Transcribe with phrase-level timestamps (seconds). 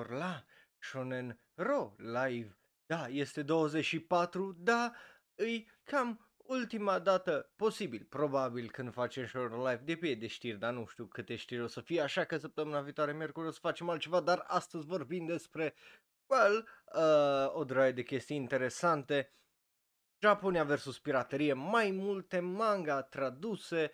[0.00, 0.44] la
[0.78, 2.56] Shonen Ro live.
[2.86, 4.92] Da, este 24, da,
[5.34, 10.72] îi cam ultima dată posibil, probabil când facem Shonen Live de pe de știri, dar
[10.72, 13.88] nu știu câte știri o să fie, așa că săptămâna viitoare, miercuri, o să facem
[13.88, 15.74] altceva, dar astăzi vorbim despre,
[16.26, 19.32] well, uh, o draie de chestii interesante.
[20.18, 23.90] Japonia versus piraterie, mai multe manga traduse,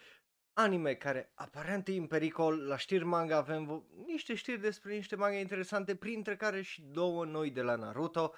[0.59, 5.17] anime care aparent e în pericol, la știri manga avem vo- niște știri despre niște
[5.17, 8.35] manga interesante, printre care și două noi de la Naruto,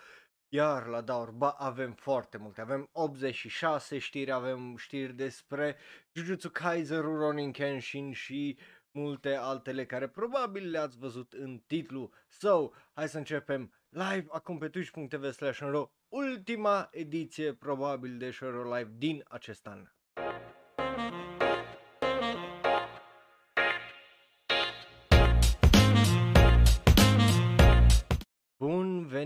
[0.48, 5.76] iar la Daorba avem foarte multe, avem 86 știri, avem știri despre
[6.12, 8.58] Jujutsu Kaisen, Rurouni Kenshin și
[8.90, 12.12] multe altele care probabil le-ați văzut în titlu.
[12.28, 15.60] So, hai să începem live acum pe twitch.tv slash
[16.08, 19.88] ultima ediție probabil de Shoro Live din acest an.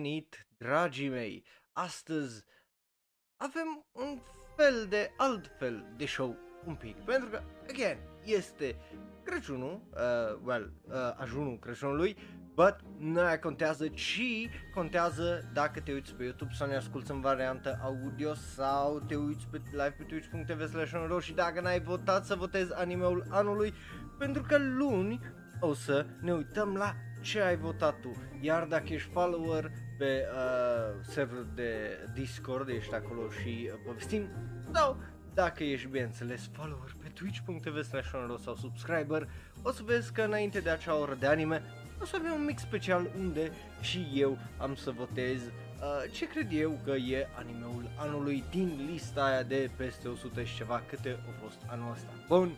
[0.05, 1.45] Venit, dragii mei!
[1.73, 2.45] Astăzi
[3.37, 4.21] avem un
[4.57, 8.77] fel de altfel de show un pic, pentru că, again, este
[9.23, 12.17] Crăciunul, uh, well, uh, ajunul Crăciunului,
[12.55, 17.21] but nu aia contează, ci contează dacă te uiți pe YouTube sau ne asculti în
[17.21, 22.35] variantă audio sau te uiți pe live pe twitch.tv slash și dacă n-ai votat să
[22.35, 23.75] votezi animeul anului,
[24.19, 25.21] pentru că luni
[25.61, 28.13] o să ne uităm la ce ai votat tu.
[28.41, 29.71] Iar dacă ești follower
[30.05, 34.29] pe uh, serverul de Discord, ești acolo și uh, povestim,
[34.73, 34.97] sau
[35.35, 38.11] dacă ești bineînțeles follower pe twitch.tv slash
[38.43, 39.29] sau subscriber,
[39.63, 41.63] o să vezi că înainte de acea oră de anime
[42.01, 46.49] o să avem un mic special unde și eu am să votez uh, ce cred
[46.53, 51.33] eu că e animeul anului din lista aia de peste 100 și ceva câte au
[51.43, 52.11] fost anul ăsta.
[52.29, 52.57] Bun,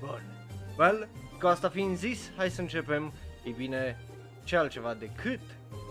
[0.00, 0.22] bun.
[0.78, 1.08] Well,
[1.40, 3.12] cu asta fiind zis, hai să începem.
[3.44, 3.98] Ei bine,
[4.44, 5.40] ce altceva decât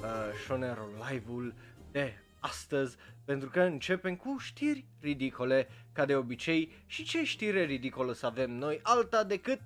[0.02, 1.54] uh, Shonero Live-ul
[1.92, 8.14] de astăzi, pentru că începem cu știri ridicole, ca de obicei, și ce știre ridicolă
[8.14, 9.62] să avem noi, alta decât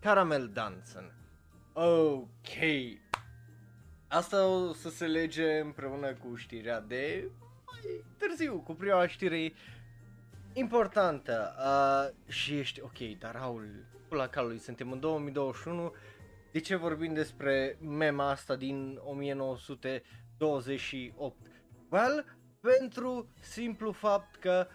[0.00, 1.12] Caramel Danson.
[1.72, 2.58] Ok,
[4.08, 7.30] asta o să se lege împreună cu știrea de
[7.66, 9.52] mai târziu, cu prima știre
[10.52, 15.92] importantă uh, și ești ok, dar Raul, la calului, suntem în 2021,
[16.52, 21.36] de ce vorbim despre mema asta din 1928?
[21.88, 24.66] Well, pentru simplu fapt că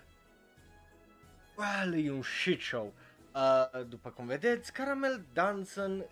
[1.57, 2.93] well, e un shit show.
[3.33, 6.05] Uh, după cum vedeți, Caramel Danson e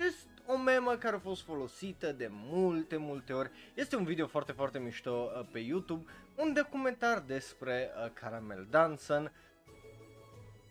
[0.00, 3.50] just o memă care a fost folosită de multe, multe ori.
[3.74, 9.32] Este un video foarte, foarte mișto uh, pe YouTube, un documentar despre uh, Caramel Danson.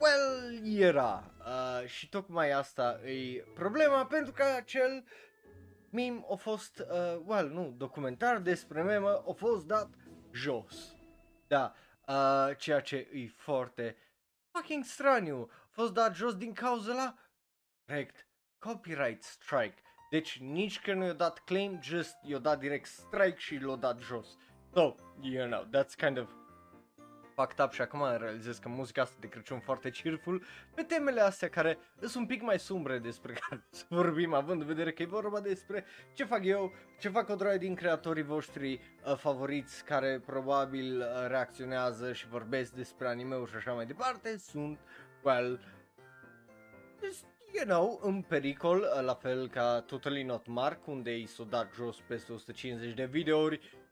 [0.03, 1.31] Well, era.
[1.39, 5.03] Uh, și tocmai asta e problema, pentru că acel
[5.89, 9.89] meme a fost, uh, well, nu, documentar despre memă a fost dat
[10.31, 10.95] jos.
[11.47, 11.73] Da,
[12.07, 13.97] uh, ceea ce e foarte
[14.51, 15.49] fucking straniu.
[15.51, 17.15] A fost dat jos din cauza la,
[17.85, 18.27] corect,
[18.59, 19.81] copyright strike.
[20.09, 23.99] Deci nici că nu i-a dat claim, just i-a dat direct strike și l-a dat
[23.99, 24.37] jos.
[24.73, 26.42] So, you know, that's kind of
[27.35, 31.49] fucked up și acum realizez că muzica asta de Crăciun foarte cheerful pe temele astea
[31.49, 35.05] care sunt un pic mai sumbre despre care să vorbim, având în vedere că e
[35.05, 40.21] vorba despre ce fac eu, ce fac o droaie din creatorii voștri uh, favoriți care
[40.25, 44.79] probabil uh, reacționează și vorbesc despre anime-uri și așa mai departe, sunt,
[45.23, 45.59] well,
[47.03, 51.43] just, you know, în pericol, uh, la fel ca Totally Not Mark, unde i s-o
[51.43, 53.82] dat jos peste 150 de videouri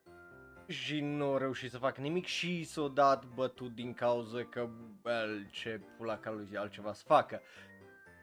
[0.72, 4.70] și nu au reușit să facă nimic și s-o dat bătut din cauza că,
[5.04, 7.42] well, ce pula ca lui altceva să facă.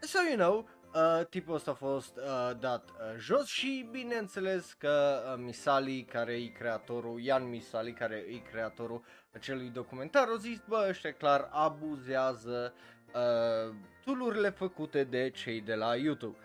[0.01, 5.23] So, you know, uh, tipul ăsta a fost uh, dat uh, jos și bineînțeles că
[5.33, 10.87] uh, Misali, care e creatorul, Ian Misali, care e creatorul acelui documentar, a zis, bă,
[10.89, 12.75] ăștia clar abuzează
[13.15, 16.37] uh, tool făcute de cei de la YouTube.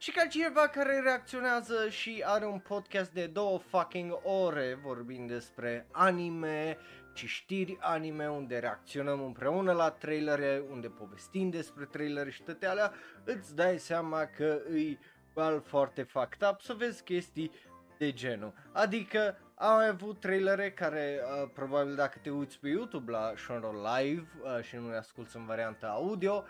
[0.00, 5.86] Și ca cineva care reacționează și are un podcast de două fucking ore vorbind despre
[5.90, 6.78] anime
[7.14, 12.92] și știri anime unde reacționăm împreună la trailere, unde povestim despre trailere și toate alea,
[13.24, 14.98] îți dai seama că îi
[15.34, 17.50] bal foarte fucked up să vezi chestii
[17.98, 18.52] de genul.
[18.72, 24.28] Adică am avut trailere care uh, probabil dacă te uiți pe YouTube la Shonro Live
[24.42, 26.44] uh, și nu le asculti în varianta audio,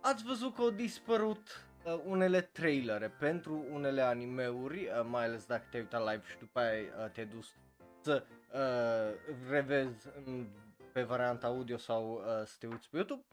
[0.00, 5.66] ați văzut că au dispărut uh, unele trailere pentru unele animeuri, uh, mai ales dacă
[5.70, 7.54] te-ai uitat live și după aia uh, te-ai dus
[8.00, 10.46] să uh, revezi în,
[10.92, 13.24] pe varianta audio sau uh, să te uiți pe YouTube.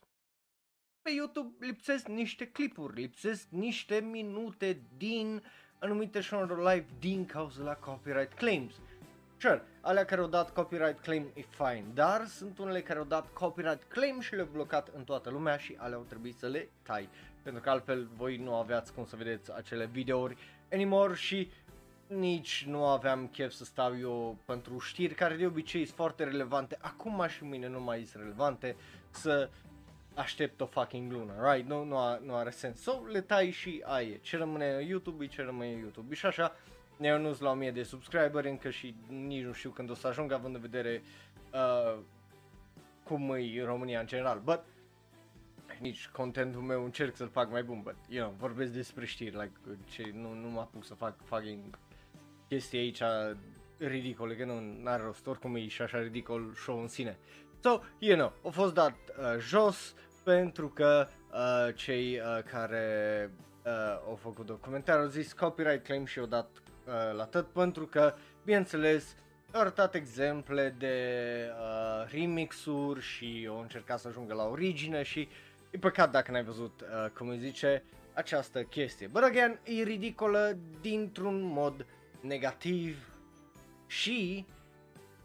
[1.02, 5.44] Pe YouTube lipsesc niște clipuri, lipsesc niște minute din
[5.80, 8.74] anumite show live din cauza la copyright claims.
[9.40, 13.28] Sure, alea care au dat copyright claim e fine, dar sunt unele care au dat
[13.34, 17.10] copyright claim și le-au blocat în toată lumea și alea au trebuit să le tai.
[17.48, 20.38] Pentru că altfel voi nu aveați cum să vedeți acele videouri
[20.72, 21.50] anymore și
[22.08, 26.78] nici nu aveam chef să stau eu pentru știri care de obicei sunt foarte relevante,
[26.82, 28.76] acum și mâine nu mai sunt relevante,
[29.10, 29.50] să
[30.14, 31.70] aștept o fucking lună, right?
[31.70, 32.82] Nu, nu, a, nu are sens.
[32.82, 34.18] So, le tai și aie.
[34.18, 36.16] Ce rămâne YouTube, ce rămâne YouTube.
[36.16, 36.56] Și așa,
[37.02, 40.08] eu nu sunt la 1000 de subscriberi încă și nici nu știu când o să
[40.08, 41.02] ajung având în vedere
[41.54, 42.00] uh,
[43.04, 44.42] cum e România în general.
[44.44, 44.64] But,
[45.80, 49.52] nici contentul meu încerc să-l fac mai bun, but, you know, vorbesc despre știri, like,
[49.90, 51.80] ce, nu, nu mă apuc să fac fucking
[52.48, 53.02] chestii aici
[53.78, 57.18] ridicole, că nu are rost, oricum e și așa ridicol show în sine.
[57.60, 63.32] So, you know, a fost dat uh, jos pentru că uh, cei uh, care
[63.66, 63.72] uh,
[64.08, 66.50] au făcut documentarul au zis copyright claim și au dat
[66.86, 68.14] uh, la tot pentru că,
[68.44, 69.16] bineînțeles,
[69.52, 70.96] au arătat exemple de
[71.50, 75.30] uh, remixuri și au încercat să ajungă la origine și
[75.70, 77.84] e păcat dacă n-ai văzut, uh, cum îi zice,
[78.14, 79.08] această chestie.
[79.08, 81.86] But again, e ridicolă dintr-un mod
[82.22, 83.12] negativ
[83.88, 84.46] și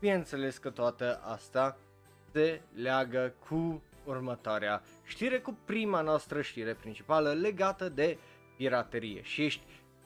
[0.01, 1.79] bineînțeles că toată asta
[2.33, 8.19] se leagă cu următoarea știre, cu prima noastră știre principală legată de
[8.57, 9.23] piraterie.
[9.23, 9.65] Și ești,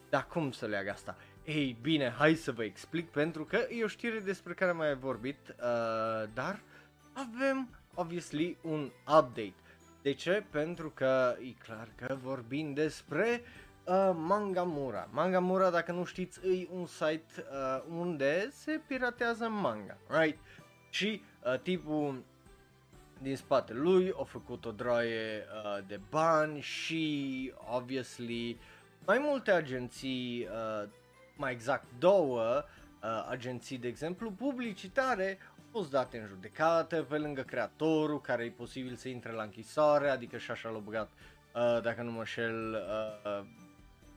[0.08, 1.16] dar cum să leagă asta?
[1.44, 4.98] Ei bine, hai să vă explic pentru că e o știre despre care mai am
[4.98, 6.60] vorbit, uh, dar
[7.12, 9.54] avem, obviously, un update.
[10.06, 10.44] De ce?
[10.50, 13.42] Pentru că e clar că vorbim despre
[13.84, 15.08] uh, Mangamura.
[15.12, 20.38] Mangamura, dacă nu știți, e un site uh, unde se piratează manga, right?
[20.90, 22.24] Și uh, tipul
[23.22, 28.60] din spatele lui a făcut o droaie uh, de bani și, obviously,
[29.06, 30.88] mai multe agenții, uh,
[31.36, 32.64] mai exact două
[33.02, 38.50] uh, agenții, de exemplu, publicitare, au fost date în judecată pe lângă creatorul care e
[38.50, 41.10] posibil să intre la închisoare, adică și așa l-a băgat,
[41.54, 43.46] uh, dacă nu mă șel, uh,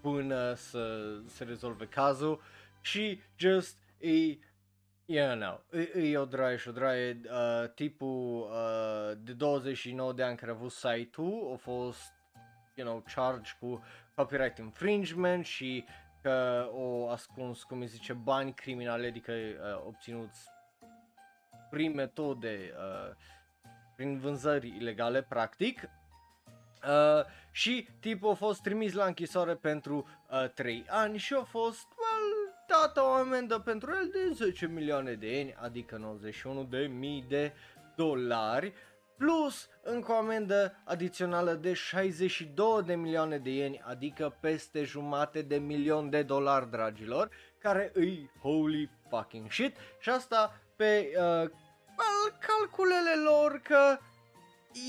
[0.01, 2.41] până să se rezolve cazul
[2.81, 4.37] și just e
[5.05, 5.79] Yeah, no.
[5.79, 7.21] E, e o draie și o draie.
[7.23, 12.13] Uh, tipul uh, de 29 de ani care a avut site-ul a fost,
[12.75, 13.83] you know, charged cu
[14.15, 15.85] copyright infringement și
[16.21, 20.57] că o ascuns, cum îi zice, bani criminale, adică uh, obținuți
[21.69, 23.15] prin metode, uh,
[23.95, 25.81] prin vânzări ilegale, practic.
[26.83, 31.87] Uh, și tipul a fost trimis la închisoare pentru uh, 3 ani și a fost
[32.67, 37.53] dat o amendă pentru el de 10 milioane de ieni, adică 91 de mii de
[37.95, 38.73] dolari,
[39.17, 45.57] plus încă o amendă adițională de 62 de milioane de ieni, adică peste jumate de
[45.57, 51.49] milion de dolari, dragilor, care îi holy fucking shit și asta pe uh,
[52.47, 53.97] calculele lor că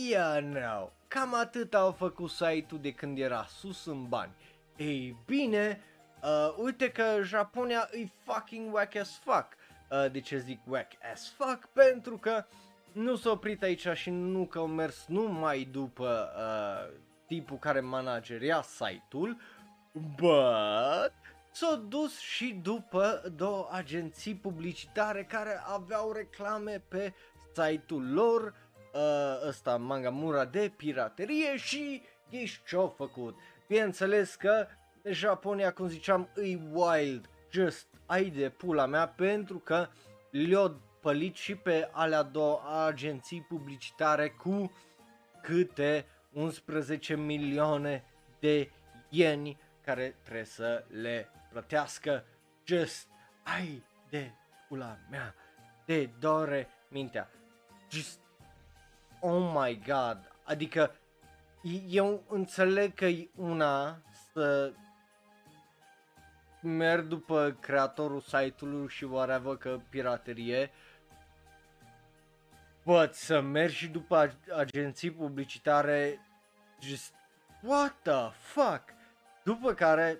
[0.09, 4.33] yeah, no, cam atât au făcut site-ul de când era sus în bani.
[4.77, 5.85] Ei bine,
[6.23, 9.47] Uh, uite că Japonia e fucking whack as fuck.
[9.91, 11.69] Uh, de ce zic whack as fuck?
[11.73, 12.45] Pentru că
[12.93, 18.63] nu s-a oprit aici și nu că au mers numai după uh, tipul care manageria
[18.63, 19.37] site-ul,
[19.93, 21.13] but
[21.61, 27.15] s-a dus și după două agenții publicitare care aveau reclame pe
[27.55, 33.39] site-ul lor, uh, ăsta Mangamura de piraterie și ghiși ce-au făcut.
[33.69, 34.67] Bineînțeles că
[35.05, 39.89] Japonia, cum ziceam, e wild, just ai de pula mea pentru că
[40.31, 44.73] le-au pălit și pe alea două agenții publicitare cu
[45.43, 48.05] câte 11 milioane
[48.39, 48.71] de
[49.09, 52.25] ieni care trebuie să le plătească.
[52.65, 53.09] Just
[53.43, 54.31] ai de
[54.69, 55.35] pula mea,
[55.85, 57.31] de dore mintea.
[57.91, 58.21] Just,
[59.21, 60.95] oh my god, adică
[61.89, 64.03] eu înțeleg că e una
[64.33, 64.73] să
[66.63, 70.71] merg după creatorul site-ului și whatever că piraterie,
[72.85, 76.21] But să mergi și după agenții publicitare,
[76.81, 77.15] just,
[77.63, 78.83] what the fuck?
[79.43, 80.19] După care,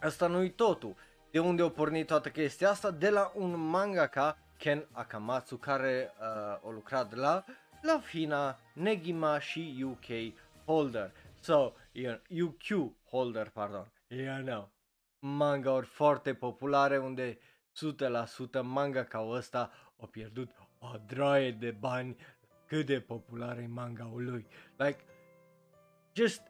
[0.00, 0.94] asta nu-i totul.
[1.30, 2.90] De unde a pornit toată chestia asta?
[2.90, 6.26] De la un mangaka, Ken Akamatsu, care uh,
[6.68, 7.44] a lucrat la
[7.82, 10.34] la Fina, Negima și UK
[10.64, 11.12] Holder.
[11.40, 11.72] So,
[12.42, 13.92] UQ Holder, pardon.
[14.08, 14.68] Yeah, no
[15.24, 17.38] manga-uri foarte populare unde
[18.58, 19.70] 100% manga ca ăsta
[20.00, 22.16] a pierdut o droaie de bani
[22.66, 24.46] cât de popular e manga-ul lui.
[24.76, 25.04] Like,
[26.12, 26.42] just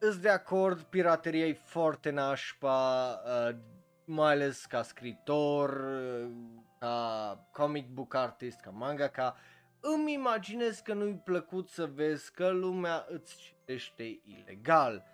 [0.00, 3.56] îți de acord, pirateria e foarte nașpa, uh,
[4.04, 6.30] mai ales ca scritor, uh,
[6.78, 9.36] ca comic book artist, ca mangaka.
[9.80, 15.04] Îmi imaginez că nu-i plăcut să vezi că lumea îți citește ilegal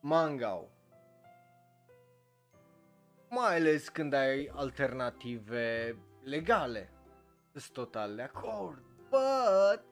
[0.00, 0.68] manga
[3.34, 6.92] mai ales când ai alternative legale.
[7.52, 8.82] Sunt total de acord.
[9.10, 9.84] But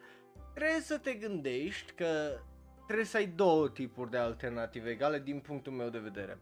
[0.54, 2.40] trebuie să te gândești că
[2.84, 6.38] trebuie să ai două tipuri de alternative egale din punctul meu de vedere.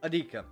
[0.00, 0.44] Adică,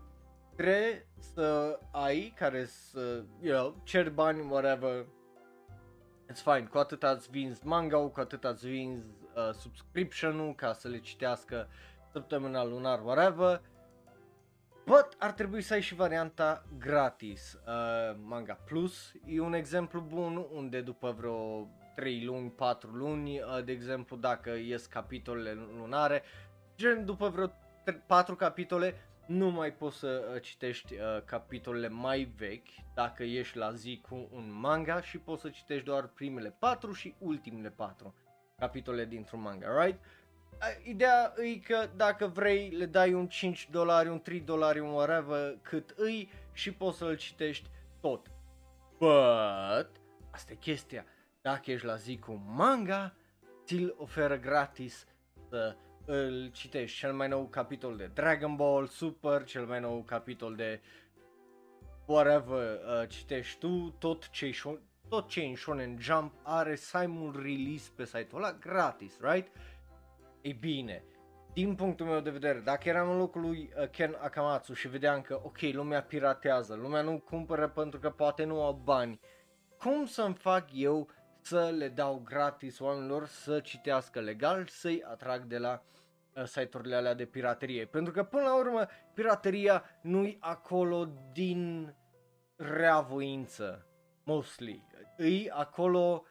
[0.57, 5.07] trebuie să ai care să, you know, cer bani, whatever,
[6.33, 10.89] it's fine, cu atât ați vinzi manga cu atât ați vinzi uh, subscription-ul ca să
[10.89, 11.69] le citească
[12.13, 13.61] săptămânal, lunar, whatever,
[14.91, 17.53] But ar trebui să ai și varianta gratis.
[17.67, 23.65] Uh, Manga Plus e un exemplu bun unde după vreo 3 luni, 4 luni, uh,
[23.65, 26.23] de exemplu dacă ies capitolele lunare,
[26.77, 27.53] gen după vreo
[28.07, 28.95] 4 capitole
[29.27, 34.29] nu mai poți să uh, citești uh, capitolele mai vechi dacă ești la zi cu
[34.33, 38.15] un manga și poți să citești doar primele 4 și ultimele 4
[38.59, 40.01] capitole dintr-un manga, right?
[40.83, 45.59] Ideea e că dacă vrei le dai un 5 dolari, un 3 dolari, un whatever
[45.63, 47.69] cât îi și poți să-l citești
[48.01, 48.31] tot.
[48.99, 49.91] But,
[50.31, 51.05] asta e chestia,
[51.43, 53.15] dacă ești la zi cu manga,
[53.65, 55.07] ți-l oferă gratis
[55.49, 56.99] să îl citești.
[56.99, 60.81] Cel mai nou capitol de Dragon Ball Super, cel mai nou capitol de
[62.07, 64.51] whatever uh, citești tu, tot ce
[65.09, 69.57] tot ce în Shonen Jump are simul release pe site-ul ăla gratis, right?
[70.41, 71.05] Ei bine,
[71.53, 75.21] din punctul meu de vedere, dacă eram în locul lui uh, Ken Akamatsu și vedeam
[75.21, 79.21] că, ok, lumea piratează, lumea nu cumpără pentru că poate nu au bani,
[79.79, 81.09] cum să-mi fac eu
[81.41, 85.83] să le dau gratis oamenilor să citească legal, să-i atrag de la
[86.35, 87.85] uh, site-urile alea de piraterie.
[87.85, 91.95] Pentru că, până la urmă, pirateria nu-i acolo din
[92.57, 93.87] reavoință,
[94.25, 94.87] mostly.
[95.17, 96.25] Îi acolo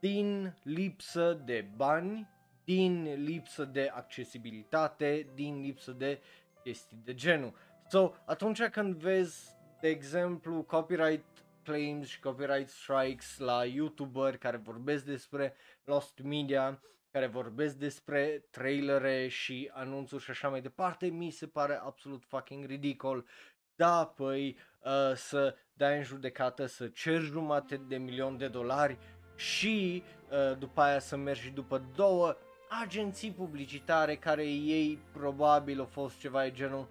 [0.00, 2.32] din lipsă de bani
[2.64, 6.20] din lipsă de accesibilitate, din lipsă de
[6.62, 7.54] chestii de genul.
[7.88, 11.24] So, atunci când vezi, de exemplu, copyright
[11.64, 15.54] claims și copyright strikes la YouTuber care vorbesc despre
[15.84, 21.80] lost media, care vorbesc despre trailere și anunțuri și așa mai departe, mi se pare
[21.82, 23.26] absolut fucking ridicol.
[23.74, 28.98] Da, păi, uh, să dai în judecată, să ceri jumate de milion de dolari
[29.36, 32.36] și uh, după aia să mergi după două
[32.82, 36.88] agenții publicitare care ei probabil au fost ceva de genul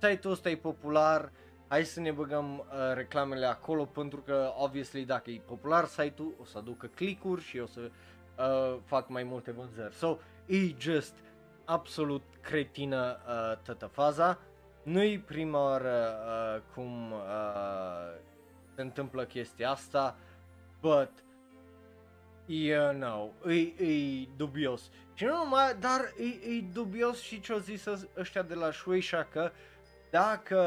[0.00, 1.32] site-ul ăsta e popular,
[1.70, 6.44] hai să ne băgăm uh, reclamele acolo pentru că obviously dacă e popular site-ul o
[6.44, 9.94] să aducă click-uri și o să uh, fac mai multe vânzări.
[9.94, 11.14] So, e just
[11.64, 14.38] absolut cretină uh, toată faza.
[14.82, 17.18] Nu-i prima oară uh, cum uh,
[18.74, 20.16] se întâmplă chestia asta,
[20.80, 21.10] but
[22.46, 24.90] you know, e, e dubios.
[25.14, 27.84] Și nu numai, dar e, e dubios și ce-au zis
[28.16, 29.50] ăștia de la Shueisha că
[30.10, 30.58] dacă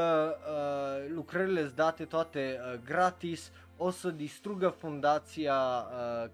[0.47, 6.29] uh, lucrările sunt date toate uh, gratis, o să distrugă fundația uh,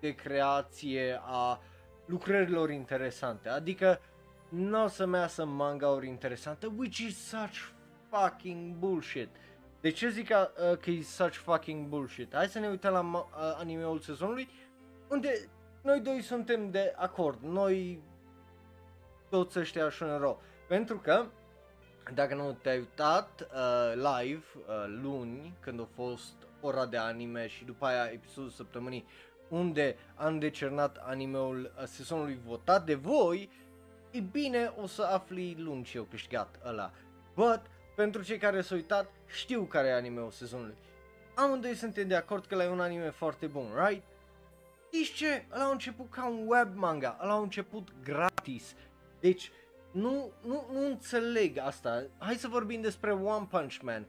[0.00, 1.60] de creație a
[2.06, 3.48] lucrărilor interesante.
[3.48, 4.00] Adică
[4.48, 7.72] nu o să measă manga-uri interesante, which is such
[8.08, 9.28] fucking bullshit.
[9.80, 12.34] De ce zic uh, că e such fucking bullshit?
[12.34, 14.48] Hai să ne uităm la uh, animeul sezonului,
[15.08, 15.48] unde
[15.82, 18.02] noi doi suntem de acord, noi
[19.28, 20.42] toți ăștia în rău.
[20.68, 21.26] Pentru că,
[22.14, 27.64] dacă nu te-ai uitat uh, live uh, luni, când a fost ora de anime și
[27.64, 29.04] după aia episodul săptămânii,
[29.48, 33.50] unde am decernat animeul uh, sezonului votat de voi,
[34.10, 36.90] e bine, o să afli luni ce eu câștigat ăla.
[37.34, 37.60] But,
[37.96, 40.76] pentru cei care s-au uitat, știu care e animeul sezonului.
[41.34, 44.02] Amândoi suntem de acord că la e un anime foarte bun, right?
[44.92, 45.46] Știți ce?
[45.54, 48.74] Ăla a început ca un web manga, ăla a început gratis.
[49.20, 49.50] Deci,
[49.90, 52.02] nu, nu, nu înțeleg asta.
[52.18, 54.06] Hai să vorbim despre One Punch Man.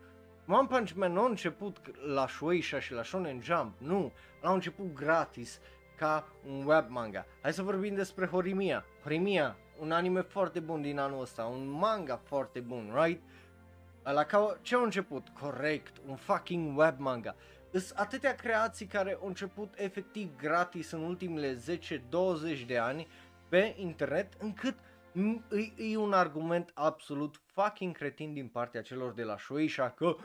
[0.48, 1.78] One Punch Man nu a început
[2.14, 4.12] la Shueisha și la Shonen Jump, nu.
[4.42, 5.60] Ăla a început gratis
[5.98, 7.26] ca un web manga.
[7.42, 8.86] Hai să vorbim despre Horimiya.
[9.02, 13.22] Horimiya, un anime foarte bun din anul ăsta, un manga foarte bun, right?
[14.04, 15.28] La ca, ce a început?
[15.40, 17.36] Corect, un fucking web manga.
[17.72, 21.58] Sunt atâtea creații care au început efectiv gratis în ultimele
[22.64, 23.08] 10-20 de ani
[23.50, 24.76] pe internet încât
[25.52, 30.16] e, e un argument absolut fucking cretin din partea celor de la Shueisha că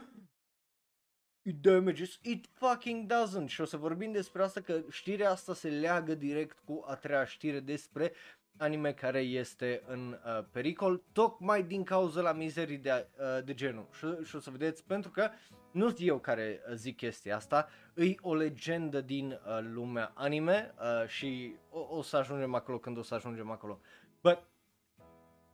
[1.42, 5.68] it damages, it fucking doesn't și o să vorbim despre asta că știrea asta se
[5.68, 8.12] leagă direct cu a treia știre despre
[8.58, 13.88] anime care este în uh, pericol, tocmai din cauza la mizerii de, uh, de genul.
[13.92, 15.30] Și, și o să vedeți, pentru că
[15.70, 21.08] nu sunt eu care zic chestia asta, îi o legendă din uh, lumea anime uh,
[21.08, 23.80] și o, o să ajungem acolo când o să ajungem acolo.
[24.20, 24.38] But,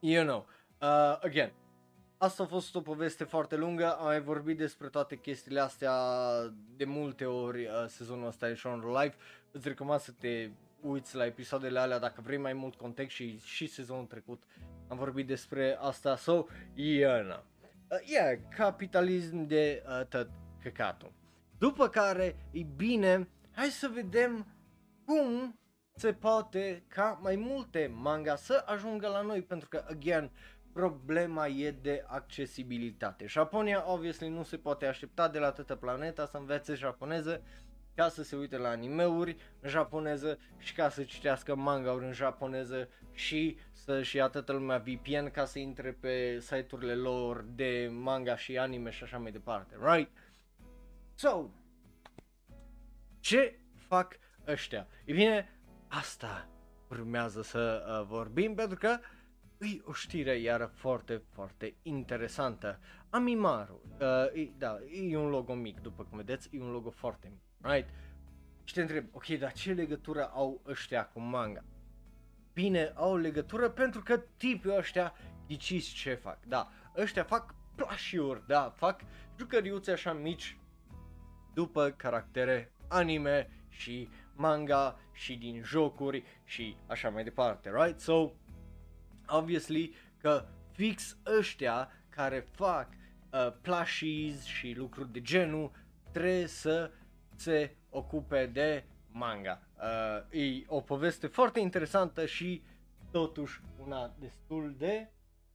[0.03, 0.47] you know,
[0.81, 1.53] uh, again,
[2.23, 5.95] Asta a fost o poveste foarte lungă, am mai vorbit despre toate chestiile astea
[6.77, 9.15] de multe ori uh, sezonul ăsta de Show Live.
[9.51, 13.67] Îți recomand să te uiți la episoadele alea dacă vrei mai mult context și și
[13.67, 14.43] sezonul trecut
[14.89, 16.17] am vorbit despre asta.
[16.17, 16.45] So,
[16.75, 17.45] yeah, na.
[17.91, 20.31] Uh, yeah, capitalism de uh, tot
[20.63, 21.13] căcatul.
[21.59, 24.47] După care, e bine, hai să vedem
[25.05, 25.59] cum
[25.95, 30.31] se poate ca mai multe manga să ajungă la noi, pentru că, again,
[30.73, 33.27] problema e de accesibilitate.
[33.27, 37.43] Japonia, obviously, nu se poate aștepta de la toată planeta să învețe japoneză
[37.95, 42.89] ca să se uite la animeuri în japoneză și ca să citească manga-uri în japoneză
[43.13, 48.59] și să-și ia toată lumea VPN ca să intre pe site-urile lor de manga și
[48.59, 50.11] anime și așa mai departe, right?
[51.15, 51.51] So,
[53.21, 54.87] ce fac ăștia?
[55.05, 55.62] E bine,
[55.93, 56.49] asta
[56.89, 58.99] urmează să uh, vorbim pentru că
[59.59, 62.79] e o știre iară foarte, foarte interesantă.
[63.11, 64.79] Amimaru, uh, e, da,
[65.11, 67.89] e un logo mic, după cum vedeți, e un logo foarte mic, right?
[68.65, 71.65] Și te întreb, ok, dar ce legătură au ăștia cu manga?
[72.53, 75.15] Bine, au legătură pentru că tipii ăștia
[75.47, 79.01] ghiciți ce fac, da, ăștia fac plașiuri, da, fac
[79.39, 80.59] jucăriuțe așa mici
[81.55, 84.09] după caractere anime și
[84.43, 88.01] manga și din jocuri și așa mai departe, right?
[88.01, 88.31] So,
[89.27, 92.89] obviously că fix ăștia care fac
[93.33, 95.71] uh, plushies și lucruri de genul
[96.13, 96.91] trebuie să
[97.35, 99.63] se ocupe de manga.
[99.77, 102.63] Uh, e o poveste foarte interesantă și
[103.11, 105.11] totuși una destul de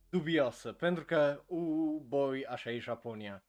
[0.10, 3.47] dubioasă, pentru că, uh, boy, așa e Japonia.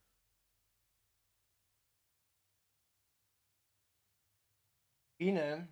[5.19, 5.71] Bine,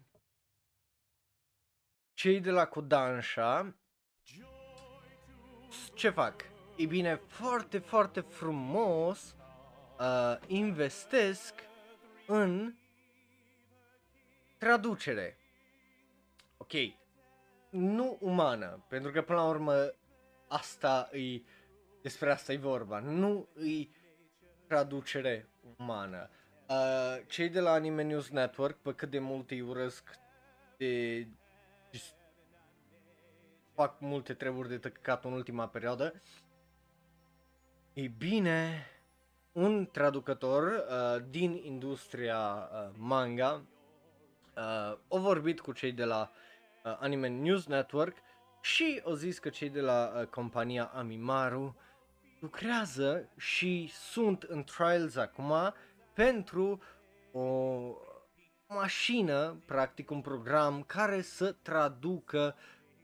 [2.15, 3.75] cei de la Kodansha
[5.95, 6.45] ce fac?
[6.77, 9.37] E bine, foarte, foarte frumos
[9.99, 11.55] uh, investesc
[12.27, 12.75] în
[14.59, 15.39] traducere.
[16.57, 16.73] Ok,
[17.71, 19.93] nu umană, pentru că până la urmă
[20.49, 21.43] asta e,
[22.03, 23.89] despre asta e vorba, nu e
[24.67, 26.31] traducere umană.
[26.69, 30.19] Uh, cei de la Anime News Network, pe cât de mult îi urăsc
[30.77, 31.27] de
[33.75, 36.23] fac multe treburi de tăcat în ultima perioadă.
[37.93, 38.87] Ei bine,
[39.53, 43.53] un traducător uh, din industria uh, manga
[44.57, 46.31] uh, a vorbit cu cei de la
[46.85, 48.17] uh, Anime News Network
[48.61, 51.77] și au zis că cei de la uh, compania Amimaru
[52.41, 55.53] lucrează și sunt în trials acum
[56.17, 56.81] pentru
[57.33, 57.49] o
[58.69, 62.57] mașină, practic un program care să traducă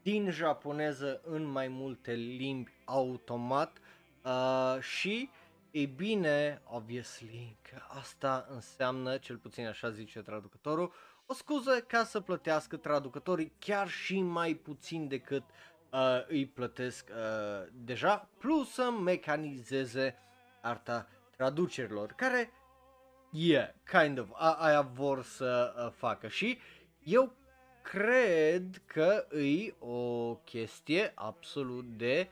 [0.03, 3.79] din japoneză în mai multe limbi automat
[4.25, 5.31] uh, și
[5.71, 10.93] e bine, obviously, că asta înseamnă, cel puțin așa zice traducătorul,
[11.27, 15.43] o scuză ca să plătească traducătorii chiar și mai puțin decât
[15.91, 20.17] uh, îi plătesc uh, deja, plus să mecanizeze
[20.63, 22.51] arta traducerilor, care,
[23.33, 26.59] yeah, kind of, a- aia vor să uh, facă și
[27.05, 27.33] eu
[27.83, 32.29] cred că e o chestie absolut de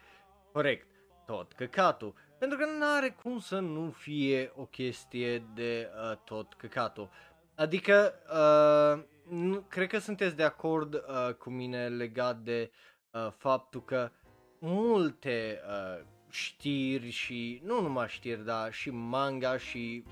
[0.52, 0.86] corect.
[1.26, 2.14] Tot căcatul.
[2.38, 7.10] Pentru că nu are cum să nu fie o chestie de uh, tot căcatul.
[7.54, 12.70] Adică, uh, nu, cred că sunteți de acord uh, cu mine legat de
[13.10, 14.10] uh, faptul că
[14.58, 20.04] multe uh, știri și, nu numai știri, dar și manga și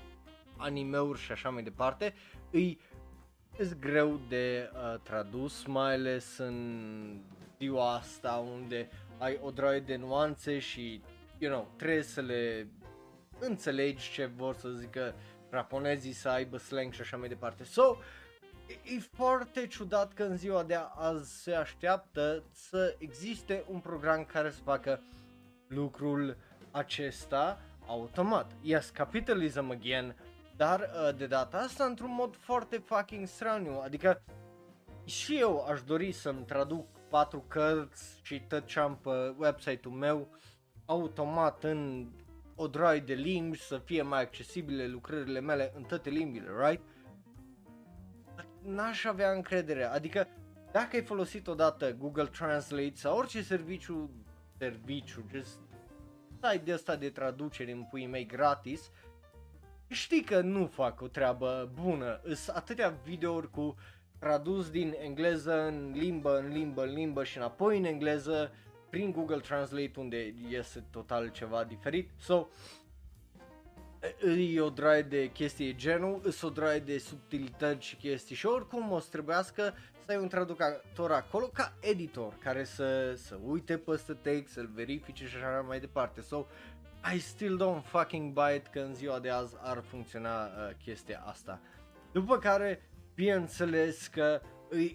[0.59, 2.13] animeuri și așa mai departe,
[2.51, 2.79] îi
[3.57, 7.21] e greu de uh, tradus, mai ales în
[7.57, 11.01] ziua asta unde ai o droaie de nuanțe și,
[11.37, 12.67] you know, trebuie să le
[13.39, 15.15] înțelegi ce vor să zică
[15.51, 17.63] japonezii să aibă slang și așa mai departe.
[17.63, 17.97] So,
[18.67, 24.25] e, e foarte ciudat că în ziua de azi se așteaptă să existe un program
[24.25, 25.01] care să facă
[25.67, 26.37] lucrul
[26.71, 28.51] acesta automat.
[28.61, 30.15] Yes, capitalism again,
[30.59, 34.21] dar uh, de data asta într-un mod foarte fucking straniu, adică
[35.05, 40.27] și eu aș dori să-mi traduc patru cărți și tot ce am pe website-ul meu
[40.85, 42.09] automat în
[42.55, 46.83] o droaie de limbi să fie mai accesibile lucrările mele în toate limbile, right?
[48.61, 50.27] N-aș avea încredere, adică
[50.71, 54.09] dacă ai folosit odată Google Translate sau orice serviciu,
[54.57, 55.59] serviciu, just
[56.41, 58.91] site de asta de traducere în puii mei gratis,
[59.89, 62.21] știi că nu fac o treabă bună.
[62.23, 63.75] Sunt atâtea videouri cu
[64.19, 68.51] tradus din engleză în limbă, în limbă, în limbă și înapoi în engleză
[68.89, 72.09] prin Google Translate unde iese total ceva diferit.
[72.19, 72.47] So,
[74.37, 78.91] e o draie de chestii genul, e o draie de subtilități și chestii și oricum
[78.91, 79.73] o să trebuiască
[80.05, 85.27] să ai un traducător acolo ca editor care să, să uite peste text, să-l verifice
[85.27, 86.21] și așa mai departe.
[86.21, 86.45] So,
[87.13, 90.51] I still don't fucking buy it că în ziua de azi ar funcționa uh,
[90.83, 91.59] chestia asta.
[92.11, 94.41] După care, bineînțeles că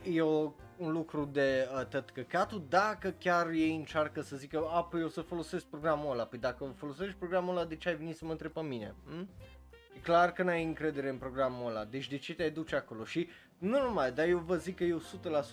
[0.05, 4.65] e, e o, un lucru de uh, tot căcatul dacă chiar ei încearcă să zică,
[4.71, 7.97] a, păi o să folosesc programul ăla, păi dacă folosești programul ăla, de ce ai
[7.97, 8.95] venit să mă întrebi pe mine?
[9.07, 9.29] Hm?
[9.97, 13.05] E clar că n-ai încredere în programul ăla, deci de ce te duci acolo?
[13.05, 15.03] Și nu numai, dar eu vă zic că eu 100%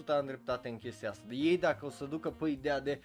[0.07, 1.23] am dreptate în chestia asta.
[1.27, 3.01] De ei dacă o să ducă pe ideea de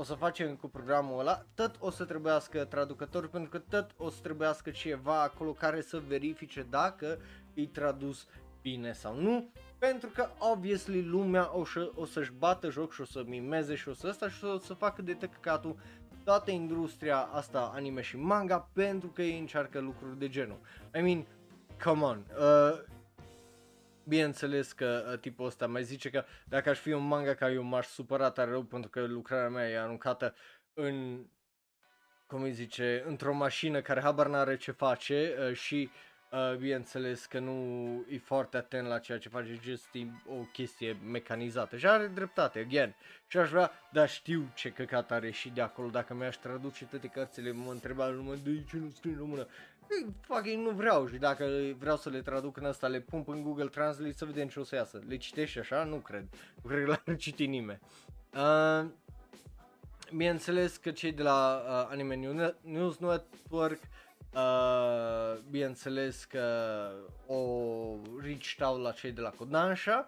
[0.00, 4.10] o să facem cu programul ăla, tot o să trebuiască traducători pentru că tot o
[4.10, 7.18] să trebuiască ceva acolo care să verifice dacă
[7.54, 8.26] e tradus
[8.62, 13.04] bine sau nu, pentru că obviously lumea o, să, o să-și bată joc și o
[13.04, 15.76] să mimeze și o să asta și o să facă de tăcăcatul
[16.24, 20.58] toată industria asta anime și manga pentru că ei încearcă lucruri de genul.
[20.98, 21.26] I mean,
[21.84, 22.80] come on, uh,
[24.08, 27.62] bineînțeles că uh, tipul ăsta mai zice că dacă aș fi un manga ca eu
[27.62, 30.34] m-aș supăra tare rău pentru că lucrarea mea e aruncată
[30.74, 31.26] în,
[32.26, 35.90] cum îi zice, într-o mașină care habar n-are ce face uh, și
[36.30, 37.54] Uh, bineînțeles că nu
[38.08, 42.58] e foarte atent la ceea ce face, just e o chestie mecanizată și are dreptate,
[42.58, 42.94] again.
[43.26, 47.06] Și aș vrea, dar știu ce căcat are și de acolo, dacă mi-aș traduce toate
[47.06, 49.46] cărțile, mă întreba lumea, de ce nu scrie în română?
[50.20, 51.48] Fucking nu vreau și dacă
[51.78, 54.64] vreau să le traduc în asta, le pun în Google Translate să vedem ce o
[54.64, 55.00] să iasă.
[55.08, 55.84] Le citești așa?
[55.84, 56.24] Nu cred.
[56.62, 57.80] Nu cred că l-ar citi nimeni.
[58.34, 58.86] Uh,
[60.14, 62.14] bineînțeles că cei de la uh, Anime
[62.62, 63.80] News Network
[64.34, 66.44] Uh, bineînțeles că
[67.26, 67.40] o
[68.22, 70.06] reached out la cei de la Kodansha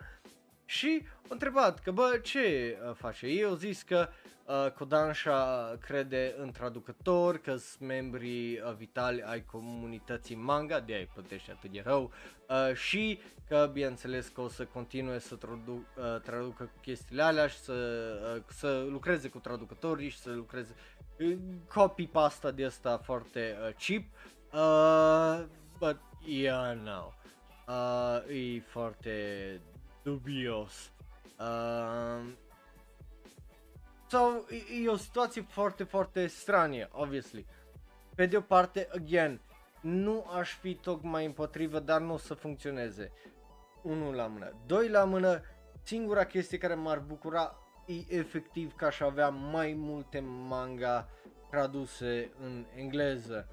[0.70, 3.26] și au întrebat că bă ce uh, face.
[3.26, 4.08] Ei au zis că
[4.44, 11.08] uh, Kodansha crede în traducător, că sunt membrii uh, vitali ai comunității manga, de ai
[11.14, 12.12] plătește atât de rău
[12.48, 17.58] uh, și că bineînțeles că o să continue să tradu- uh, traducă chestiile alea și
[17.58, 17.74] să,
[18.36, 20.74] uh, să lucreze cu traducătorii și să lucreze
[21.74, 24.04] copy pasta de asta foarte uh, cheap.
[24.52, 25.46] Uh,
[25.78, 27.12] but yeah, no.
[27.68, 29.20] Uh, e foarte
[30.02, 30.92] dubios.
[31.38, 32.32] Uh,
[34.08, 34.18] so,
[34.50, 37.46] e, e o situație foarte, foarte stranie, obviously.
[38.14, 39.40] Pe de o parte, again,
[39.80, 43.12] nu aș fi tocmai împotrivă, dar nu o să funcționeze.
[43.82, 44.52] Unul la mână.
[44.66, 45.42] Doi la mână,
[45.82, 51.08] singura chestie care m-ar bucura e efectiv că aș avea mai multe manga
[51.50, 53.48] traduse în engleză.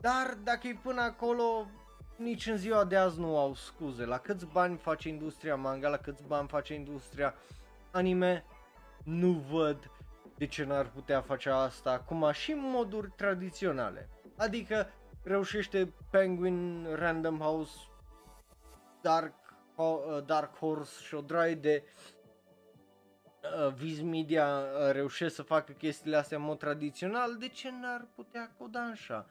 [0.00, 1.66] Dar dacă e până acolo,
[2.20, 4.04] nici în ziua de azi nu au scuze.
[4.04, 7.34] La câți bani face industria manga, la câți bani face industria
[7.90, 8.44] anime,
[9.04, 9.90] nu văd
[10.36, 14.08] de ce n-ar putea face asta acum și în moduri tradiționale.
[14.36, 14.90] Adică
[15.22, 17.78] reușește Penguin, Random House,
[19.00, 19.34] Dark,
[20.26, 21.84] Dark Horse și o draie de
[23.42, 28.06] uh, Viz Media uh, reușesc să facă chestiile astea în mod tradițional, de ce n-ar
[28.14, 29.26] putea Kodansha?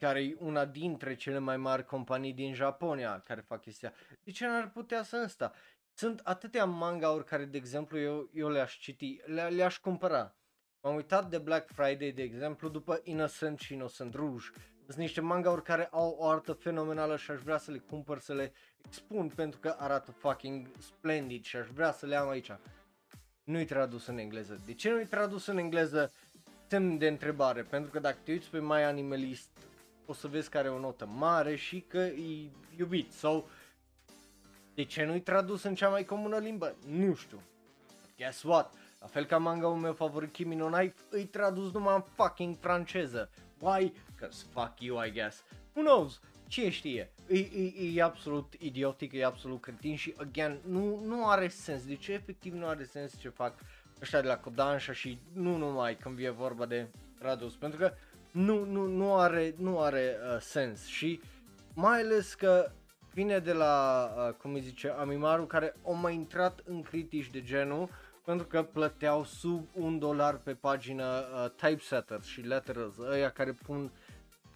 [0.00, 3.92] Care e una dintre cele mai mari companii din Japonia care fac chestia.
[4.24, 5.52] De ce n-ar putea să ăsta?
[5.92, 10.34] Sunt atâtea manga-uri care, de exemplu, eu, eu le-aș citi, le, le-aș cumpăra.
[10.80, 14.46] M-am uitat de Black Friday, de exemplu, după Innocent și Innocent Rouge.
[14.86, 18.34] Sunt niște manga-uri care au o artă fenomenală și aș vrea să le cumpăr, să
[18.34, 18.52] le
[18.86, 22.50] expun pentru că arată fucking splendid și aș vrea să le am aici
[23.50, 24.60] nu-i tradus în engleză.
[24.64, 26.12] De ce nu-i tradus în engleză?
[26.66, 29.50] Semn de întrebare, pentru că dacă te uiți pe My Animalist
[30.10, 33.48] o să vezi că are o notă mare și că e iubit sau
[34.74, 36.76] de ce nu-i tradus în cea mai comună limbă?
[36.86, 37.42] Nu știu.
[38.16, 38.74] Guess what?
[39.00, 43.30] La fel ca manga-ul meu favorit Kimi no Knife, îi tradus numai în fucking franceză.
[43.58, 43.92] Why?
[44.20, 45.44] Cause fuck you, I guess.
[45.72, 46.20] Who knows?
[46.48, 47.12] Ce știe?
[47.28, 51.86] E, e, e absolut idiotic, e absolut cretin și, again, nu, nu are sens.
[51.86, 53.58] De ce efectiv nu are sens ce fac
[54.00, 57.56] ăștia de la Kodansha și nu numai când vine vorba de tradus?
[57.56, 57.92] Pentru că
[58.30, 61.20] nu, nu, nu are, nu are uh, sens și
[61.74, 62.70] mai ales că
[63.12, 67.42] vine de la, uh, cum îi zice, Amimaru care au mai intrat în critici de
[67.42, 67.88] genul
[68.24, 73.90] pentru că plăteau sub un dolar pe pagină uh, typesetters și letterers, ăia care pun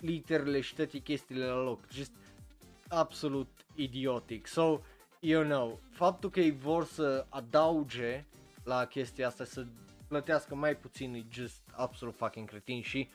[0.00, 1.80] literele și toate chestiile la loc.
[1.92, 2.12] Just
[2.88, 4.46] absolut idiotic.
[4.46, 4.80] So,
[5.20, 8.24] you know, faptul că ei vor să adauge
[8.64, 9.66] la chestia asta, să
[10.08, 13.08] plătească mai puțin, e just absolut fucking cretin și,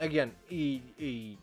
[0.00, 1.36] again, e, e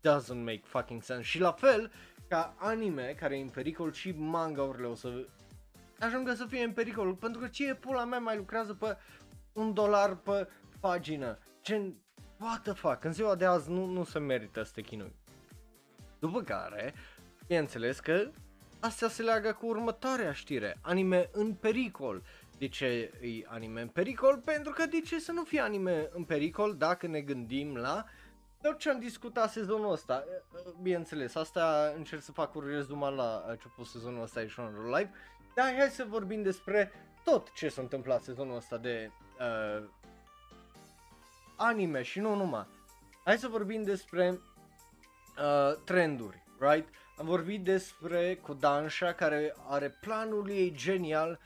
[0.00, 1.22] doesn't make fucking sense.
[1.22, 1.90] Și la fel,
[2.28, 5.26] ca anime care e în pericol și manga-urile o să
[5.98, 8.96] ajungă să fie în pericol, pentru că ce pula mea mai lucrează pe
[9.52, 10.48] un dolar pe
[10.80, 11.94] pagină, gen,
[12.38, 15.14] what the fuck, în ziua de azi nu, nu se merită să te chinui.
[16.18, 16.94] După care,
[17.46, 18.30] bineînțeles că
[18.80, 22.22] astea se leagă cu următoarea știre, anime în pericol.
[22.62, 24.38] De ce e anime în pericol?
[24.44, 28.04] Pentru că de ce să nu fie anime în pericol dacă ne gândim la
[28.60, 30.24] tot ce am discutat sezonul ăsta,
[30.82, 35.10] bineînțeles, asta încerc să fac un rezumat la început sezonul ăsta și on live,
[35.54, 36.92] dar hai să vorbim despre
[37.24, 39.88] tot ce s-a întâmplat sezonul ăsta de uh,
[41.56, 42.66] anime și nu numai.
[43.24, 44.40] Hai să vorbim despre
[45.38, 46.88] uh, trenduri, right?
[47.16, 51.40] Am vorbit despre Kodansha care are planul ei genial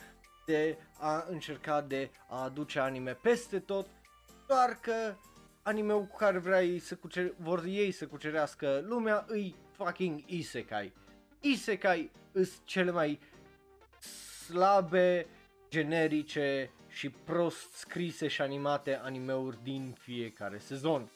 [0.47, 3.87] de a încerca de a aduce anime peste tot,
[4.47, 5.15] doar că
[5.63, 10.93] animeul cu care vrea ei să cucer- vor ei să cucerească lumea îi fucking isekai.
[11.41, 13.21] Isekai îs cele mai
[14.47, 15.27] slabe,
[15.69, 21.11] generice și prost scrise și animate animeuri din fiecare sezon.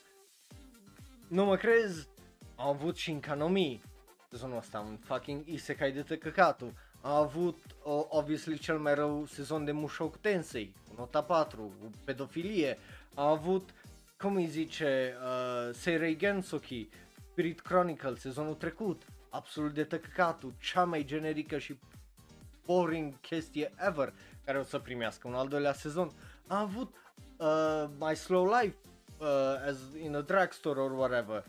[1.29, 2.09] Nu mă crezi?
[2.57, 3.83] Am avut și în Kanomi
[4.31, 6.73] sezonul ăsta, un fucking isekai de tăcăcatul.
[7.01, 11.91] A avut, uh, obviously, cel mai rău sezon de Mushoku Tensei, cu nota 4, cu
[12.05, 12.79] pedofilie.
[13.15, 13.71] A avut
[14.19, 16.89] cum îi zice, uh, Seirei Gensoki,
[17.31, 21.79] Spirit Chronicle, sezonul trecut, absolut de tăcăcatul, cea mai generică și
[22.65, 24.13] boring chestie ever
[24.45, 26.13] care o să primească un al doilea sezon.
[26.47, 26.95] A avut
[27.37, 28.77] uh, My Slow Life
[29.19, 29.27] uh,
[29.69, 31.45] as in a drugstore or whatever.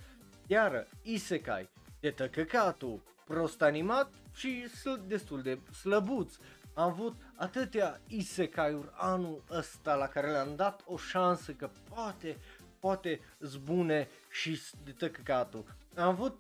[0.48, 6.36] Iar Isekai, de tăcăcatul, prost animat și sl- destul de slăbuț.
[6.74, 12.38] Am avut atâtea isekai-uri anul ăsta la care le-am dat o șansă că poate
[12.80, 15.64] poate zbune și de tăcăcatul.
[15.96, 16.40] Am avut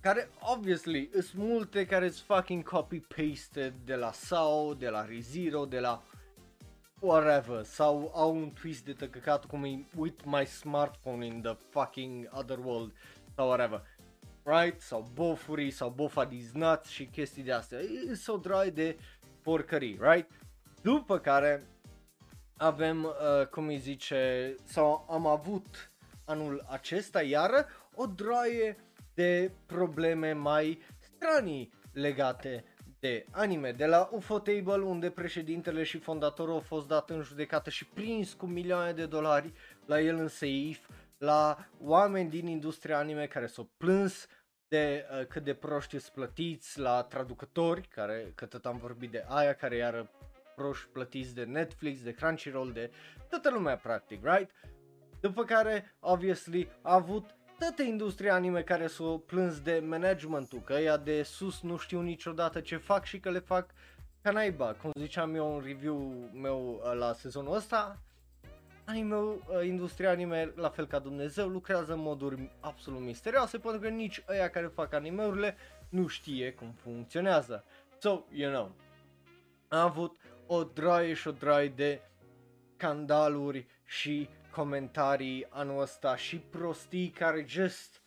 [0.00, 5.78] care obviously sunt multe care sunt fucking copy-pasted de la SAO, de la ReZero, de
[5.78, 6.02] la
[7.00, 12.28] whatever, sau au un twist de tăcăcatul cum e with my smartphone in the fucking
[12.32, 12.92] other world
[13.34, 13.82] sau whatever.
[14.48, 14.80] Right?
[14.80, 17.78] Sau bofuri, sau bofa diznat și chestii de astea.
[17.78, 18.98] E so dry de
[19.42, 20.30] porcării, right?
[20.82, 21.66] După care
[22.56, 25.90] avem, uh, cum îi zice, sau am avut
[26.24, 28.76] anul acesta iară o droaie
[29.14, 32.64] de probleme mai stranii legate
[32.98, 33.70] de anime.
[33.72, 38.32] De la UFO Table, unde președintele și fondatorul au fost dat în judecată și prins
[38.32, 39.52] cu milioane de dolari
[39.86, 40.80] la el în safe,
[41.18, 44.26] la oameni din industria anime care s-au plâns
[44.68, 49.24] de uh, cât de proști sunt plătiți, la traducători, care, că tot am vorbit de
[49.28, 50.10] aia, care iară
[50.56, 52.90] proști plătiți de Netflix, de Crunchyroll, de
[53.28, 54.50] toată lumea practic, right?
[55.20, 60.96] După care, obviously, a avut toată industria anime care s-o plâns de managementul, că ea
[60.96, 63.70] de sus nu știu niciodată ce fac și că le fac
[64.22, 64.74] ca naiba.
[64.74, 67.98] Cum ziceam eu în review meu uh, la sezonul ăsta,
[68.86, 73.88] anime, uh, industria anime, la fel ca Dumnezeu, lucrează în moduri absolut misterioase pentru că
[73.88, 75.56] nici ăia care fac animeurile
[75.88, 77.64] nu știe cum funcționează.
[77.98, 78.72] So, you know,
[79.68, 82.00] am avut o draie și o draie de
[82.74, 88.00] scandaluri și comentarii anul ăsta și prostii care just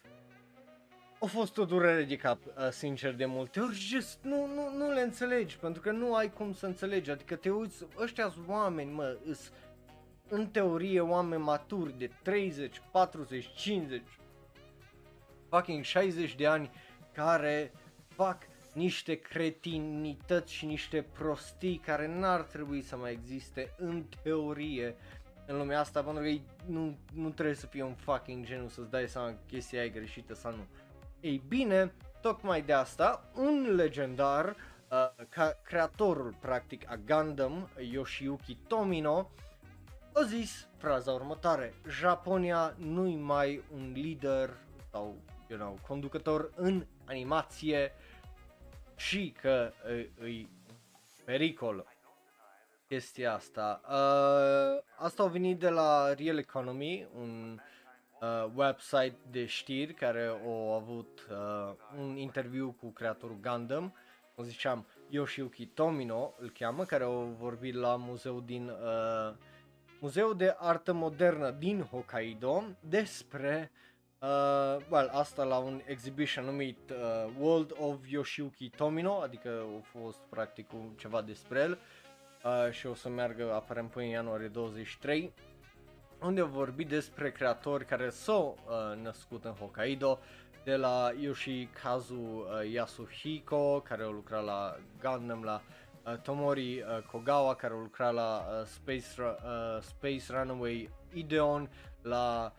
[1.20, 4.92] a fost o durere de cap, uh, sincer, de multe ori, just nu, nu, nu
[4.92, 9.18] le înțelegi, pentru că nu ai cum să înțelegi, adică te uiți, ăștia oameni, mă,
[9.26, 9.52] îs,
[10.30, 14.02] în teorie oameni maturi de 30, 40, 50,
[15.50, 16.72] fucking 60 de ani
[17.14, 17.72] care
[18.08, 24.96] fac niște cretinități și niște prostii care n-ar trebui să mai existe în teorie
[25.50, 26.30] în lumea asta, pentru că
[26.66, 30.34] nu, nu trebuie să fie un fucking geniu să-ți dai seama că chestia e greșită
[30.34, 30.66] sau nu.
[31.20, 39.30] Ei bine, tocmai de asta, un legendar, uh, ca creatorul practic a Gundam, Yoshiyuki Tomino,
[40.20, 44.58] a zis fraza următoare, Japonia nu-i mai un lider
[44.92, 45.16] sau,
[45.48, 47.92] you know, conducător în animație,
[48.96, 49.72] și că
[50.20, 50.50] îi
[51.26, 51.86] pericol
[52.88, 53.82] chestia asta.
[53.84, 57.60] Uh, asta a venit de la Real Economy, un
[58.22, 63.94] uh, website de știri care a avut uh, un interviu cu creatorul Gundam,
[64.36, 67.08] cum ziceam, Yoshiyuki Tomino îl cheamă, care a
[67.40, 69.36] vorbit la muzeul din uh,
[70.00, 73.72] Muzeul de Artă Modernă din Hokkaido despre
[74.22, 74.28] Uh,
[74.90, 80.74] well, asta la un exhibition numit uh, World of Yoshiyuki Tomino, adică a fost practic
[80.74, 81.78] un- ceva despre el
[82.44, 85.34] uh, și o să meargă aparent până în ianuarie 23
[86.22, 90.20] unde au vorbit despre creatori care s-au uh, născut în Hokkaido,
[90.64, 95.62] de la Yoshikazu uh, Yasuhiko, care a lucrat la Gundam, la
[96.12, 101.70] uh, Tomori uh, Kogawa, care a lucrat la uh, Space, Ru- uh, Space Runaway Ideon,
[102.02, 102.54] la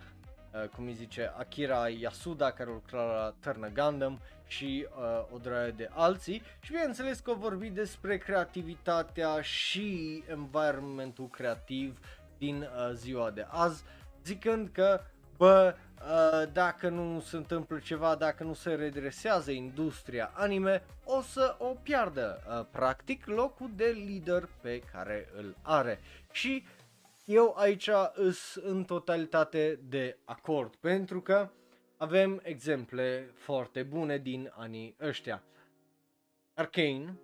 [0.54, 5.38] uh, cum îi zice, Akira Yasuda, care a lucrat la Turner Gundam și uh, o
[5.38, 6.42] draie de alții.
[6.60, 11.98] Și bineînțeles că au vorbit despre creativitatea și environmentul creativ
[12.38, 13.84] din uh, ziua de azi,
[14.24, 15.00] zicând că,
[15.36, 15.82] bă, uh,
[16.52, 22.42] dacă nu se întâmplă ceva, dacă nu se redresează industria anime, o să o piardă,
[22.48, 26.00] uh, practic, locul de lider pe care îl are.
[26.32, 26.66] Și
[27.24, 31.48] eu aici îs în totalitate de acord, pentru că
[31.96, 35.42] avem exemple foarte bune din anii ăștia.
[36.54, 37.18] Arcane,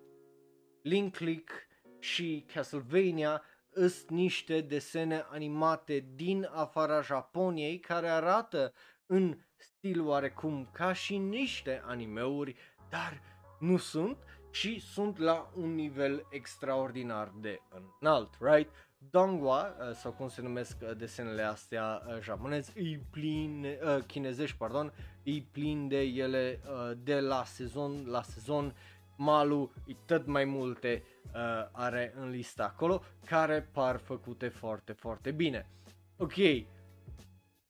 [0.82, 1.50] Link Click
[1.98, 3.42] și Castlevania
[3.78, 8.72] îs niște desene animate din afara Japoniei care arată
[9.06, 12.56] în stil oarecum ca și niște animeuri,
[12.88, 13.22] dar
[13.60, 14.16] nu sunt
[14.50, 17.60] și sunt la un nivel extraordinar de
[18.00, 18.70] înalt, right?
[19.10, 24.56] Dongwa, uh, sau cum se numesc uh, desenele astea uh, japonezi, îi plin, uh, chinezești,
[24.56, 24.92] pardon,
[25.24, 28.74] îi plin de ele uh, de la sezon la sezon,
[29.16, 35.31] Malu e tot mai multe uh, are în lista acolo, care par făcute foarte, foarte
[35.31, 35.70] bine.
[36.16, 36.35] Ok,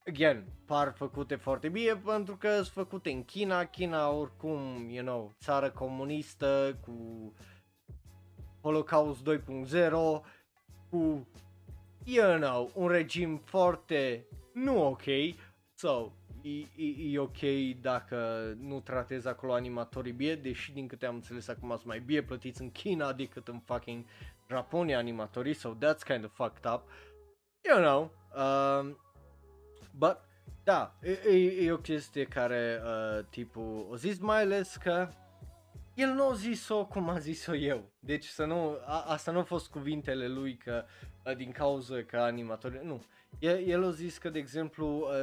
[0.07, 5.35] again, par făcute foarte bine pentru că sunt făcute în China, China oricum, you know,
[5.41, 7.33] țară comunistă cu
[8.61, 9.41] Holocaust 2.0,
[10.91, 11.29] cu,
[12.05, 15.03] you know, un regim foarte nu ok,
[15.75, 16.13] so,
[16.47, 17.39] e, e, e ok
[17.81, 18.17] dacă
[18.61, 22.63] nu tratezi acolo animatorii bine, deși din câte am înțeles acum sunt mai bine plătiți
[22.63, 24.05] în China decât în fucking
[24.49, 26.83] Japonia animatorii, so that's kind of fucked up,
[27.69, 28.99] you know, um,
[29.99, 30.17] but,
[30.65, 35.09] da, e, e, e o chestie care uh, tipul o zis mai ales că
[35.95, 37.93] el nu a zis-o cum a zis-o eu.
[37.99, 40.85] Deci să nu, a, asta nu a fost cuvintele lui că
[41.25, 43.05] a, din cauza că animatorii, nu.
[43.39, 45.15] El, el a zis că, de exemplu, a,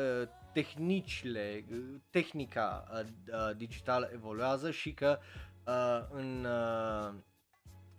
[0.53, 1.65] tehnicile,
[2.09, 3.03] tehnica a,
[3.37, 5.19] a, digitală evoluează și că
[5.63, 7.15] a, în a,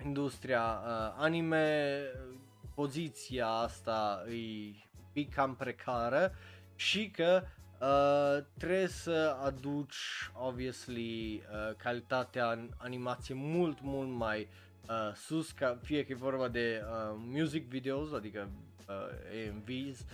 [0.04, 1.98] industria a, anime
[2.74, 4.66] poziția asta e
[4.98, 6.32] un pic cam precară
[6.76, 7.42] și că
[7.80, 14.48] Uh, trebuie să aduci, obviously, uh, calitatea în animație mult, mult mai
[14.88, 18.50] uh, sus, ca fie că e vorba de uh, music videos, adică
[18.88, 20.04] uh, AMVs,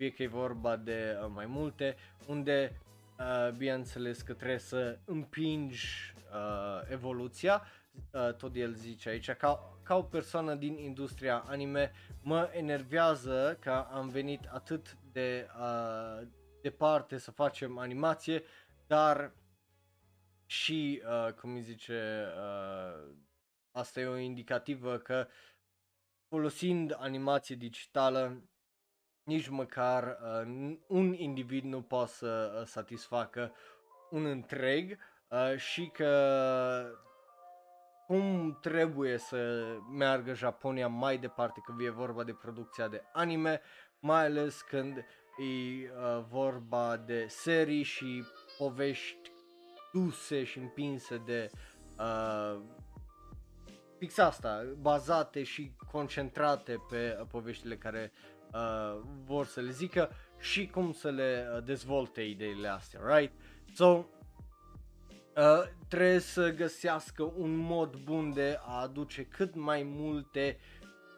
[0.00, 2.80] fie că e vorba de uh, mai multe, unde,
[3.18, 7.62] uh, bineînțeles că trebuie să împingi uh, evoluția,
[8.10, 13.70] uh, tot el zice aici, ca, ca o persoană din industria anime, mă enervează că
[13.70, 16.26] am venit atât de uh,
[16.62, 18.42] departe să facem animație,
[18.86, 19.32] dar
[20.46, 23.14] și, uh, cum îi zice, uh,
[23.70, 25.26] asta e o indicativă că
[26.28, 28.49] folosind animație digitală,
[29.30, 33.52] nici măcar uh, un individ nu poate să uh, satisfacă
[34.10, 36.12] un întreg uh, și că
[38.06, 43.60] cum trebuie să meargă Japonia mai departe când e vorba de producția de anime,
[44.00, 45.02] mai ales când e
[45.42, 48.24] uh, vorba de serii și
[48.58, 49.30] povești
[49.92, 51.50] duse și împinse de
[51.98, 52.60] uh,
[53.98, 58.12] fix asta, bazate și concentrate pe uh, poveștile care
[58.54, 63.32] uh, vor să le zică și cum să le uh, dezvolte ideile astea, right?
[63.74, 64.04] So, uh,
[65.88, 70.58] trebuie să găsească un mod bun de a aduce cât mai multe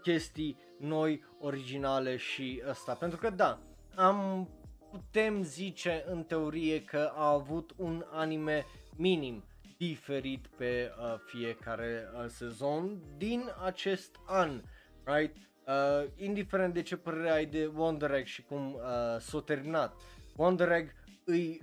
[0.02, 3.58] chestii noi, originale și ăsta, pentru că da,
[3.94, 4.48] am
[4.92, 8.66] putem zice în teorie că a avut un anime
[8.96, 9.44] minim
[9.78, 14.62] diferit pe uh, fiecare uh, sezon din acest an,
[15.04, 15.36] right?
[15.66, 18.80] Uh, indiferent de ce părere ai de Wonder Egg și cum uh,
[19.18, 19.94] s-a terminat.
[20.36, 20.90] Wonder Egg
[21.24, 21.62] îi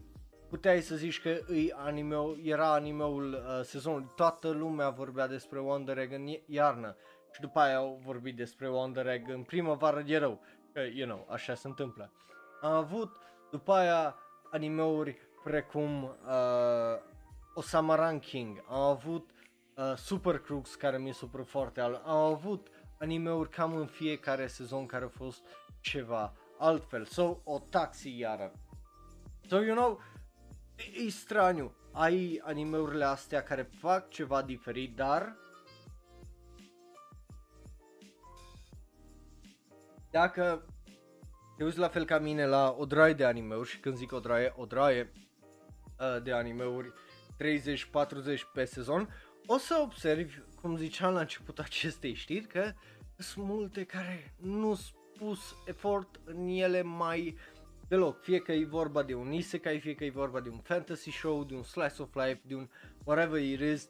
[0.49, 5.97] puteai să zici că îi anime era animeul uh, sezonului, toată lumea vorbea despre Wonder
[5.97, 6.95] Egg în iarnă
[7.33, 10.41] și după aia au vorbit despre Wonder Egg în primăvară de rău,
[10.73, 12.11] că, you know, așa se întâmplă.
[12.61, 13.11] Am avut
[13.51, 14.15] după aia
[14.51, 17.01] animeuri precum uh,
[17.53, 19.29] Osama Ranking, am avut
[19.75, 22.67] uh, Super Crux care mi s-a părut foarte alt, am avut
[22.99, 25.41] animeuri cam în fiecare sezon care a fost
[25.81, 28.51] ceva altfel, sau o taxi iară.
[29.47, 29.99] So, you know,
[30.75, 31.73] e, e straniu.
[31.91, 35.35] Ai animeurile astea care fac ceva diferit, dar
[40.11, 40.65] dacă
[41.57, 44.19] te uiți la fel ca mine la o draie de animeuri și când zic o
[44.19, 45.11] draie, o draie
[45.99, 46.93] uh, de animeuri 30-40
[48.53, 49.09] pe sezon,
[49.45, 52.73] o să observi, cum ziceam la început acestei știri, că
[53.17, 57.37] sunt multe care nu spus efort în ele mai
[57.87, 58.21] deloc.
[58.21, 61.43] Fie că e vorba de un isekai, fie că e vorba de un fantasy show,
[61.43, 62.69] de un slice of life, de un
[63.03, 63.89] whatever it is.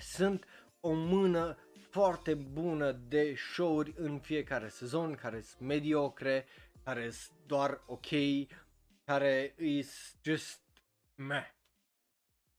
[0.00, 0.44] Sunt
[0.80, 1.58] o mână
[1.90, 6.46] foarte bună de show-uri în fiecare sezon care sunt mediocre,
[6.84, 8.06] care sunt doar ok,
[9.04, 10.60] care is just
[11.14, 11.46] meh.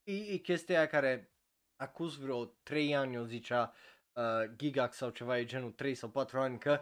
[0.04, 1.32] E, e chestia care
[1.78, 3.74] acuz vreo 3 ani eu zicea
[4.14, 4.24] uh,
[4.56, 6.80] Gigax sau ceva de genul 3 sau 4 ani că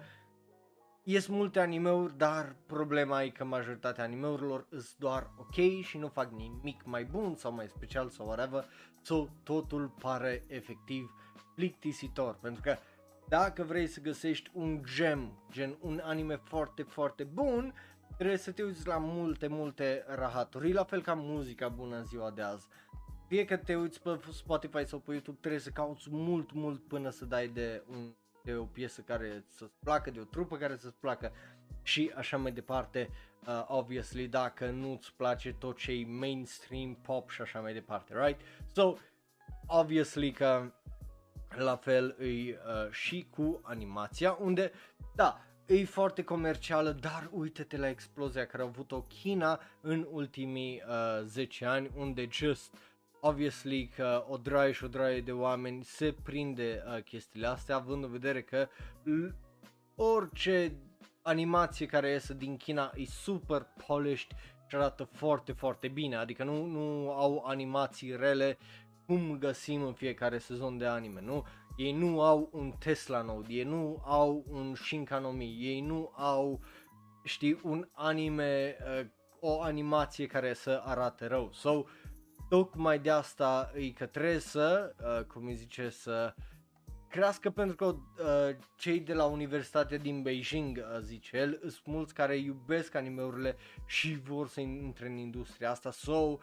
[1.03, 6.31] ies multe animeuri, dar problema e că majoritatea animeurilor sunt doar ok și nu fac
[6.31, 8.65] nimic mai bun sau mai special sau whatever,
[9.01, 11.11] so totul pare efectiv
[11.55, 12.77] plictisitor, pentru că
[13.27, 17.73] dacă vrei să găsești un gem, gen un anime foarte, foarte bun,
[18.17, 22.31] trebuie să te uiți la multe, multe rahaturi, la fel ca muzica bună în ziua
[22.31, 22.67] de azi.
[23.27, 27.09] Fie că te uiți pe Spotify sau pe YouTube, trebuie să cauți mult, mult până
[27.09, 28.13] să dai de, un,
[28.43, 31.31] de o piesă care să-ți placă, de o trupă care să-ți placă
[31.81, 33.09] și așa mai departe,
[33.47, 38.41] uh, obviously, dacă nu-ți place tot ce e mainstream, pop și așa mai departe, right?
[38.73, 38.93] So,
[39.67, 40.71] obviously că
[41.55, 44.71] la fel e uh, și cu animația, unde,
[45.15, 51.25] da, e foarte comercială, dar uite-te la explozia care a avut-o China în ultimii uh,
[51.25, 52.77] 10 ani, unde just,
[53.27, 58.03] obviously că o draie și o draie de oameni se prinde uh, chestiile astea, având
[58.03, 58.67] în vedere că
[59.03, 59.27] l-
[59.95, 60.71] orice
[61.21, 64.31] animație care iese din China e super polished
[64.67, 68.57] și arată foarte, foarte bine, adică nu, nu au animații rele
[69.05, 71.45] cum găsim în fiecare sezon de anime, nu?
[71.77, 76.59] Ei nu au un Tesla Node, ei nu au un Shinkanomi, ei nu au,
[77.23, 79.05] știi, un anime, uh,
[79.39, 81.49] o animație care să arate rău.
[81.51, 81.83] So,
[82.49, 86.33] tocmai de asta e că trebuie să, uh, cum îi zice, să
[87.09, 92.13] crească pentru că uh, cei de la Universitatea din Beijing, uh, zice el, sunt mulți
[92.13, 95.91] care iubesc animeurile și vor să intre în industria asta.
[95.91, 96.37] So,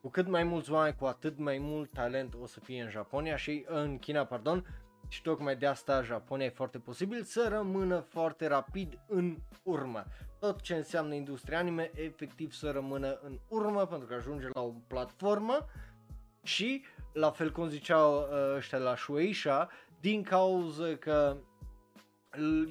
[0.00, 3.36] cu cât mai mulți oameni, cu atât mai mult talent o să fie în Japonia
[3.36, 4.66] și în China, pardon,
[5.08, 10.04] și tocmai de asta Japonia e foarte posibil să rămână foarte rapid în urmă.
[10.44, 14.72] Tot ce înseamnă industria anime, efectiv să rămână în urmă pentru că ajunge la o
[14.86, 15.66] platformă
[16.42, 19.70] și, la fel cum ziceau uh, ăștia la Shueisha,
[20.00, 21.36] din cauza că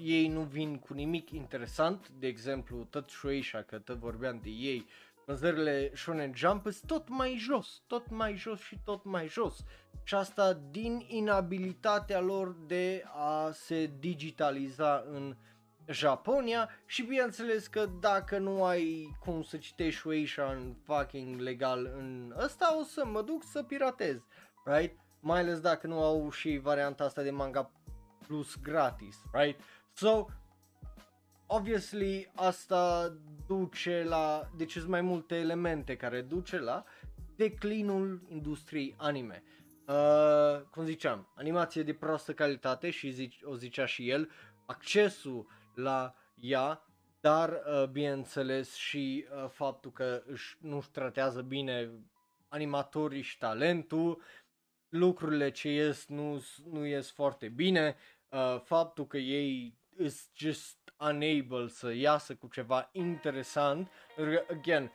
[0.03, 4.85] ei nu vin cu nimic interesant, de exemplu, tot Shueisha, că tot vorbeam de ei,
[5.25, 9.63] vânzările Shonen Jump sunt tot mai jos, tot mai jos și tot mai jos.
[10.03, 15.35] Și asta din inabilitatea lor de a se digitaliza în
[15.87, 22.33] Japonia și bineînțeles că dacă nu ai cum să citești Shueisha în fucking legal în
[22.37, 24.17] ăsta, o să mă duc să piratez,
[24.65, 24.99] right?
[25.19, 27.71] Mai ales dacă nu au și varianta asta de manga
[28.27, 29.59] plus gratis, right?
[29.93, 30.25] So,
[31.47, 33.13] obviously asta
[33.47, 36.83] duce la, deci sunt mai multe elemente care duce la
[37.35, 39.43] declinul industriei anime.
[39.87, 44.29] Uh, cum ziceam, animație de proastă calitate și zic, o zicea și el,
[44.65, 46.81] accesul la ea,
[47.19, 51.89] dar uh, bineînțeles și uh, faptul că își, nu-și tratează bine
[52.47, 54.21] animatorii și talentul,
[54.89, 57.95] lucrurile ce ies nu, nu ies foarte bine,
[58.29, 63.91] uh, faptul că ei is just unable să iasă cu ceva interesant.
[64.49, 64.91] Again,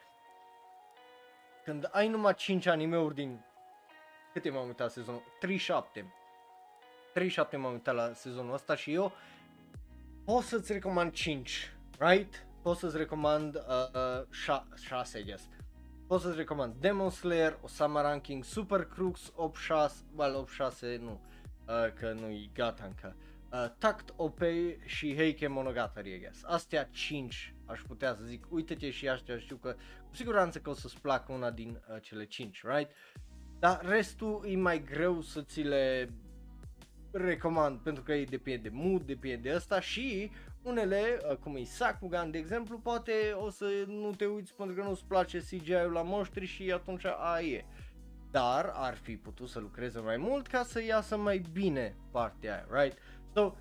[1.64, 3.44] când ai numai 5 animeuri din...
[4.32, 5.22] Câte m-am uitat sezonul?
[5.40, 6.12] 37.
[7.12, 9.12] 37 m-am uitat la sezonul ăsta și eu
[10.32, 12.46] pot să-ți recomand 5, right?
[12.62, 13.62] Pot să-ți recomand uh,
[14.20, 15.48] uh, 6, I guess.
[16.06, 19.32] Pot să-ți recomand Demon Slayer, Osama Ranking, Super Crux, 8-6,
[20.14, 20.48] well,
[20.96, 21.20] 8-6 nu,
[21.68, 23.16] uh, că nu-i gata încă
[23.52, 24.40] uh, Tact OP
[24.84, 26.44] și Heike Monogatari, I guess.
[26.44, 29.76] Astea 5 aș putea să zic, uite-te și astea, știu că
[30.08, 32.90] cu siguranță că o să-ți placă una din uh, cele 5, right?
[33.58, 36.12] Dar restul e mai greu să ți le
[37.10, 40.30] recomand pentru că e depinde de mood, depinde de asta și
[40.62, 44.82] unele, uh, cum e Sakugan de exemplu, poate o să nu te uiți pentru că
[44.82, 47.64] nu-ți place CGI-ul la monștri și atunci a e.
[48.30, 52.82] Dar ar fi putut să lucreze mai mult ca să iasă mai bine partea aia,
[52.82, 52.98] right?
[53.34, 53.54] So,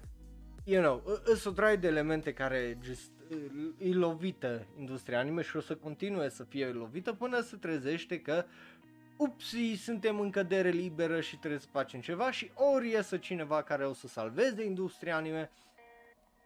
[0.63, 3.11] you know, sunt o draie de elemente care just
[3.77, 8.45] e lovită industria anime și o să continue să fie lovită până se trezește că
[9.17, 13.85] upsi, suntem în cădere liberă și trebuie să facem ceva și ori iesă cineva care
[13.85, 15.49] o să salveze industria anime,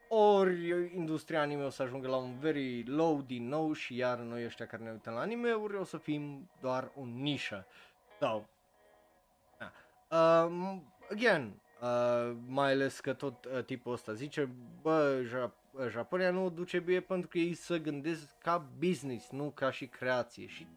[0.08, 4.46] ori industria anime o să ajungă la un very low din nou și iar noi
[4.46, 7.66] ăștia care ne uităm la anime-uri o să fim doar o nișă.
[8.20, 8.44] So,
[10.12, 10.78] uh,
[11.12, 14.50] again, uh, mai ales că tot uh, tipul ăsta zice,
[14.82, 19.50] bă, Jap- Japonia nu o duce bine pentru că ei să gândesc ca business, nu
[19.50, 20.48] ca și creație.
[20.48, 20.68] Și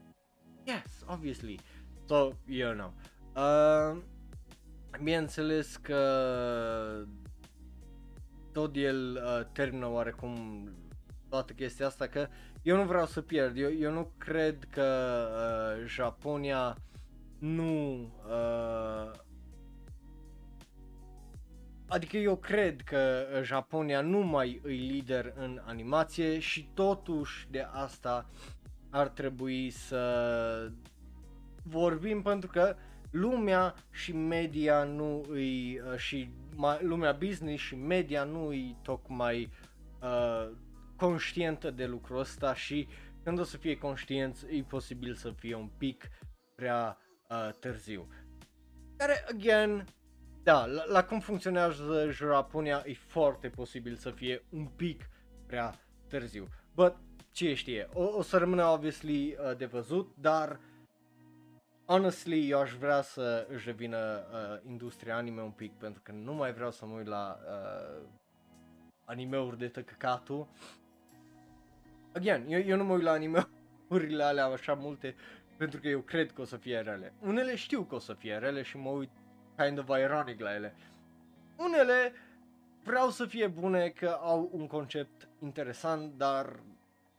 [0.64, 1.61] yes, obviously,
[2.07, 2.92] so, you know.
[3.36, 4.02] Uh,
[5.02, 5.98] bineînțeles că
[8.52, 10.68] tot el uh, termină oarecum
[11.28, 12.28] toată chestia asta că
[12.62, 15.28] eu nu vreau să pierd, eu, eu nu cred că
[15.80, 16.76] uh, Japonia
[17.38, 19.11] nu uh,
[21.88, 28.30] Adică eu cred că Japonia nu mai e lider în animație și totuși de asta
[28.90, 30.72] ar trebui să
[31.64, 32.76] vorbim pentru că
[33.10, 36.30] lumea și media nu îi uh, și
[36.80, 39.50] lumea business și media nu îi tocmai
[40.02, 40.50] uh,
[40.96, 42.88] conștientă de lucrul ăsta și
[43.22, 46.10] când o să fie conștienți e posibil să fie un pic
[46.54, 46.98] prea
[47.28, 48.08] uh, târziu.
[48.96, 49.86] Care, again,
[50.42, 55.08] da, la, la cum funcționează Japonia e foarte posibil să fie un pic
[55.46, 55.74] prea
[56.08, 56.48] târziu.
[56.74, 56.96] But,
[57.30, 60.60] ce știe, o, o să rămână obviously uh, de văzut, dar
[61.87, 66.32] honestly eu aș vrea să își revină uh, industria anime un pic pentru că nu
[66.32, 68.07] mai vreau să mă uit la uh,
[69.05, 70.49] anime-uri de tăcăcatul.
[72.14, 75.14] Again, eu, eu nu mă uit la anime-urile alea așa multe
[75.57, 77.12] pentru că eu cred că o să fie rele.
[77.20, 79.11] Unele știu că o să fie rele și mă uit
[79.57, 80.74] kind of ironic la ele.
[81.57, 82.12] Unele
[82.82, 86.61] vreau să fie bune că au un concept interesant, dar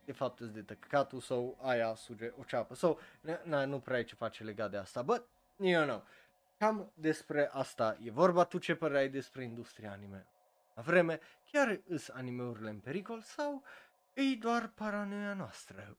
[0.06, 2.76] de fapt îți de tăcatul sau aia suge o ceapă.
[2.76, 2.96] So,
[3.44, 5.28] na, nu prea ai ce face legat de asta, but,
[5.58, 6.04] you know.
[6.58, 8.44] Cam despre asta e vorba.
[8.44, 10.28] Tu ce părere ai despre industria anime?
[10.74, 11.20] La vreme,
[11.52, 13.64] chiar îs animeurile în pericol sau
[14.14, 15.98] e doar paranoia noastră?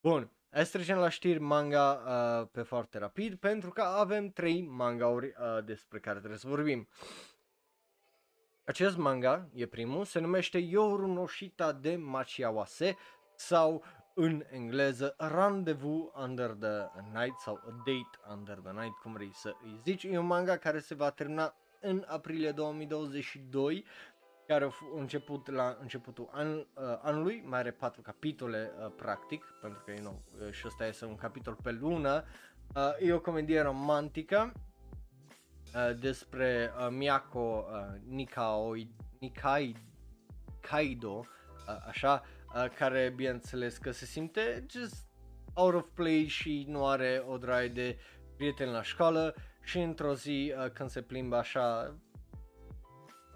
[0.00, 4.62] Bun, Hai să trecem la știri manga uh, pe foarte rapid pentru că avem trei
[4.62, 6.88] mangauri uh, despre care trebuie să vorbim.
[8.66, 12.96] Acest manga, e primul, se numește Yoru no Shita de Machiawase
[13.34, 19.30] sau în engleză Rendezvous Under the Night sau A Date Under the Night, cum vrei
[19.34, 20.04] să îi zici.
[20.04, 23.84] E un manga care se va termina în aprilie 2022
[24.46, 26.64] care a început la începutul an, uh,
[27.02, 31.04] anului, mai are patru capitole uh, practic, pentru că you know, uh, și ăsta este
[31.04, 32.24] un capitol pe lună.
[32.76, 34.60] Uh, e o comedie romantică uh,
[36.00, 38.72] despre uh, Miyako uh, Nikao,
[39.18, 39.76] Nikai,
[40.60, 41.24] Kaido, uh,
[41.88, 42.22] așa,
[42.54, 45.06] uh, care bineînțeles că se simte just
[45.54, 47.98] out of play și nu are o draie de
[48.36, 51.94] prieteni la școală și într-o zi uh, când se plimbă așa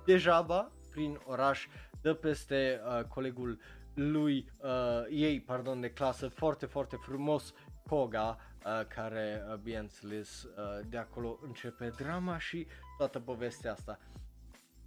[0.05, 1.67] degeaba, prin oraș,
[2.01, 3.61] dă peste uh, colegul
[3.95, 7.55] lui, uh, ei, pardon, de clasă, foarte, foarte frumos,
[7.89, 12.67] Koga, uh, care, uh, bineînțeles, uh, de acolo începe drama și
[12.99, 13.99] toată povestea asta.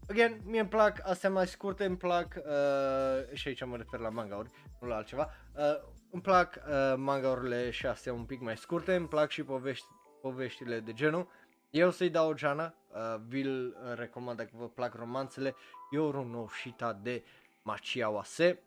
[0.10, 4.10] Again, mie îmi plac, astea mai scurte îmi plac, uh, și aici mă refer la
[4.10, 4.50] mangauri,
[4.80, 5.64] nu la altceva, uh,
[6.12, 9.86] îmi plac uh, mangaurile și astea un pic mai scurte, îmi plac și povești,
[10.22, 11.28] poveștile de genul,
[11.70, 15.56] eu să-i dau o geană, uh, vi-l recomand dacă vă plac romanțele,
[15.92, 17.24] Yoru no Shita de
[17.62, 18.60] Machiawase.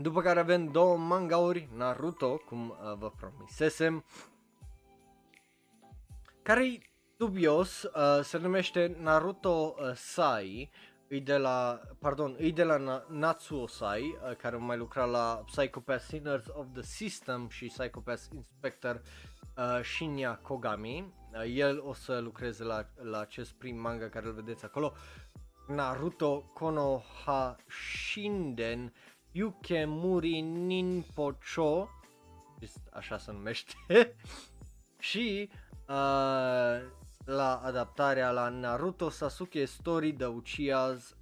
[0.00, 4.04] După care avem două mangauri, Naruto, cum uh, vă promisesem,
[6.42, 6.78] care e
[7.16, 10.70] dubios, uh, se numește Naruto uh, Sai,
[11.08, 15.42] e de la, pardon, e de la Na- Natsuo Sai, uh, care mai lucra la
[15.46, 19.02] Psychopath Sinners of the System și Psychopath Inspector
[19.56, 21.14] uh, Shinya Kogami.
[21.32, 24.92] Uh, el o să lucreze la, la acest prim manga care îl vedeți acolo.
[25.66, 28.92] Naruto Konoha Shinden
[29.34, 31.88] Yukemuri Ninpocho
[32.92, 33.74] așa se numește
[34.98, 35.50] și
[35.88, 36.82] uh,
[37.24, 41.16] la adaptarea la Naruto Sasuke Story The Uchiha's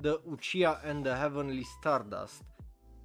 [0.00, 2.44] The Uchiha and the Heavenly Stardust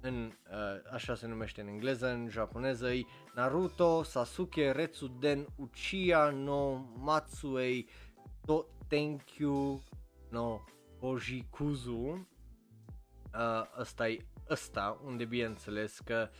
[0.00, 3.04] în, uh, așa se numește în engleză, în japoneză e
[3.34, 7.88] Naruto Sasuke Retsuden Uchiha no Matsuei
[8.46, 9.82] to Tenkyu
[10.30, 10.60] no
[11.00, 12.28] Ojikuzu.
[13.34, 16.30] Uh, ăsta e ăsta, unde bineînțeles că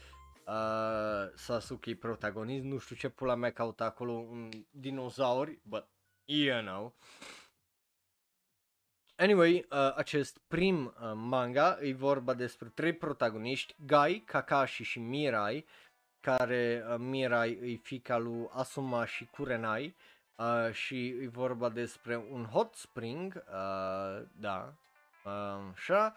[0.47, 5.89] uh, Sasuke e protagonist, nu știu ce pula mea caută acolo un dinozauri, but
[6.25, 6.95] you know.
[9.17, 15.67] Anyway, uh, acest prim uh, manga e vorba despre trei protagoniști, Gai, Kakashi și Mirai,
[16.21, 19.97] care uh, Mirai e fica lui Asuma și Kurenai
[20.37, 24.75] uh, și e vorba despre un hot spring, uh, da,
[25.25, 26.15] uh, așa,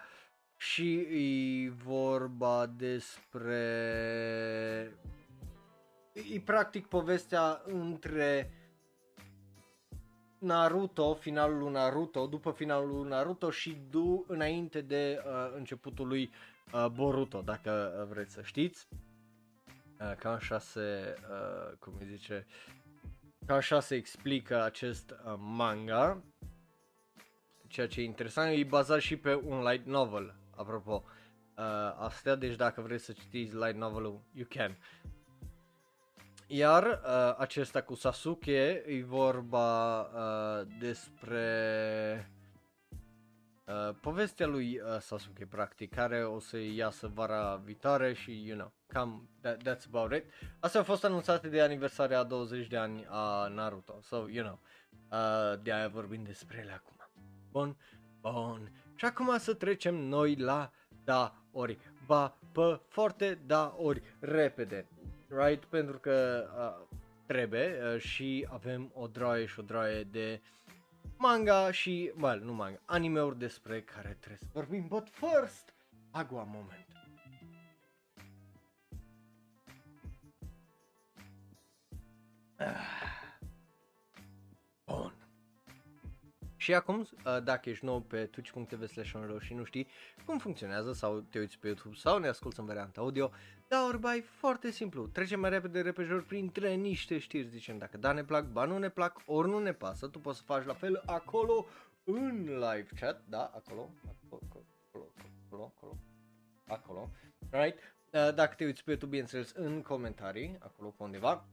[0.62, 3.53] și e vorba despre...
[6.34, 8.51] E practic povestea între
[10.38, 16.32] Naruto, finalul lui Naruto, după finalul lui Naruto și du înainte de uh, începutul lui
[16.74, 18.88] uh, Boruto, dacă uh, vreți să știți.
[19.99, 22.47] Uh, cam așa se, uh, cum îi zice,
[23.45, 26.24] ca așa se explică acest uh, manga.
[27.68, 31.03] Ceea ce e interesant, e bazat și pe un light novel, apropo.
[31.57, 31.64] Uh,
[31.97, 34.78] astea, deci dacă vreți să citiți light novel you can.
[36.53, 41.45] Iar uh, acesta cu Sasuke e vorba uh, despre
[43.66, 48.72] uh, povestea lui uh, Sasuke practic care o să iasă vara viitoare și you know,
[48.88, 50.24] cam that, that's about it.
[50.59, 54.59] Astea au fost anunțate de aniversarea a 20 de ani a Naruto, so you know,
[55.12, 56.95] uh, de aia vorbim despre ele acum.
[57.51, 57.78] Bun,
[58.22, 58.72] bun.
[58.96, 60.72] Și acum să trecem noi la
[61.04, 64.88] da ori, ba, pe foarte da ori, repede
[65.32, 65.66] right?
[65.66, 70.42] Pentru că uh, trebuie uh, și avem o draie și o draie de
[71.18, 75.74] manga și, well, nu manga, anime-uri despre care trebuie să vorbim, but first,
[76.12, 76.86] agua moment.
[82.58, 83.01] Ah.
[86.62, 89.88] Și acum, uh, dacă ești nou pe twitch.tv slash și nu știi
[90.26, 93.32] cum funcționează sau te uiți pe YouTube sau ne asculti în varianta audio,
[93.68, 95.07] da, ori bai, foarte simplu.
[95.07, 98.89] Trecem mai repede repejor printre niște știri, zicem dacă da ne plac, ba nu ne
[98.89, 101.66] plac, ori nu ne pasă, tu poți să faci la fel acolo
[102.03, 105.12] în live chat, da, acolo, acolo, acolo,
[105.45, 105.97] acolo, acolo,
[106.68, 107.09] acolo,
[107.49, 107.78] right?
[108.12, 111.47] Uh, dacă te uiți pe YouTube, bineînțeles, în comentarii, acolo pe undeva,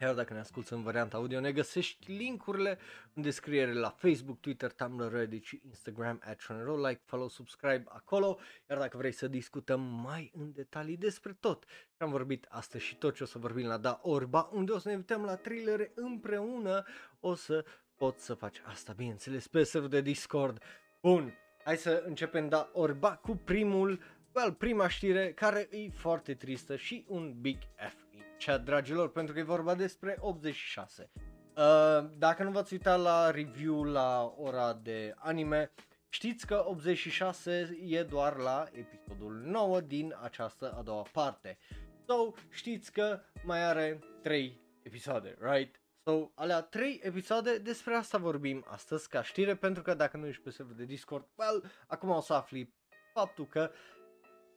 [0.00, 2.78] iar dacă ne asculti în varianta audio, ne găsești linkurile
[3.14, 6.48] în descriere la Facebook, Twitter, Tumblr, Reddit și Instagram at
[6.88, 8.38] like, follow, subscribe acolo.
[8.70, 12.96] Iar dacă vrei să discutăm mai în detalii despre tot ce am vorbit astăzi și
[12.96, 15.92] tot ce o să vorbim la Da Orba, unde o să ne invităm la thrillere
[15.94, 16.84] împreună,
[17.20, 17.64] o să
[17.96, 20.62] poți să faci asta, bineînțeles, pe serverul de Discord.
[21.00, 21.34] Bun,
[21.64, 24.00] hai să începem Da Orba cu primul,
[24.32, 28.03] well, prima știre care e foarte tristă și un big F
[28.38, 31.10] chat, dragilor, pentru că e vorba despre 86.
[31.56, 35.72] Uh, dacă nu v-ați uitat la review la ora de anime,
[36.08, 41.58] știți că 86 e doar la episodul 9 din această a doua parte.
[42.06, 45.80] So, știți că mai are 3 episoade, right?
[46.04, 50.42] So, alea 3 episoade, despre asta vorbim astăzi ca știre, pentru că dacă nu ești
[50.42, 52.74] pe server de Discord, well, acum o să afli
[53.12, 53.70] faptul că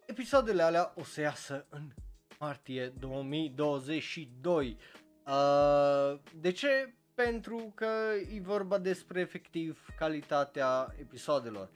[0.06, 1.92] episoadele alea o să iasă în
[2.38, 4.78] martie 2022.
[5.26, 6.94] Uh, de ce?
[7.14, 7.88] Pentru că
[8.36, 11.70] e vorba despre efectiv calitatea episoadelor.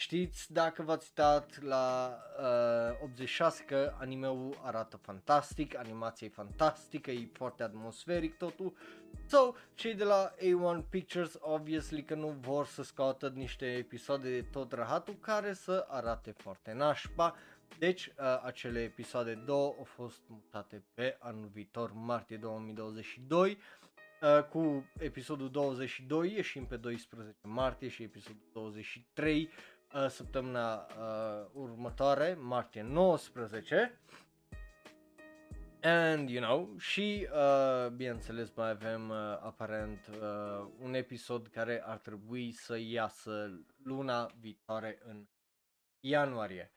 [0.00, 2.18] Știți, dacă v-ați uitat la
[3.00, 8.76] uh, 86 că animeul arată fantastic, animația e fantastică, e foarte atmosferic totul.
[9.26, 14.46] So, cei de la A1 Pictures obviously că nu vor să scoată niște episoade de
[14.52, 17.34] tot rahatul care să arate foarte nașpa,
[17.78, 23.58] deci, uh, acele episoade 2 au fost mutate pe anul viitor, martie 2022,
[24.22, 29.48] uh, cu episodul 22 ieșim pe 12 martie și episodul 23
[29.94, 34.00] uh, săptămâna uh, următoare, martie 19.
[35.82, 41.98] And, you know, și, uh, bineînțeles, mai avem uh, aparent uh, un episod care ar
[41.98, 45.26] trebui să iasă luna viitoare în
[46.00, 46.70] ianuarie.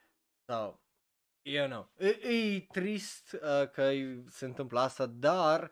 [0.45, 0.79] Sau,
[1.41, 3.91] you know, e, e trist uh, că
[4.27, 5.71] se întâmplă asta, dar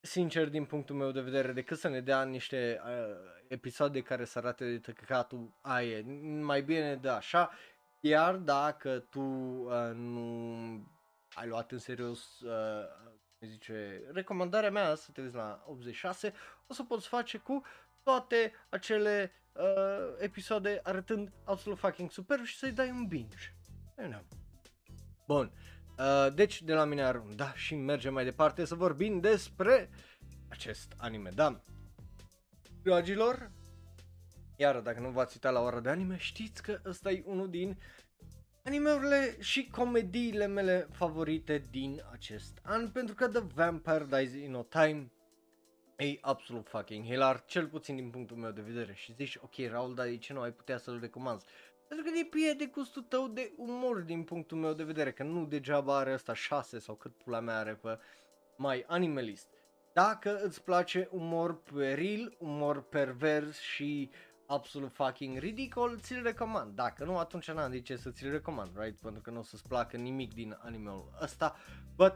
[0.00, 3.16] sincer din punctul meu de vedere, decât să ne dea niște uh,
[3.48, 6.02] episoade care să arate de tăcăcatul aia,
[6.40, 7.50] mai bine de așa,
[8.00, 10.92] iar dacă tu uh, nu
[11.34, 12.84] ai luat în serios uh,
[13.40, 16.34] zice, recomandarea mea să te uiți la 86,
[16.66, 17.62] o să poți face cu
[18.02, 23.54] toate acele uh, episoade arătând absolut fucking super și să-i dai un binge.
[23.98, 24.22] You know.
[25.26, 25.52] Bun,
[25.98, 29.90] uh, deci de la mine ar da și mergem mai departe să vorbim despre
[30.48, 31.60] acest anime, da.
[32.82, 33.50] Dragilor,
[34.56, 37.78] iar dacă nu v-ați uitat la ora de anime, știți că ăsta e unul din
[38.64, 44.62] animeurile și comediile mele favorite din acest an, pentru că The Vampire Dies in No
[44.62, 45.12] Time
[45.96, 48.94] E absolut fucking hilar, cel puțin din punctul meu de vedere.
[48.94, 51.44] Și zici, ok, Raul, dar de ce nu ai putea să-l recomanzi?
[51.94, 55.46] Pentru că depinde de gustul tău de umor din punctul meu de vedere, că nu
[55.46, 57.98] degeaba are ăsta 6 sau cât pula mea are pe
[58.56, 59.48] My Animalist.
[59.92, 64.10] Dacă îți place umor peril, umor pervers și
[64.46, 66.74] absolut fucking ridicol, ți-l recomand.
[66.74, 69.00] Dacă nu, atunci n-am de ce să ți-l recomand, right?
[69.00, 71.56] Pentru că nu o să-ți placă nimic din animeul ăsta.
[71.96, 72.14] But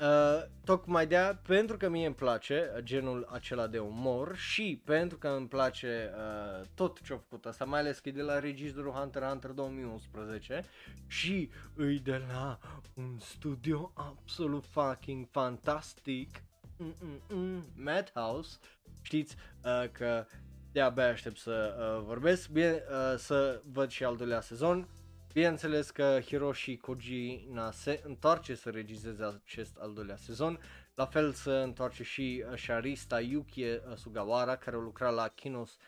[0.00, 5.28] Uh, tocmai de pentru că mie îmi place genul acela de umor și pentru că
[5.28, 8.92] îmi place uh, tot ce a făcut asta, mai ales că e de la regizorul
[8.92, 10.64] Hunter x Hunter 2011
[11.06, 12.58] și îi de la
[12.94, 16.42] un studio absolut fucking fantastic,
[16.78, 18.58] Mm-mm-mm, Madhouse,
[19.02, 20.26] știți uh, că
[20.72, 24.88] de-abia aștept să uh, vorbesc, bine, uh, să văd și al doilea sezon,
[25.36, 30.60] Bineînțeles că Hiroshi Kojima se întoarce să regizeze acest al doilea sezon,
[30.94, 35.78] la fel se întoarce și uh, Sharista Yuki uh, Sugawara care a lucrat la Kinos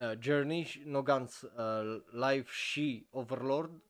[0.00, 3.82] uh, Journey, Nogan's uh, Life și Overlord.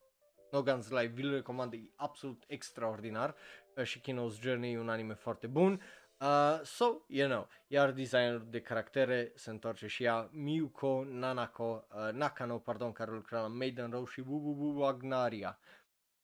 [0.52, 3.34] Nogan's Life vi-l recomand, e absolut extraordinar
[3.76, 5.80] uh, și Kinos Journey e un anime foarte bun.
[6.20, 12.12] Uh, so, you know, iar designerul de caractere se întoarce și ea, Miyuko Nanako, uh,
[12.12, 15.58] Nakano, pardon, care lucra la Maiden Row și Bububu Wagnaria.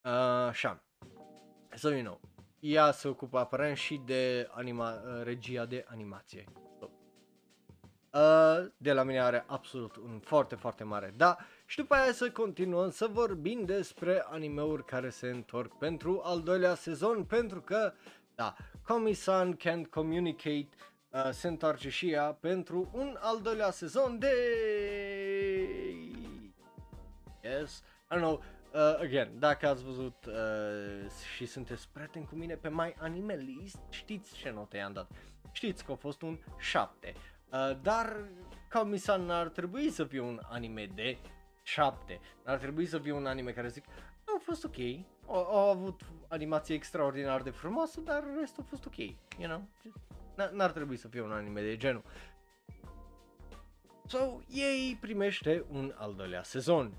[0.05, 0.11] Uh,
[0.49, 0.83] așa.
[1.75, 2.21] So, you know,
[2.61, 6.45] ea se ocupă aparent și de anima, uh, regia de animație.
[6.79, 6.91] So.
[8.13, 11.37] Uh, de la mine are absolut un foarte, foarte mare da.
[11.67, 16.75] Și după aia să continuăm să vorbim despre animeuri care se întorc pentru al doilea
[16.75, 17.93] sezon, pentru că
[18.35, 20.69] da, Komi-san Can't Communicate
[21.11, 24.35] uh, se întoarce și ea pentru un al doilea sezon de...
[27.43, 28.43] Yes, I don't know,
[28.75, 33.79] uh, again, dacă ați văzut uh, și sunteți prieteni cu mine pe My Anime List,
[33.91, 35.11] știți ce note i-am dat.
[35.53, 37.15] Știți că a fost un 7,
[37.51, 38.17] uh, dar
[38.71, 41.19] Komi-san ar trebui să fie un anime de
[41.63, 42.21] 7.
[42.45, 43.85] Ar trebui să fie un anime care zic,
[44.25, 44.77] a fost ok,
[45.27, 49.69] au, au avut animație extraordinar de frumoasă, dar restul a fost ok, you know?
[50.53, 52.03] N-ar trebui să fie un anime de genul.
[54.07, 56.93] So, ei primește un al doilea sezon.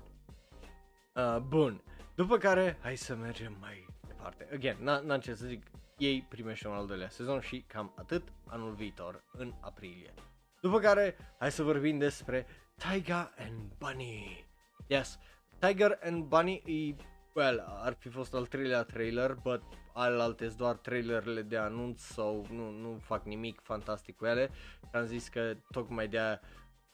[1.14, 1.82] Uh, bun.
[2.14, 4.48] După care, hai să mergem mai departe.
[4.52, 5.66] Again, n-am ce să zic,
[5.98, 10.14] ei primește un al doilea sezon și cam atât anul viitor, în aprilie.
[10.60, 12.46] După care, hai să vorbim despre
[12.76, 14.46] Tiger and Bunny.
[14.86, 15.18] Yes,
[15.58, 17.02] Tiger and Bunny e
[17.34, 19.62] Well, ar fi fost al treilea trailer, but
[19.92, 24.50] alte doar trailerele de anunț sau nu, nu fac nimic fantastic cu ele.
[24.92, 26.40] Am zis că tocmai de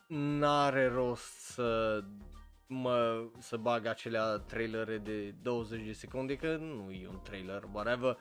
[0.06, 2.00] n-are rost să
[2.66, 8.16] mă, să bag acelea trailere de 20 de secunde, că nu e un trailer, whatever.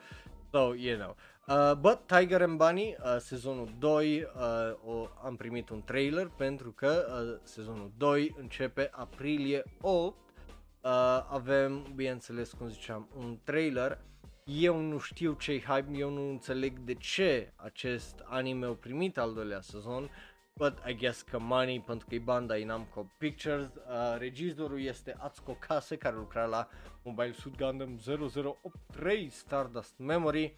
[0.50, 1.16] So, you know.
[1.46, 6.70] Uh, but Tiger and Bunny, uh, sezonul 2, uh, o, am primit un trailer pentru
[6.70, 10.29] că uh, sezonul 2 începe aprilie 8
[10.82, 10.90] Uh,
[11.28, 13.98] avem, bineînțeles, cum ziceam, un trailer.
[14.44, 19.34] Eu nu știu ce hype, eu nu înțeleg de ce acest anime a primit al
[19.34, 20.10] doilea sezon,
[20.56, 23.66] but I guess că money, pentru că e banda Namco Pictures.
[23.66, 26.68] Uh, regizorul este Atsuko Kase, care lucra la
[27.02, 30.56] Mobile Suit Gundam 0083 Stardust Memory.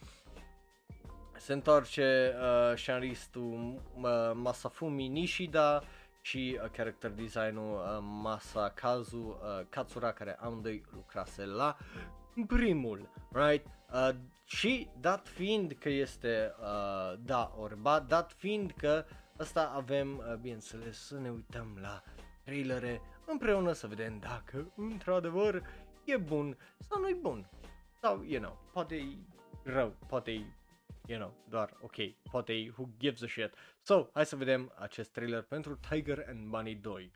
[1.37, 5.83] Se întoarce uh, scenaristul uh, Masafumi Nishida,
[6.23, 11.77] și uh, character design-ul uh, Masakazu uh, Katsura care amândoi lucrase la
[12.47, 13.67] primul, right?
[13.93, 14.09] Uh,
[14.45, 19.05] și dat fiind că este uh, da orba, dat fiind că
[19.39, 22.03] asta avem, uh, bineînțeles, să ne uităm la
[22.45, 25.63] trailere împreună să vedem dacă într-adevăr
[26.05, 27.51] e bun sau nu e bun.
[28.01, 29.17] Sau, you know, poate e
[29.63, 30.45] rău, poate e
[31.07, 31.97] you know, doar ok,
[32.31, 33.55] poate who gives a shit.
[33.83, 37.13] So, hai să vedem acest trailer pentru Tiger and Bunny 2.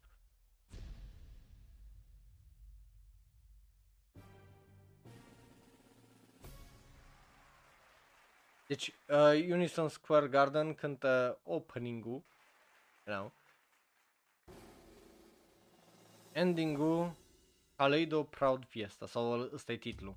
[8.66, 12.22] Deci, uh, Unison Square Garden cântă opening-ul,
[13.06, 13.32] you know,
[16.32, 17.14] ending-ul
[17.76, 20.16] Kaleido Proud Fiesta, sau ăsta e titlul.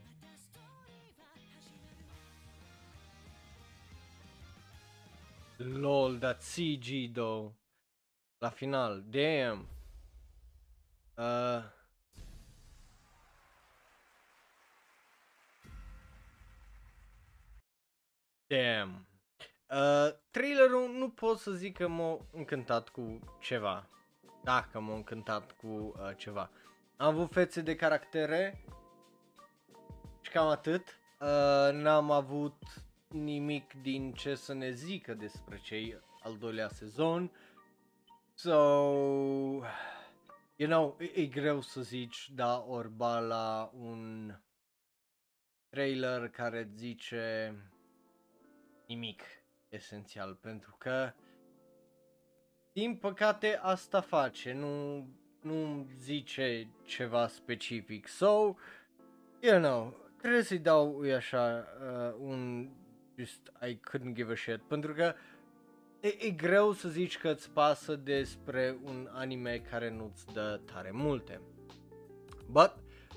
[5.63, 7.53] Lol, that CG though.
[8.39, 9.67] La final, damn.
[11.15, 11.63] Uh,
[18.47, 19.07] damn.
[19.69, 23.87] Uh, trailerul nu pot să zic că m-a încântat cu ceva.
[24.43, 26.49] Dacă m-a încântat cu uh, ceva.
[26.97, 28.65] Am avut fețe de caractere
[30.21, 30.99] și cam atât.
[31.19, 32.63] Uh, n-am avut
[33.11, 37.31] nimic din ce să ne zică despre cei al doilea sezon.
[38.33, 38.51] So,
[40.55, 44.35] you know, e, e greu să zici da orba la un
[45.69, 47.55] trailer care zice
[48.87, 49.21] nimic
[49.69, 51.13] esențial, pentru că
[52.73, 55.07] din păcate asta face, nu,
[55.41, 58.07] nu zice ceva specific.
[58.07, 58.55] So,
[59.41, 62.69] you know, trebuie să-i dau eu așa uh, un
[63.21, 65.13] just I couldn't give a shit, pentru că
[65.99, 70.91] e, e greu să zici că îți pasă despre un anime care nu-ți dă tare
[70.93, 71.41] multe.
[72.47, 72.75] But,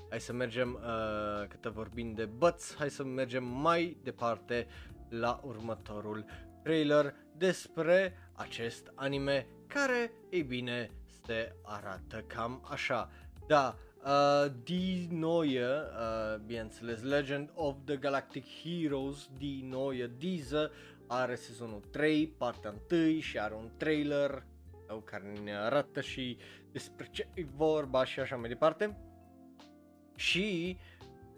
[0.09, 4.67] hai să mergem, uh, câtă vorbim de buts, hai să mergem mai departe
[5.09, 6.25] la următorul
[6.63, 10.89] trailer despre acest anime care, ei bine,
[11.25, 13.09] se arată cam așa.
[13.47, 20.69] Da, uh, Die Neue, uh, bineînțeles, Legend of the Galactic Heroes, Die Neue Diese,
[21.07, 24.45] are sezonul 3, partea 1 și are un trailer
[25.03, 26.37] care ne arată și
[26.71, 28.97] despre ce e vorba și așa mai departe.
[30.15, 30.77] Și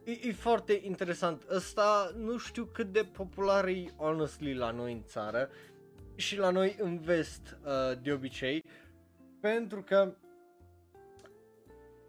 [0.03, 1.45] e, e foarte interesant.
[1.49, 5.49] Ăsta nu știu cât de popular e honestly la noi în țară
[6.15, 8.63] și la noi în vest uh, de obicei.
[9.39, 10.15] Pentru că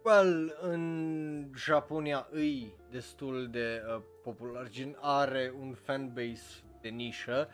[0.03, 7.49] well, în Japonia îi destul de uh, popular, gen are un fanbase de nișă.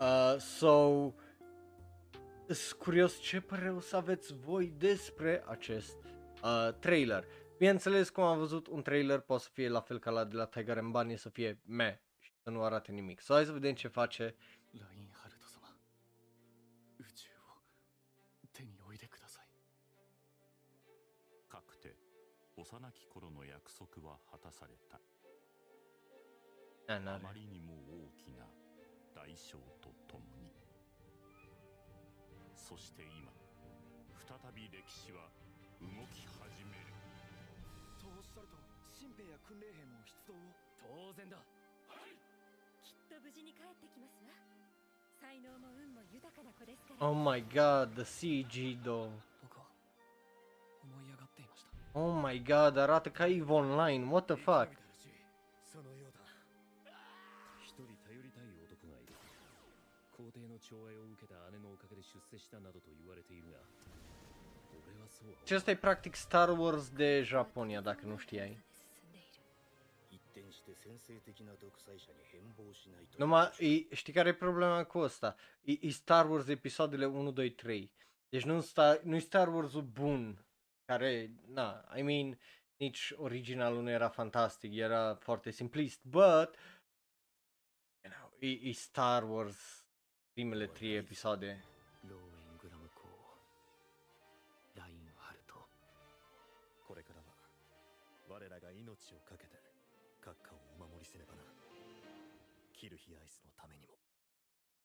[0.00, 1.12] Uh, so,
[2.46, 5.96] sunt curios ce părere o să aveți voi despre acest
[6.42, 7.24] uh, trailer.
[7.58, 10.44] Bineînțeles, cum am văzut, un trailer poate să fie la fel ca la de la
[10.44, 13.20] Tiger and Bunny, să fie me și să nu arate nimic.
[13.20, 14.34] So, hai să vedem ce face
[22.66, 24.98] 幼き頃の約束は果たされた.
[26.90, 27.78] あまりにも
[28.10, 28.42] 大きな
[29.14, 30.50] 代償とともに。
[32.56, 33.30] そして今
[34.18, 35.30] 再び歴史は
[35.78, 36.90] 動き始める。
[38.02, 38.58] とおっしゃると
[38.90, 40.50] 新兵や訓練兵も出動を。
[40.82, 41.38] 当然だ。
[42.82, 44.34] きっと無事に帰ってきますわ。
[45.22, 47.06] 才能も運も豊かな子ですから。
[47.06, 49.14] Oh my god, the CG though.
[51.98, 54.68] Oh my god, arată ca EVE Online, what the fuck?
[65.44, 68.64] Și ăsta e practic Star Wars de Japonia, dacă nu știai.
[73.16, 75.36] Numai, e, știi care e problema cu ăsta?
[75.62, 77.90] E, e Star Wars episoadele 1, 2, 3.
[78.28, 80.45] Deci nu, sta, nu e Star Wars-ul bun,
[80.86, 82.38] care, na, I mean,
[82.76, 86.56] nici originalul nu era fantastic, era foarte simplist, but,
[88.04, 89.86] you know, e, e Star Wars
[90.32, 91.64] primele trei episoade.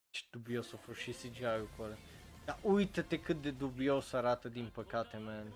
[0.10, 1.94] Ce dubios a fost și CGI-ul acolo.
[2.46, 5.54] Dar uite-te cât de dubios arată din păcate, man.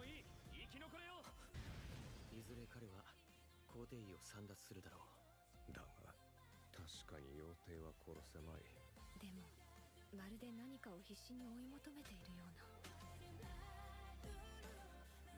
[7.65, 8.61] 帝は殺せまい。
[9.17, 9.41] でも
[10.13, 12.61] まるで何かを必死に追い求めているような。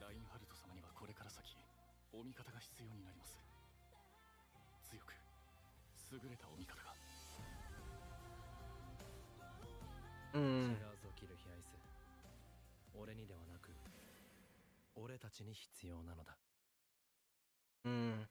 [0.06, 1.56] ラインハルト様にはこれから先
[2.12, 3.40] お味方が必要になります。
[4.92, 5.16] 強く
[6.12, 6.92] 優れたお味方が。
[10.36, 10.76] Mm.
[10.76, 11.72] 違うぞキルヒアイス
[12.94, 13.72] 俺にではなく
[14.94, 16.36] 俺たちに必要なのだ。
[17.86, 18.26] Mm.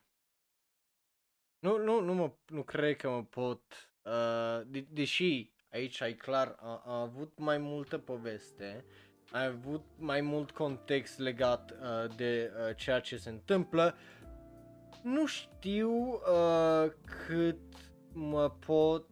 [1.60, 3.62] Nu, nu, nu, mă, nu cred că mă pot,
[4.04, 8.86] uh, de, deși aici ai clar, a, a avut mai multă poveste,
[9.32, 13.96] a avut mai mult context legat uh, de uh, ceea ce se întâmplă,
[15.04, 16.92] nu știu uh,
[17.28, 17.76] cât
[18.14, 19.06] mă pot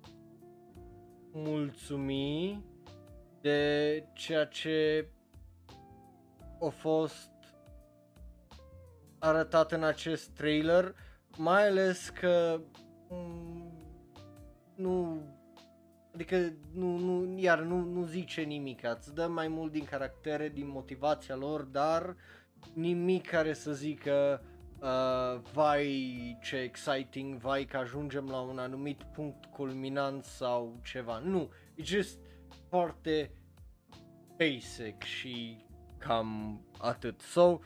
[1.31, 2.63] mulțumi
[3.41, 5.07] de ceea ce
[6.61, 7.29] a fost
[9.19, 10.95] arătat în acest trailer,
[11.37, 12.61] mai ales că
[13.09, 13.71] mm,
[14.75, 15.21] nu
[16.15, 20.69] Adică nu, nu, iar nu, nu zice nimic, îți dă mai mult din caractere, din
[20.69, 22.15] motivația lor, dar
[22.73, 24.43] nimic care să zică
[24.79, 31.19] uh, vai ce exciting, vai că ajungem la un anumit punct culminant sau ceva.
[31.19, 32.19] Nu, e just
[32.69, 33.31] foarte
[34.37, 35.65] basic și
[35.97, 37.21] cam atât.
[37.21, 37.59] So,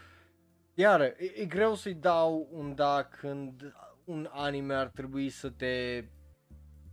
[0.80, 3.74] iară, e, e greu să-i dau un da când
[4.04, 6.04] un anime ar trebui să te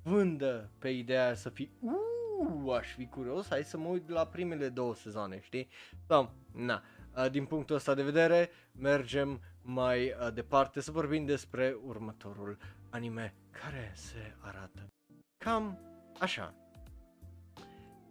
[0.03, 4.69] vândă pe ideea să fii uuu, aș fi curios, hai să mă uit la primele
[4.69, 5.69] două sezoane, știi?
[6.09, 6.83] So, na,
[7.17, 12.59] uh, din punctul ăsta de vedere, mergem mai uh, departe să vorbim despre următorul
[12.91, 14.93] anime care se arată
[15.39, 15.79] cam
[16.19, 16.55] așa.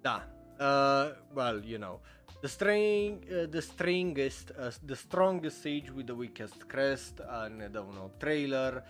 [0.02, 2.02] Da, uh, well, you know,
[2.46, 7.68] the string, uh, the stringest, uh, the strongest sage with the weakest crest, uh, ne
[7.68, 8.84] dă un nou trailer,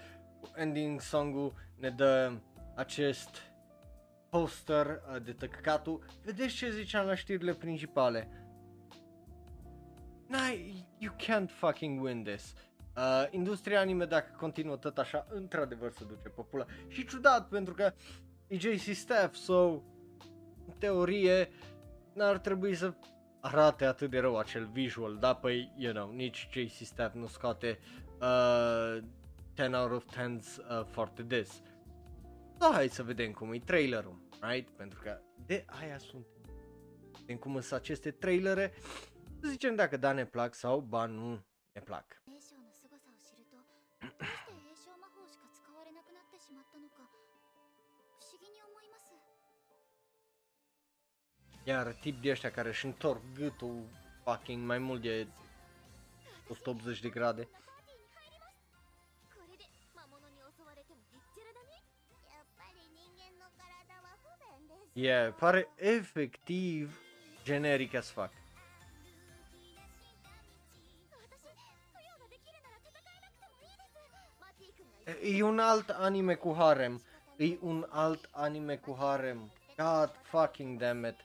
[0.56, 2.32] ending song-ul ne dă
[2.76, 3.42] acest
[4.30, 6.04] poster uh, de tăcăcatul.
[6.24, 8.30] Vedeți ce ziceam la știrile principale?
[10.28, 12.54] N-ai, you can't fucking win this.
[12.96, 16.66] Uh, industria anime, dacă continuă tot așa, într-adevăr se duce pe pula.
[16.88, 17.94] Și ciudat, pentru că
[18.48, 19.70] e JC Staff, so,
[20.68, 21.50] în teorie,
[22.14, 22.94] n-ar trebui să
[23.46, 27.80] arate atât de rău acel visual, da, păi, you know, nici JC Staff nu scoate
[28.22, 29.04] uh,
[29.56, 30.40] 10 out of 10
[30.70, 31.62] uh, foarte des.
[32.58, 34.70] Da, hai să vedem cum e trailerul, right?
[34.70, 36.26] Pentru că de aia sunt.
[37.20, 38.74] Vedem cum sunt aceste trailere,
[39.42, 42.24] să zicem dacă da ne plac sau ba nu ne plac.
[51.68, 53.84] Iar tip de ăștia care își întorc gâtul
[54.24, 55.28] fucking mai mult de
[56.48, 57.48] 180 de grade.
[64.94, 67.00] Yeah, pare efectiv
[67.44, 68.32] generic as fuck.
[75.24, 77.02] E un alt anime cu harem.
[77.38, 79.52] E un alt anime cu harem.
[79.78, 81.16] God fucking damn it.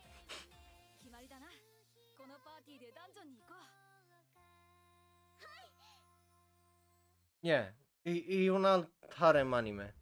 [7.43, 7.68] Yeah,
[8.03, 9.95] e, e un alt harem anime.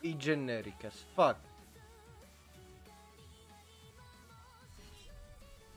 [0.00, 1.36] E generic as fuck.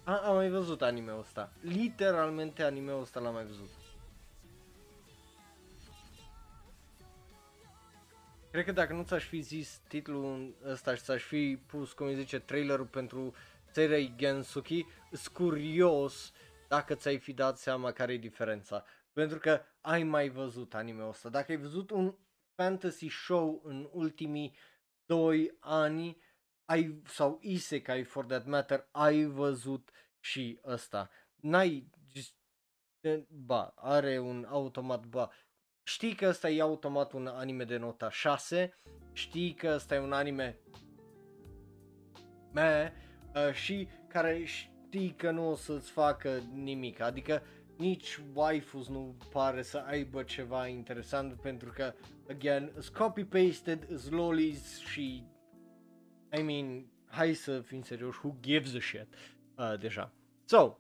[0.04, 1.54] A, am mai văzut anime-ul ăsta.
[1.62, 3.70] Literalmente anime-ul ăsta l-am mai văzut.
[8.52, 12.16] Cred că dacă nu ți-aș fi zis titlul ăsta și ți-aș fi pus, cum îi
[12.16, 13.34] zice, trailerul pentru
[13.72, 16.32] Serei Gensuki, sunt curios
[16.68, 18.86] dacă ți-ai fi dat seama care e diferența.
[19.14, 21.30] Pentru că ai mai văzut anime-ul ăsta.
[21.30, 22.16] Dacă ai văzut un
[22.56, 24.56] fantasy show în ultimii
[25.06, 26.22] 2 ani,
[26.66, 31.10] ai, sau isekai for that matter, ai văzut și ăsta.
[31.36, 32.36] N-ai, just,
[33.28, 35.32] ba, are un automat, ba,
[35.84, 38.74] știi că ăsta e automat un anime de nota 6,
[39.14, 40.60] știi că ăsta e un anime
[42.52, 42.94] me,
[43.36, 47.44] uh, și care știi că nu o să-ți facă nimic, adică
[47.82, 51.94] nici waifus nu pare să aibă ceva interesant pentru că,
[52.30, 55.24] again, is copy-pasted, is lolis și,
[56.38, 59.08] I mean, hai să fim serioși, who gives a shit,
[59.56, 60.12] uh, deja.
[60.46, 60.78] So,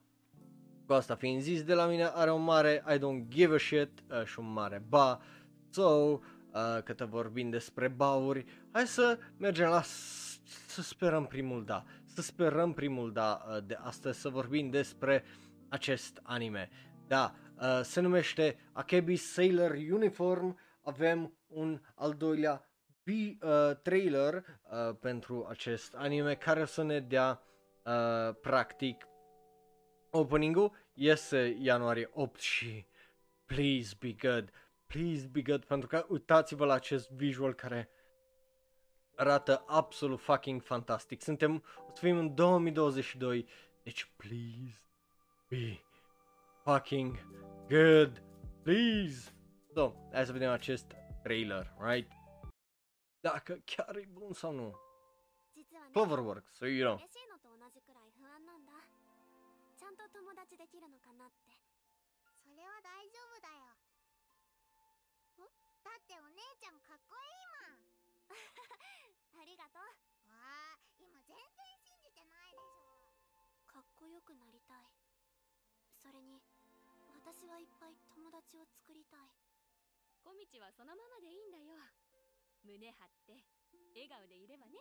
[0.85, 3.89] cu asta fiind zis, de la mine are un mare I don't give a shit
[4.09, 5.21] uh, și un mare ba.
[5.69, 6.19] So, uh,
[6.83, 11.83] câtă vorbim despre bauri, hai să mergem la s- să sperăm primul da.
[12.03, 15.23] Să sperăm primul da uh, de astăzi, să vorbim despre
[15.69, 16.69] acest anime.
[17.11, 20.59] Da, uh, se numește Akebi Sailor Uniform.
[20.81, 22.69] Avem un al doilea
[23.03, 27.41] B, uh, trailer uh, pentru acest anime care o să ne dea
[27.83, 29.07] uh, practic
[30.09, 32.85] opening-ul iese ianuarie 8 și
[33.45, 34.51] please be good,
[34.87, 37.89] please be good pentru că uitați-vă la acest visual care
[39.15, 41.21] arată absolut fucking fantastic.
[41.21, 43.47] Suntem, o să fim în 2022,
[43.83, 44.81] deci please
[45.47, 45.81] be
[46.65, 47.17] fucking
[47.69, 48.21] good,
[48.63, 49.31] please.
[49.75, 50.85] So, hai să vedem acest
[51.23, 52.07] trailer, right?
[53.19, 54.73] Dacă chiar e bun sau nu.
[55.53, 56.95] 実はね Cloverworks, so you know.
[56.95, 58.71] 嬉しいのと同じくらい不安なんだ
[59.77, 61.51] ちゃんと友達できるのかなって
[62.43, 63.75] それは大丈夫だよ
[65.37, 65.51] お
[65.83, 67.91] だってお姉ちゃんかっこいいもん
[69.41, 70.39] ありがとうわ
[70.71, 72.63] あ今全然信じてないで
[73.27, 74.87] しょかっこよくなりたい
[76.01, 76.39] それに
[77.20, 79.20] 私はいっぱい友達を作りたい
[80.24, 81.76] 小道はそのままでいいんだよ
[82.64, 83.44] 胸張って
[83.94, 84.78] 笑顔でいればね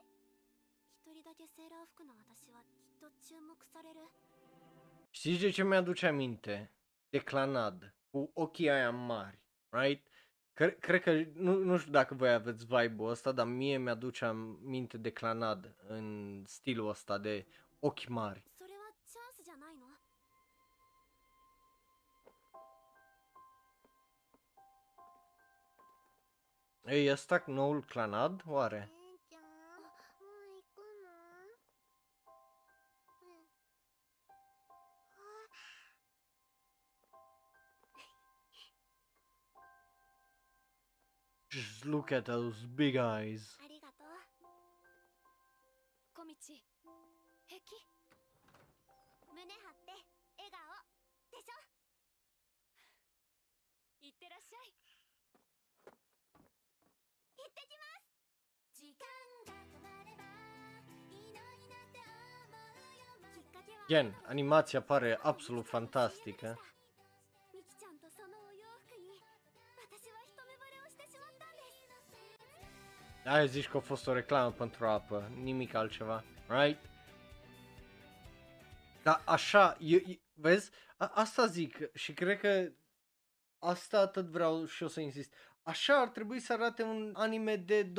[1.05, 4.01] 一人だけセーラー服の私はきっと注目される
[5.11, 6.71] Știți de ce mi-aduce aminte?
[7.09, 9.39] De Clanad, cu ochii aia mari,
[9.69, 10.07] right?
[10.53, 14.97] Cre- cred că, nu, nu știu dacă voi aveți vibe-ul ăsta, dar mie mi-aduce aminte
[14.97, 17.45] de Clanad în stilul ăsta de
[17.79, 18.43] ochi mari.
[26.90, 28.90] Ăsta noul clanad, oare?
[41.50, 43.56] Just look at those big eyes.
[63.90, 66.60] Gen, animația pare absolut fantastică.
[73.24, 76.78] Aia zici că a fost o reclamă pentru apă, nimic altceva, right?
[79.02, 82.72] Dar așa, eu, eu, vezi, A, asta zic și cred că
[83.58, 85.34] asta atât vreau și o să insist.
[85.62, 87.92] Așa ar trebui să arate un anime de 2021-2022.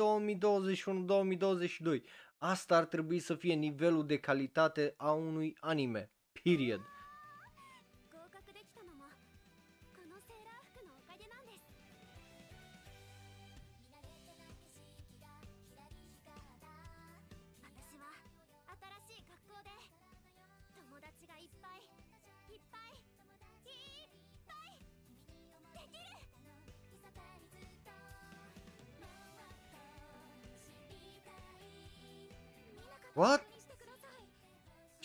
[2.44, 6.10] Asta ar trebui să fie nivelul de calitate a unui anime.
[6.42, 6.91] Period.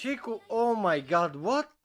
[0.07, 0.43] Ce cu...
[0.47, 1.75] Oh my god, what?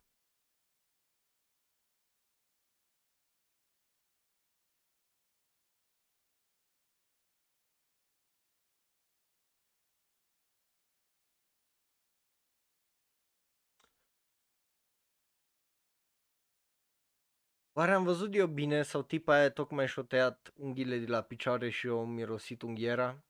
[17.74, 21.70] Oare am văzut eu bine sau tipa aia tocmai și-o tăiat unghiile de la picioare
[21.70, 23.24] și eu mirosit unghiera?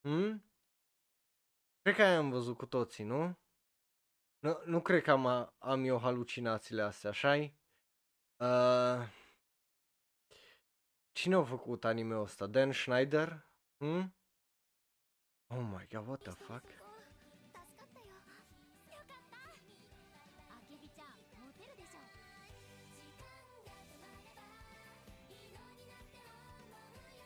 [0.00, 0.44] Hmm?
[1.82, 3.38] Cred că aia am văzut cu toții, nu?
[4.40, 7.34] Nu, nu cred că am, am eu halucinațiile astea, așa
[8.36, 9.08] uh,
[11.12, 12.46] Cine a făcut anime-ul ăsta?
[12.46, 13.46] Dan Schneider?
[13.76, 14.14] Hmm?
[15.46, 16.64] Oh my god, what the fuck?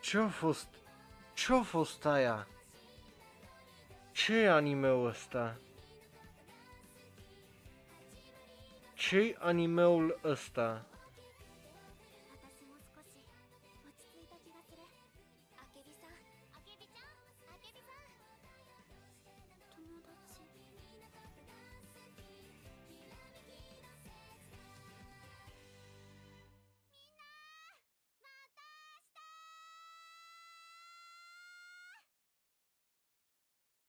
[0.01, 0.69] Ce-a fost?
[1.35, 2.49] Ce-a fost aia?
[4.13, 5.59] Ce anime-ul ăsta?
[9.09, 10.87] ce animeul ăsta?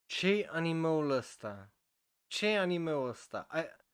[0.05, 1.71] ce animeul ăsta?
[2.27, 3.47] ce animeul ăsta?
[3.53, 3.84] I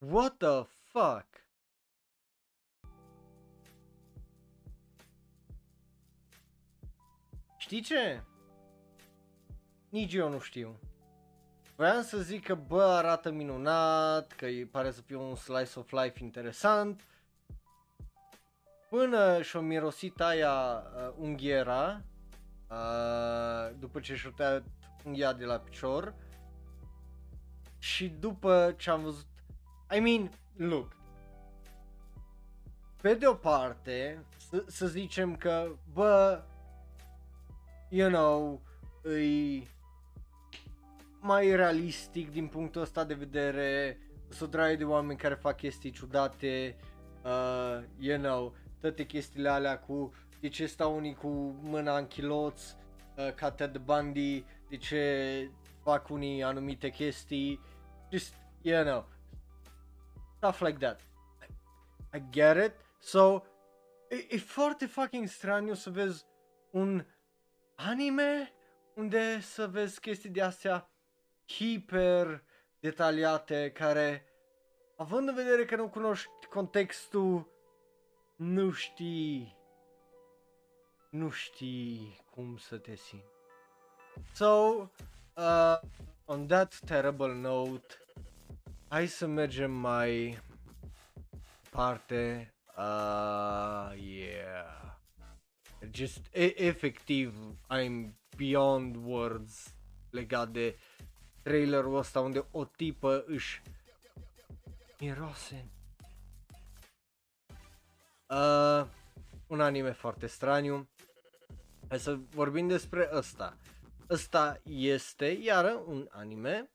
[0.00, 1.26] What the fuck?
[7.56, 8.22] Știi ce?
[9.88, 10.78] Nici eu nu știu.
[11.76, 15.90] Vreau să zic că bă arată minunat, că îi pare să fie un slice of
[15.90, 17.04] life interesant.
[18.90, 22.02] Până și-o mirosit aia uh, unghiera,
[22.70, 24.64] uh, după ce și-o tăiat
[25.04, 26.14] unghia de la picior.
[27.78, 29.26] Și după ce am văzut,
[29.96, 30.96] I mean, look,
[33.00, 36.42] pe de o parte, să, să zicem că, bă,
[37.88, 38.62] you know,
[39.02, 39.68] îi
[41.20, 43.98] mai realistic din punctul ăsta de vedere,
[44.28, 46.76] sunt o draie de oameni care fac chestii ciudate,
[47.24, 51.28] uh, you know, toate chestiile alea cu de ce stau unii cu
[51.60, 55.50] mâna în chiloț, uh, ca Ted Bundy, de ce
[55.82, 57.60] fac unii anumite chestii,
[58.10, 59.08] just, you know,
[60.38, 61.00] stuff like that.
[61.42, 62.72] I, I get it.
[63.00, 63.42] So,
[64.08, 66.24] e, e foarte fucking straniu să vezi
[66.70, 67.04] un
[67.74, 68.52] anime
[68.94, 70.90] unde să vezi chestii de astea
[71.46, 72.42] hiper
[72.80, 74.24] detaliate care,
[74.96, 77.48] având în vedere că nu cunoști contextul,
[78.36, 79.56] nu știi,
[81.10, 83.26] nu știi cum să te simți.
[84.34, 84.46] So,
[85.36, 85.78] uh,
[86.24, 87.94] on that terrible note,
[88.88, 90.40] hai să mergem mai
[91.62, 92.54] departe.
[92.76, 94.98] Uh, yeah.
[95.90, 99.74] Just, e- efectiv, I'm beyond words
[100.10, 100.78] legat de
[101.42, 103.62] trailerul ăsta unde o tipă își
[104.98, 105.70] miroase.
[108.28, 108.86] Uh,
[109.46, 110.88] un anime foarte straniu.
[111.88, 113.56] Hai să vorbim despre ăsta.
[114.10, 116.70] Ăsta este, iară, un anime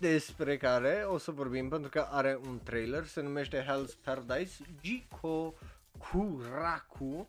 [0.00, 5.54] despre care o să vorbim pentru că are un trailer, se numește Hell's Paradise Jiko
[5.98, 7.26] Kuraku.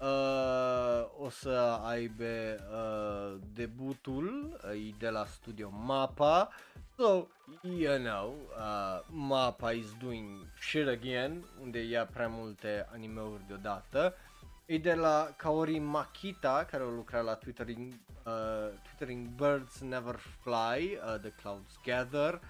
[0.00, 6.50] Uh, o să aibă uh, debutul uh, de la studio MAPPA.
[6.96, 7.26] So,
[7.62, 14.14] you know, uh, MAPPA is doing shit again, unde ia prea multe animeuri deodată.
[14.66, 17.92] E de la Kaori Makita, care a lucrat la Twittering,
[18.24, 22.40] uh, Twittering Birds Never Fly, uh, The Clouds Gather.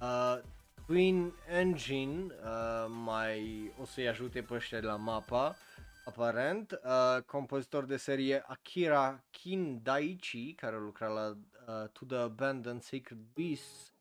[0.00, 0.38] Uh,
[0.86, 5.56] Twin Engine uh, mai o să-i ajute pe ăștia de la mapa,
[6.04, 6.80] aparent.
[6.84, 13.20] Uh, compozitor de serie Akira Kindaichi, care a lucrat la uh, To the Abandoned Sacred
[13.34, 13.92] Beasts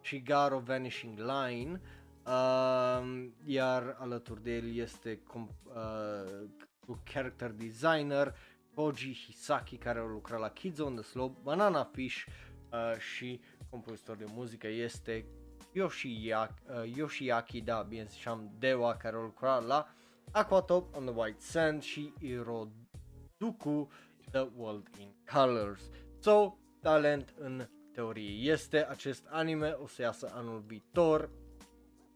[0.00, 1.80] și Garo Vanishing Line.
[2.26, 6.48] Uh, iar alături de el este com- uh,
[6.86, 8.34] cu character designer
[8.74, 12.24] Koji Hisaki care a lucrat la Kids on the Slope, Banana Fish
[12.72, 13.40] uh, și
[13.70, 15.24] compozitor de muzică este
[15.72, 19.86] Yoshiaki, uh, Yoshiaki da, bine ziceam, Dewa care a lucrat la
[20.30, 23.90] Aquatop on the White Sand și Iroduku
[24.30, 25.90] The World in Colors.
[26.18, 31.30] So, talent în teorie este acest anime, o să iasă anul viitor.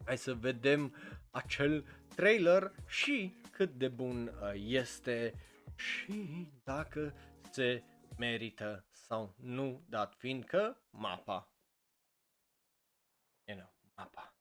[0.05, 0.95] Hai să vedem
[1.31, 1.85] acel
[2.15, 5.35] trailer și cât de bun uh, este
[5.77, 7.15] și dacă
[7.51, 7.83] se
[8.19, 11.53] merită sau nu, dat fiind că mapa.
[13.45, 14.35] You know, mapa.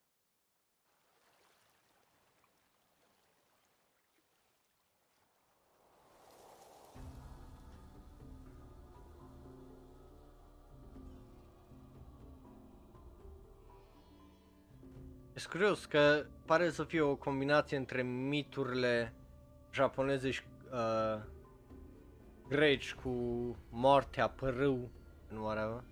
[15.34, 19.14] Sunt curios că pare să fie o combinație între miturile
[19.72, 20.42] japoneze și
[20.72, 21.24] uh,
[22.48, 23.10] greci cu
[23.70, 24.90] moartea părâu
[25.30, 25.84] în whatever.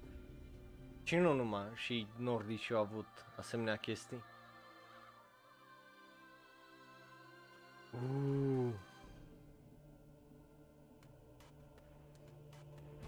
[1.04, 3.08] Și nu numai, și nordici au avut
[3.38, 4.24] asemenea chestii.
[7.94, 8.74] Uh.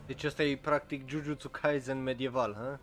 [0.06, 2.80] Deci asta e practic Jujutsu Kaisen medieval, ha?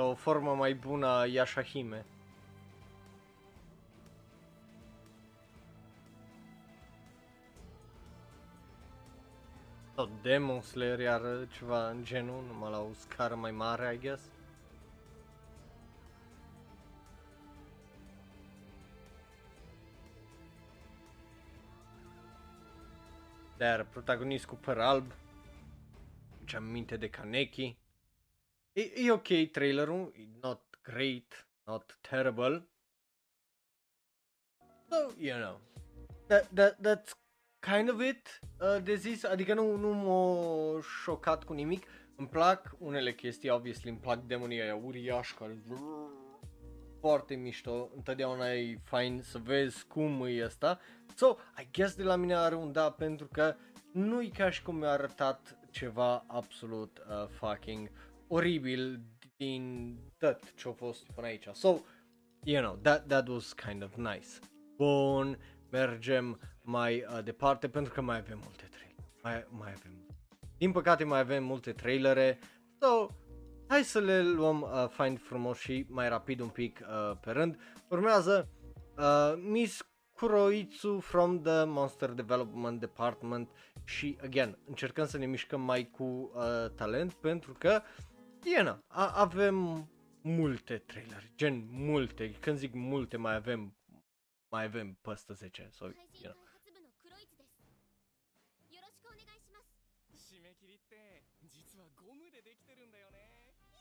[0.00, 2.04] Sau o formă mai bună a Yashahime.
[9.94, 11.20] Sau Demon Slayer iar
[11.58, 14.22] ceva în genul, numai la o scară mai mare, I guess.
[23.56, 25.12] Dar protagonist cu păr alb,
[26.44, 27.76] ce am minte de Kaneki.
[28.72, 32.68] E, e ok trailerul, e not great, not terrible.
[34.88, 35.60] So, you know,
[36.26, 37.14] that, that, that's
[37.60, 41.86] kind of it uh, de zis, adică nu, nu m-a șocat cu nimic.
[42.16, 45.62] Îmi plac unele chestii, obviously, îmi plac demonii aia uriași care
[47.00, 50.78] foarte mișto, întotdeauna e fain să vezi cum e ăsta.
[51.14, 53.56] So, I guess de la mine are un da pentru că
[53.92, 57.90] nu-i ca și cum mi-a arătat ceva absolut uh, fucking
[58.32, 59.00] oribil
[59.36, 61.48] din tot ce a fost până aici.
[61.52, 61.76] So,
[62.42, 64.28] you know, that, that was kind of nice.
[64.76, 65.38] Bun,
[65.70, 69.04] mergem mai uh, departe pentru că mai avem multe trailer.
[69.22, 70.06] Mai, mai avem.
[70.58, 72.38] Din păcate mai avem multe trailere.
[72.80, 73.06] So,
[73.68, 77.58] hai să le luăm uh, fain frumos și mai rapid un pic uh, pe rând.
[77.88, 78.48] Urmează
[78.96, 83.50] uh, Miss Kuroitsu from the Monster Development Department
[83.84, 88.09] și, again, încercăm să ne mișcăm mai cu uh, talent pentru că, you
[88.40, 89.88] Diana, a- avem
[90.22, 93.76] multe trailer, gen multe, când zic multe mai avem,
[94.48, 96.34] mai avem peste 10 sau, you know.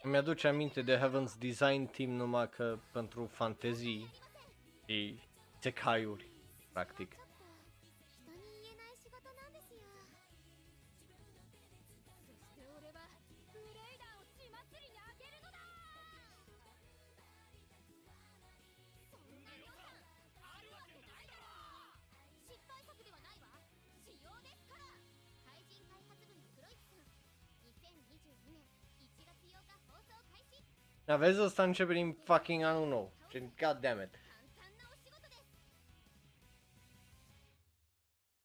[0.03, 4.09] み aduce aminte de Heaven's Design Team numai că pentru fantezii
[4.87, 5.19] și
[5.59, 6.29] tecaiuri,
[6.71, 7.11] practic.
[31.09, 33.13] Dar vezi, ăsta începe din fucking anul nou.
[33.29, 34.09] Gen, goddammit.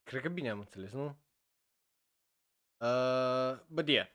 [0.03, 1.17] Cred că bine am înțeles, nu?
[2.77, 4.07] Uh, but yeah.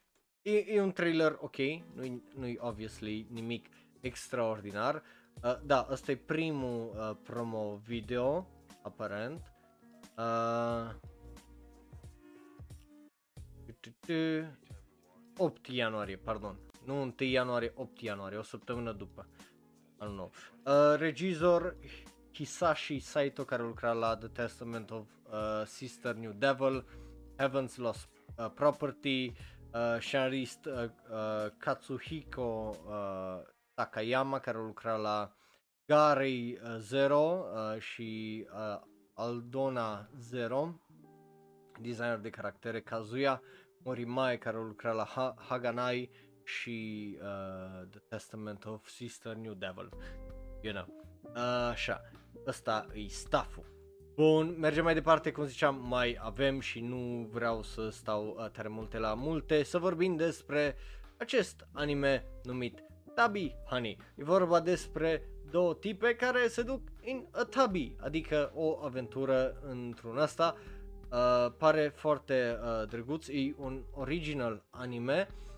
[0.43, 1.57] E, e un trailer ok,
[1.95, 3.67] nu-i, nu-i obviously nimic
[4.01, 5.03] extraordinar.
[5.43, 8.49] Uh, da, ăsta e primul uh, promo video,
[8.83, 9.53] aparent.
[10.17, 10.95] Uh,
[15.37, 16.70] 8 ianuarie, pardon.
[16.91, 19.29] Nu 1 ianuarie, 8 ianuarie, o săptămână după.
[19.99, 20.31] Anul nou.
[20.65, 21.77] Uh, regizor
[22.35, 26.85] Hisashi Saito care lucra la The Testament of uh, Sister New Devil,
[27.39, 29.33] Heaven's Lost uh, Property,
[29.73, 33.43] uh, scenarist uh, uh, Katsuhiko uh,
[33.75, 35.33] Takayama care lucra la
[35.87, 38.81] Garei uh, Zero uh, și uh,
[39.15, 40.81] Aldona Zero,
[41.81, 43.43] designer de caractere Kazuya
[43.85, 46.11] Morimae care lucra la ha- Haganai
[46.59, 49.89] și uh, The Testament of Sister New Devil.
[50.61, 50.87] You know.
[51.71, 52.01] Așa,
[52.47, 53.65] ăsta e stafful.
[54.15, 58.69] Bun, mergem mai departe, cum ziceam, mai avem și nu vreau să stau uh, tare
[58.69, 60.77] multe la multe, să vorbim despre
[61.17, 63.99] acest anime numit Tabi Honey.
[64.15, 70.19] E vorba despre două tipe care se duc în a tabi, adică o aventură într-un
[70.19, 70.57] ăsta.
[71.13, 75.50] Uh, pare foarte uh, drăguț, e un original anime uh,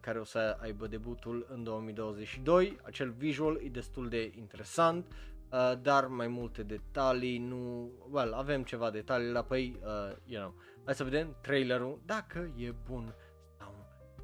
[0.00, 2.78] care o să aibă debutul în 2022.
[2.82, 7.90] Acel visual e destul de interesant, uh, dar mai multe detalii nu...
[8.10, 10.54] Well, avem ceva detalii la păi, uh, you know.
[10.84, 13.14] Hai să vedem trailerul, dacă e bun
[13.58, 13.74] sau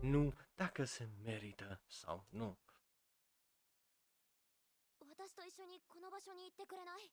[0.01, 2.59] nu, dacă se merită sau nu.
[5.21, 7.11] 私と一緒にこの場所に行ってくれない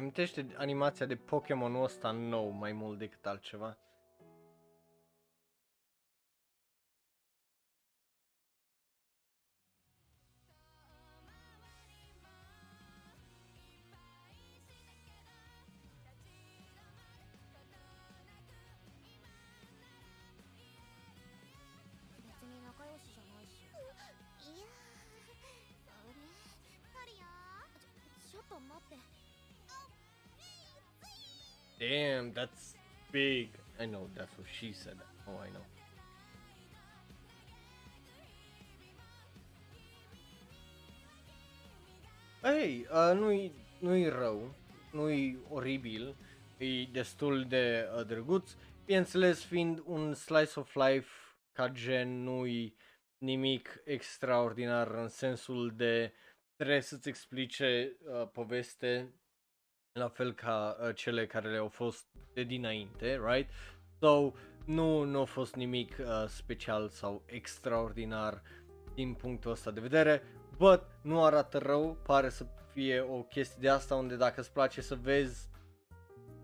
[0.00, 3.78] amintește animația de Pokémonul ăsta nou mai mult decât altceva.
[31.80, 32.74] Damn, that's
[33.10, 33.48] big.
[33.80, 34.98] I know, that's what she said.
[35.26, 35.64] Oh, I know.
[42.42, 44.54] Hey, uh, nu-i, nu-i rău,
[44.92, 46.16] nu-i oribil,
[46.58, 48.52] e destul de uh, drăguț.
[48.84, 51.10] Bineînțeles, fiind un slice of life
[51.52, 52.76] ca gen, nu-i
[53.18, 56.12] nimic extraordinar în sensul de
[56.56, 59.14] trebuie să-ți explice uh, poveste
[59.92, 63.50] la fel ca uh, cele care le-au fost de dinainte, right?
[63.98, 64.32] So,
[64.64, 68.42] nu, nu a fost nimic uh, special sau extraordinar
[68.94, 70.22] din punctul ăsta de vedere,
[70.56, 74.80] but nu arată rău, pare să fie o chestie de asta unde dacă îți place
[74.80, 75.48] să vezi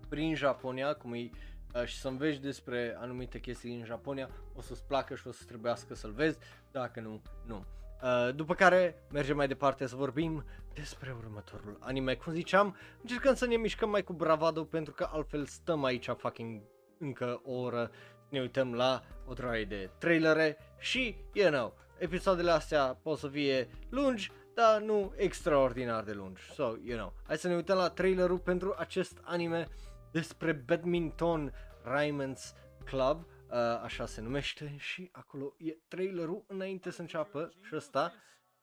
[0.09, 1.29] prin Japonia, cum e,
[1.75, 5.43] uh, și să înveți despre anumite chestii din Japonia, o să-ți placă și o să
[5.47, 6.37] trebuiască să-l vezi,
[6.71, 7.65] dacă nu, nu.
[8.03, 12.13] Uh, după care mergem mai departe să vorbim despre următorul anime.
[12.13, 16.61] Cum ziceam, încercăm să ne mișcăm mai cu bravado pentru că altfel stăm aici fucking
[16.99, 17.91] încă o oră
[18.29, 23.69] ne uităm la o droaie de trailere și, you know, episoadele astea pot să fie
[23.89, 26.41] lungi, dar nu extraordinar de lungi.
[26.53, 29.67] So, you know, hai să ne uităm la trailerul pentru acest anime
[30.11, 31.53] despre badminton
[31.83, 32.55] Ryman's
[32.85, 38.13] Club, uh, Uh, așa se numește și acolo e trailerul înainte să înceapă și ăsta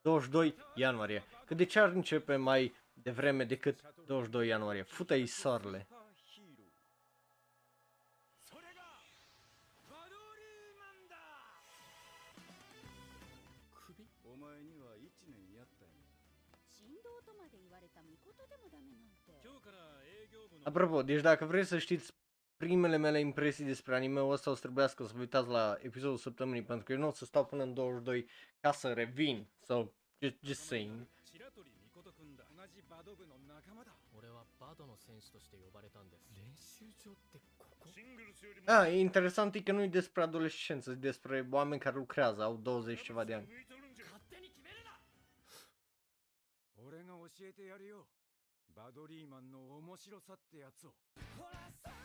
[0.01, 1.24] 22 ianuarie.
[1.47, 4.82] Că de ce ar începe mai devreme decât 22 ianuarie?
[4.82, 5.86] futei soarele!
[20.62, 22.15] Apropo, deci dacă vreți să știți
[22.64, 26.64] primele mele impresii despre anime-ul ăsta, o să trebuiască să vă uitați la episodul săptămânii,
[26.64, 28.28] pentru că eu nu o să stau până în 22
[28.60, 29.48] ca să revin.
[29.66, 29.86] So,
[30.20, 31.07] just, just saying.
[31.32, 37.88] 白鳥美琴君だ同じバド部の仲間だ俺はバドの選手として呼ばれたんです練習場ってここ
[38.66, 42.56] Ah, e interesant e că nu e despre adolescență, e despre oameni care lucrează, au
[42.57, 43.48] 20 ceva de ani.
[46.86, 48.07] 俺が教えてやるよ
[48.76, 50.94] バドリーマンの面白さってやつを
[51.38, 52.03] But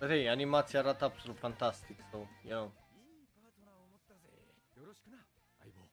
[0.00, 2.70] hey, animația arată absolut fantastic, so, you know.
[2.70, 4.28] いいパートナーを持ったぜ
[4.76, 5.18] よろしくな
[5.60, 5.86] 相棒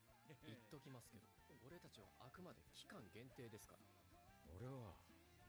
[0.45, 1.25] 言っときますけど
[1.67, 3.83] 俺たちはあくまで期間限定ですから
[4.59, 4.93] 俺は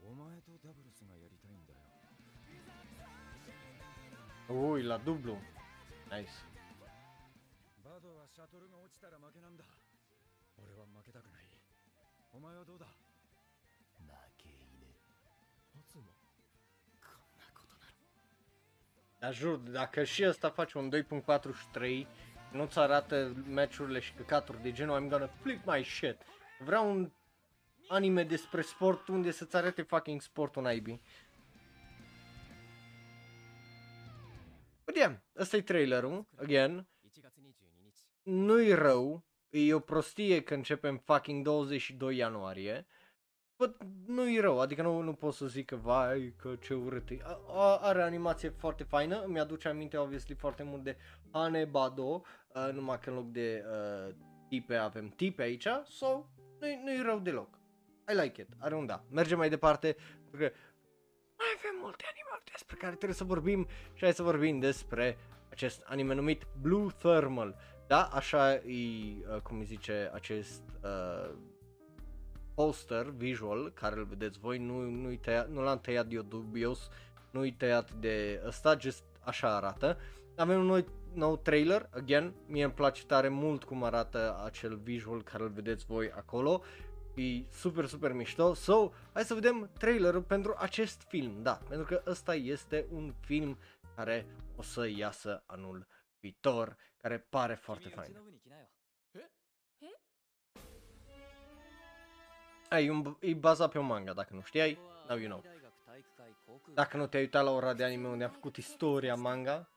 [0.01, 1.79] お前とダブルスがやりたいんだよ
[4.49, 5.37] Ui, la dublu.
[6.11, 6.27] Nice.
[7.83, 9.63] バドはシャトルが落ちたら負けなんだ
[10.57, 11.47] 俺は負けたくない
[12.33, 12.87] お前はどうだ
[19.23, 22.07] Dar jur, dacă și ăsta face un 2.43,
[22.51, 26.17] nu-ți arată meciurile și căcaturi de genul I'm gonna flip my shit.
[26.59, 27.11] Vreau un
[27.87, 31.01] anime despre sport unde să-ți arate fucking sportul naibii.
[34.85, 36.87] But yeah, ăsta e trailerul, again.
[37.03, 42.85] 1月22日 Nu-i rău, e o prostie că începem fucking 22 ianuarie.
[43.63, 47.17] But nu-i rău, adică nu, nu pot să zic că vai, că ce urât e.
[47.23, 50.97] A, a, are animație foarte faină, îmi aduce aminte obviously foarte mult de
[51.31, 52.21] Hane Bado,
[52.53, 54.15] uh, numai că în loc de uh,
[54.47, 56.25] tipe avem tipe aici, so
[56.59, 57.59] nu-i, nu-i rău deloc.
[58.11, 59.03] I like it, are un da.
[59.09, 59.95] Mergem mai departe,
[60.29, 60.55] pentru că
[61.37, 65.17] mai avem multe anime despre care trebuie să vorbim și hai să vorbim despre
[65.49, 67.55] acest anime numit Blue Thermal.
[67.87, 71.35] Da, așa e, uh, cum îi zice, acest uh,
[72.53, 76.89] poster visual, care îl vedeți voi, nu, nu-i tăia, nu l-am tăiat eu dubios,
[77.31, 79.97] nu-i tăiat de ăsta, just așa arată.
[80.35, 85.23] Avem un nou, nou trailer, again, mie îmi place tare mult cum arată acel visual
[85.23, 86.63] care îl vedeți voi acolo.
[87.15, 88.53] E super, super mișto.
[88.53, 93.57] So, hai să vedem trailerul pentru acest film, da, pentru că ăsta este un film
[93.95, 94.25] care
[94.55, 95.87] o să iasă anul
[96.19, 98.17] viitor, care pare foarte fain.
[102.73, 104.79] Ai un, e baza pe un manga, dacă nu știai.
[105.07, 105.43] Now you know.
[106.73, 109.67] Dacă nu te-ai uitat la ora de anime unde am făcut istoria manga.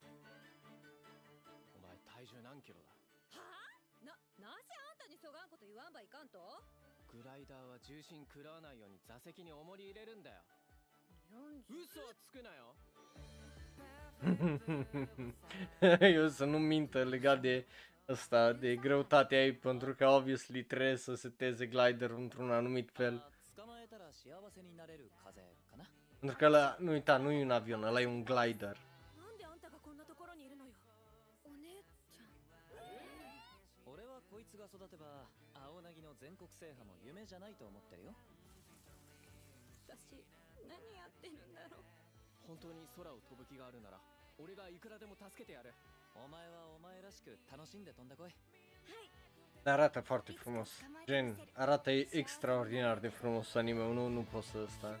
[0.00, 0.10] o
[1.74, 2.97] お前体重何キロだ
[5.17, 6.39] にそがんこと言わんばいかんと
[7.11, 10.37] グライダーは重心食らわないように座席に重り入れるんだよ
[11.33, 12.75] 40嘘はつくなよ
[15.99, 17.65] eu să nu mintă legat de
[18.05, 23.31] asta, de greutatea ei, pentru că obviously trebuie să seteze gliderul într-un anumit fel.
[23.55, 25.83] 捕まえたら幸せになれる風かな
[26.19, 28.77] Pentru că ăla, nu uita, nu e un avion, ăla e un glider.
[36.20, 38.14] 全国制覇も夢じゃないと思ってるよ。
[39.86, 40.18] 私
[40.66, 41.84] 何やってるんだろう。
[42.46, 43.98] 本当に空を飛ぶ気があるなら
[44.38, 45.74] 俺がいくらでも助けてやる。
[46.14, 48.34] お前はお前らしく楽しんで飛んでこい。
[49.64, 50.70] Arată foarte frumos.
[51.06, 55.00] Gen, arată extraordinar de frumos anime nu, nu pot să sta.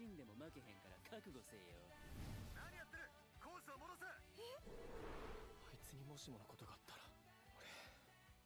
[0.00, 1.76] 死んでも負けへんから覚悟せえよ。
[2.56, 3.04] 何やってる？
[3.36, 4.08] コースを戻せ！
[4.08, 4.16] あ
[5.76, 7.04] いつにもしものことがあったら。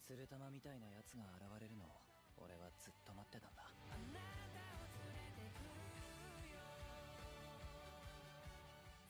[0.02, 1.94] 鶴玉みたいなやつが現れるのを
[2.43, 3.70] 俺はずっと待ってたんだ。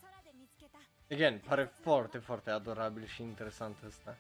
[0.05, 0.77] 空で見つけた。
[1.09, 4.13] Again, pare foarte, foarte adorabil și interesant ăsta.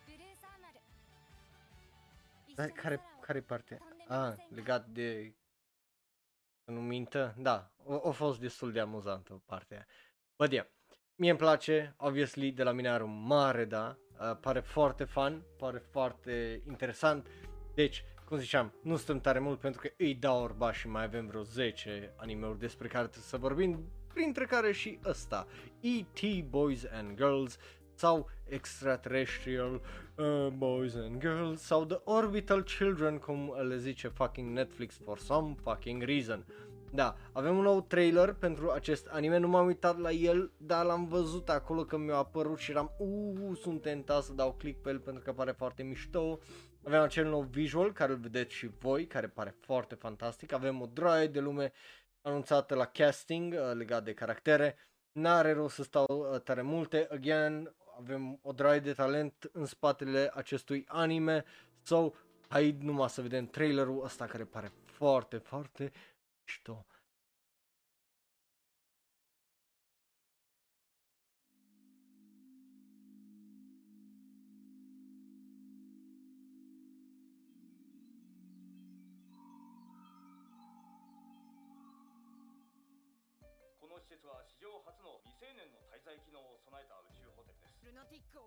[2.56, 3.76] Dar に care, care parte?
[3.76, 5.34] 飛んでみ Ah, ませんか legat de...
[6.64, 7.34] Să nu mintă?
[7.38, 9.86] Da, a, a fost destul de amuzantă partea aia.
[10.36, 10.66] But yeah,
[11.14, 15.44] mie îmi place, obviously, de la mine are un mare da, uh, pare foarte fun,
[15.58, 17.26] pare foarte interesant.
[17.74, 21.26] Deci, cum ziceam, nu stăm tare mult pentru că îi dau orba și mai avem
[21.26, 25.46] vreo 10 anime-uri despre care trebuie să vorbim, printre care și ăsta,
[25.80, 26.44] E.T.
[26.48, 27.58] Boys and Girls
[27.94, 29.80] sau Extraterrestrial
[30.16, 35.54] uh, Boys and Girls sau The Orbital Children, cum le zice fucking Netflix for some
[35.62, 36.44] fucking reason.
[36.94, 41.06] Da, avem un nou trailer pentru acest anime, nu m-am uitat la el, dar l-am
[41.06, 44.98] văzut acolo că mi-a apărut și eram, uuu, sunt tentat să dau click pe el
[44.98, 46.38] pentru că pare foarte mișto.
[46.84, 50.52] Avem acel nou visual care îl vedeți și voi, care pare foarte fantastic.
[50.52, 51.72] Avem o droaie de lume
[52.22, 54.76] anunțată la casting uh, legat de caractere.
[55.12, 57.08] N-are rost să stau uh, tare multe.
[57.10, 61.44] Again, avem o droaie de talent în spatele acestui anime.
[61.82, 62.10] So,
[62.48, 65.92] Hai numai să vedem trailerul ăsta care pare foarte, foarte
[66.40, 66.86] mișto.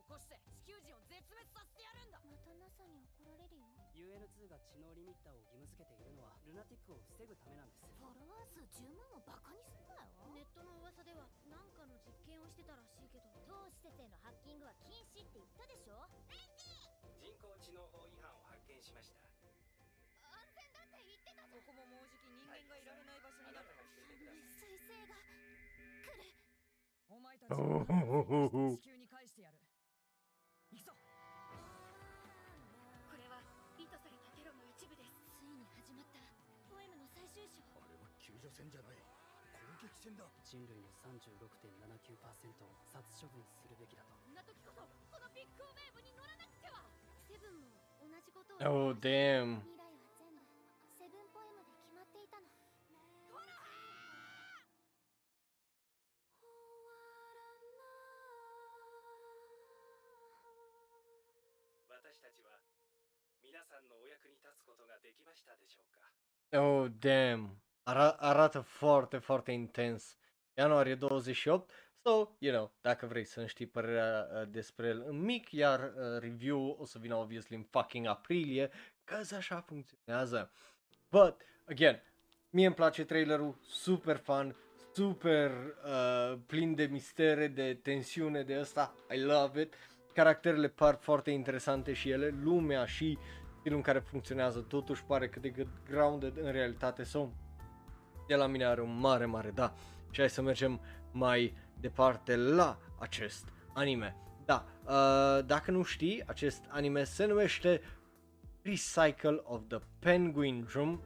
[0.07, 2.23] こして地球人を絶滅させてやるんだ。
[2.23, 3.67] また NASA に怒られるよ。
[3.91, 7.84] UN2 が知能リミッターを義務付けているのはルナティックを防ぐためなんです。
[7.99, 10.07] フォロワー数10万をバカにすんなよ。
[10.31, 13.27] ネットの噂では何かの実験をしてたらしいけど。
[13.51, 16.07] 当施設へのハッキングは禁止って言ったでしょ？
[17.19, 19.19] 人工知能法違反を発見しました。
[20.23, 21.51] 安全だって言ってたじゃん。
[21.51, 23.75] ここももうじき人間がいられない場所になる。
[23.75, 24.55] が教えてください。
[24.55, 25.67] 彗星が来る。
[27.09, 27.88] お前たちを
[28.77, 28.97] 地球
[38.57, 38.97] は救助船じゃない。
[39.53, 40.25] 攻撃船だ。
[40.41, 44.09] 人類の36.79%を殺処分するべきだと。
[44.17, 44.81] こんな時こそ
[45.13, 46.81] このビッグウェーブに乗らなくては
[47.29, 47.69] セブンも
[48.01, 49.61] 同じことを Oh, damn.
[49.61, 50.41] 未来は全部
[50.97, 52.49] セブンポエムで決まっていたの。
[61.89, 62.61] 私たちは
[63.43, 66.01] 皆さんのお役に立つことができましたでしょうか
[66.57, 67.66] ？Oh, damn.
[67.89, 70.18] Ara- arată foarte, foarte intens.
[70.53, 71.72] Ianuarie 28.
[72.01, 76.19] So, you know, dacă vrei să știi părerea uh, despre el în mic, iar uh,
[76.19, 78.69] review o să vină obviously în fucking aprilie,
[79.03, 80.51] că așa funcționează.
[81.09, 82.01] But, again,
[82.49, 84.55] mie îmi place trailerul, super fun,
[84.93, 89.73] super uh, plin de mistere, de tensiune, de ăsta, I love it.
[90.14, 93.18] Caracterele par foarte interesante și ele, lumea și
[93.59, 97.34] stilul în care funcționează totuși pare cât de cât grounded în realitate sau
[98.27, 99.73] de la mine are un mare, mare da.
[100.09, 100.79] Și hai să mergem
[101.11, 104.15] mai departe la acest anime.
[104.45, 107.81] Da, uh, dacă nu știi, acest anime se numește
[108.61, 111.01] Recycle of the Penguin Drum.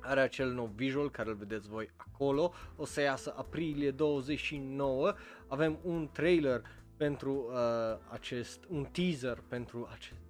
[0.00, 2.52] Are acel nou visual care îl vedeți voi acolo.
[2.76, 5.14] O să iasă aprilie 29.
[5.48, 6.62] Avem un trailer
[6.96, 10.20] pentru uh, acest, un teaser pentru acest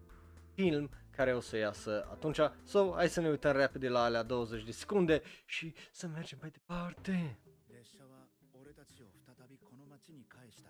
[0.54, 2.39] film care o să iasă atunci.
[2.63, 6.49] So, hai să ne uităm repede la alea 20 de secunde și să mergem mai
[6.49, 7.39] departe.
[7.67, 10.69] 列車は俺たちを再びこの町に返した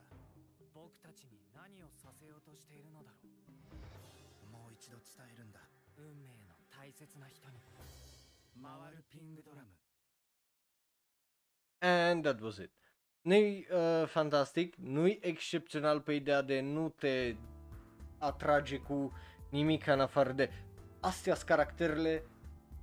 [0.74, 5.60] 僕たちに何をさせようとしているのだろうもう一度伝えるんだ
[5.98, 7.58] 運命の大切な人に
[8.62, 9.68] 回るピングドラム
[11.82, 12.72] And that was it.
[13.24, 17.36] Nu-i uh, fantastic, nu-i excepțional pe ideea de nu te
[18.18, 19.14] atrage cu
[19.55, 20.51] nimic în afară de
[21.01, 22.25] astea sunt caracterele,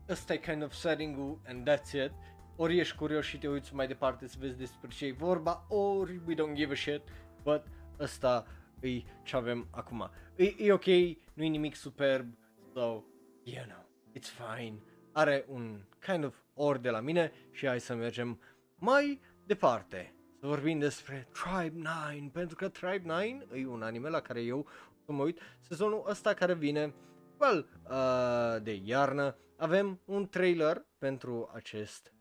[0.10, 2.12] ăsta e kind of setting-ul and that's it.
[2.56, 6.22] Ori ești curios și te uiți mai departe să vezi despre ce e vorba, ori
[6.28, 7.02] we don't give a shit,
[7.44, 7.64] but
[8.00, 8.46] ăsta
[8.80, 10.10] e ce avem acum.
[10.36, 10.86] E, e ok,
[11.34, 12.38] nu e nimic superb,
[12.74, 13.04] so,
[13.44, 13.86] you know,
[14.18, 14.80] it's fine.
[15.12, 18.40] Are un kind of ori de la mine și hai să mergem
[18.76, 20.14] mai departe.
[20.40, 23.22] Să vorbim despre Tribe 9, pentru că Tribe 9
[23.54, 26.94] e un anime la care eu o să mă uit sezonul ăsta care vine,
[27.40, 29.36] well, uh, de iarnă.
[29.58, 32.14] Avem un trailer pentru acest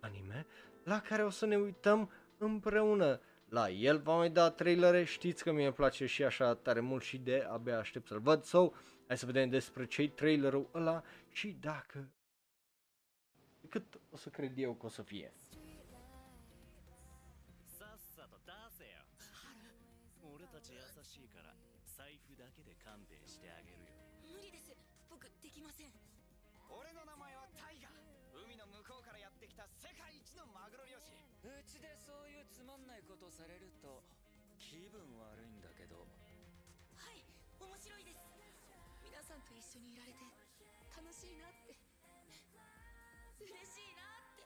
[0.00, 0.46] anime
[0.84, 3.98] la care o să ne uităm împreună la el.
[3.98, 7.46] V-am mai dat trailere, știți că mie îmi place și așa tare mult și de
[7.50, 8.42] abia aștept să-l văd.
[8.42, 8.70] So,
[9.06, 12.08] hai să vedem despre ce trailerul ăla și dacă
[13.68, 15.32] cât o să cred eu că o să fie.
[25.64, 25.96] ません。
[26.68, 27.88] 俺の名前はタイガ
[28.36, 31.16] 海の向こうからやってきた世界一のマグロ漁師。
[31.40, 34.04] うちでそういうつまんないことされると
[34.60, 36.04] 気分悪いんだけど。
[37.00, 37.24] はい
[37.56, 38.20] 面白いです。
[39.00, 40.20] 皆さんと一緒にいられて
[40.92, 41.72] 楽しいなって。
[43.40, 44.44] 嬉しいなって。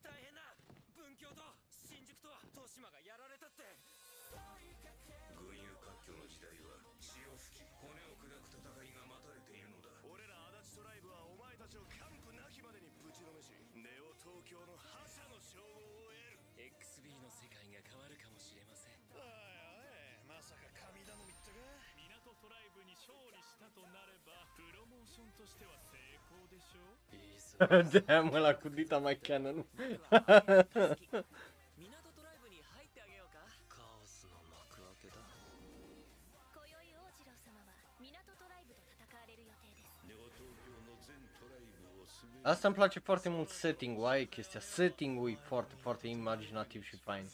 [0.00, 0.56] 大変だ。
[0.96, 3.68] 文京と新宿と豊島がやられたって。
[5.36, 6.87] 群雄割拠の時代は
[11.68, 16.40] たちを完膚なきまでにぶちのめしネオ東京の覇者の称号を得る。
[16.56, 18.96] XB の世界が変わるかもしれません。
[19.12, 19.28] おいおい
[20.24, 21.60] まさか神頼みってか？
[22.24, 26.00] 港トライブに勝利したとなればプロモーションとしては成
[26.32, 27.04] 功でしょう。
[28.08, 29.60] Damn, ăla cu dita mai canon.
[42.48, 47.26] Asta îmi place foarte mult setting-ul, aia chestia, setting-ul e foarte, foarte imaginativ și fain.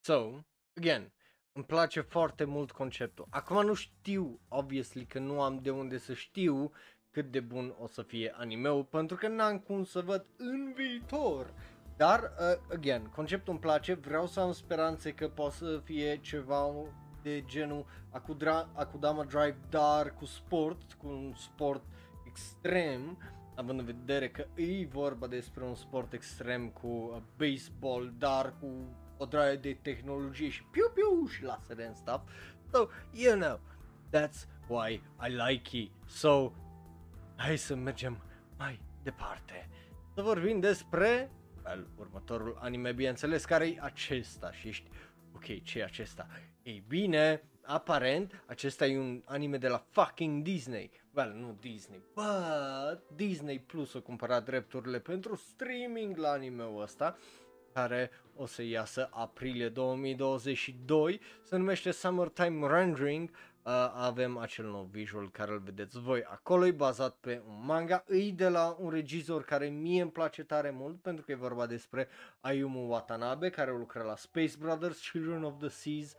[0.00, 0.40] So,
[0.76, 1.12] again,
[1.56, 3.26] îmi place foarte mult conceptul.
[3.30, 6.70] Acum nu știu, obviously, că nu am de unde să știu
[7.10, 11.54] cât de bun o să fie animeul, pentru că n-am cum să văd în viitor.
[11.96, 16.70] Dar, uh, again, conceptul îmi place, vreau să am speranțe că poate să fie ceva
[17.22, 21.82] de genul Akudra, Akudama Drive, dar cu sport, cu un sport
[22.26, 23.18] extrem,
[23.54, 28.66] având în vedere că e vorba despre un sport extrem cu uh, baseball, dar cu
[29.16, 32.28] o draie de tehnologie și piu-piu și lasere în stuff.
[32.72, 33.60] So, you know,
[34.12, 35.90] that's why I like it.
[36.06, 36.52] So,
[37.36, 38.22] hai să mergem
[38.58, 39.68] mai departe.
[40.14, 41.30] Să vorbim despre
[41.66, 44.90] well, următorul anime, bineînțeles, care e acesta și ești,
[45.34, 46.26] ok, ce e acesta?
[46.62, 50.90] Ei bine, aparent, acesta e un anime de la fucking Disney.
[51.14, 57.16] Well, nu Disney, but Disney Plus a cumpărat drepturile pentru streaming la anime-ul ăsta
[57.76, 65.30] care o să iasă aprilie 2022, se numește Summertime Rendering, uh, avem acel nou visual
[65.30, 69.44] care îl vedeți voi acolo, e bazat pe un manga, e de la un regizor
[69.44, 72.08] care mie îmi place tare mult pentru că e vorba despre
[72.40, 76.14] Ayumu Watanabe care lucra la Space Brothers, Children of the Seas,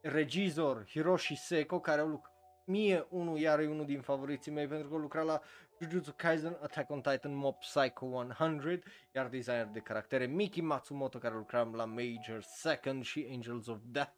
[0.00, 2.37] regizor Hiroshi Seko care lucrat
[2.68, 5.40] mie unul iar e unul din favoriții mei pentru că lucra la
[5.80, 8.82] Jujutsu Kaisen, Attack on Titan, Mob Psycho 100,
[9.14, 14.16] iar designer de caractere Miki Matsumoto care lucra la Major Second și Angels of Death.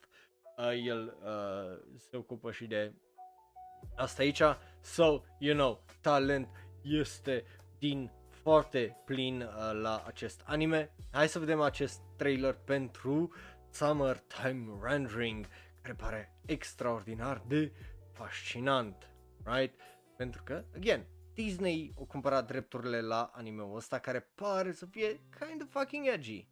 [0.56, 2.92] Uh, el uh, se ocupă și de
[3.96, 4.42] asta aici.
[4.80, 6.48] So, you know, talent
[6.82, 7.44] este
[7.78, 10.94] din foarte plin uh, la acest anime.
[11.10, 13.32] Hai să vedem acest trailer pentru
[13.70, 15.46] Summertime Rendering
[15.82, 17.72] care pare extraordinar de
[18.20, 19.10] fascinant,
[19.44, 19.74] right?
[20.16, 25.62] Pentru că, again, Disney o cumpărat drepturile la anime-ul ăsta care pare să fie kind
[25.62, 26.48] of fucking edgy.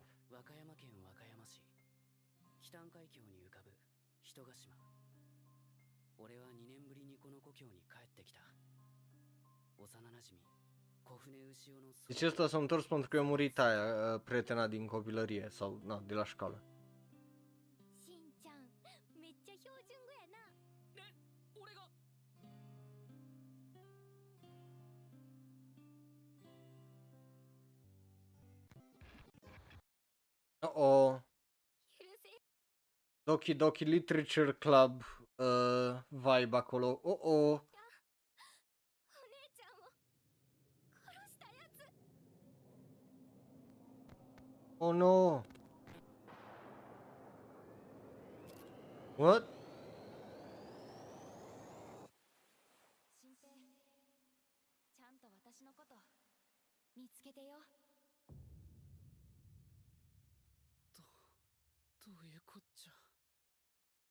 [12.06, 16.02] Deci ăsta s-a întors pentru că a murit aia, uh, prietena din copilărie sau na,
[16.06, 16.62] de la școală.
[30.62, 31.20] Uh-oh.
[33.26, 35.02] Doki Doki Literature Club
[35.38, 36.98] uh, vibe acolo.
[37.04, 37.60] Oh, oh.
[44.80, 45.42] Oh no.
[49.16, 49.57] What?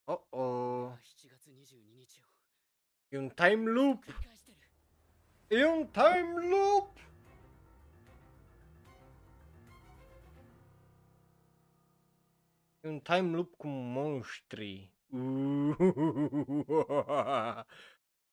[0.07, 0.91] Oh oh.
[1.01, 2.23] 7月22日を
[3.11, 3.99] E un time loop.
[3.99, 4.57] 繰り返してる
[5.49, 6.99] E un time loop.
[12.83, 14.91] E un time loop cu monștri.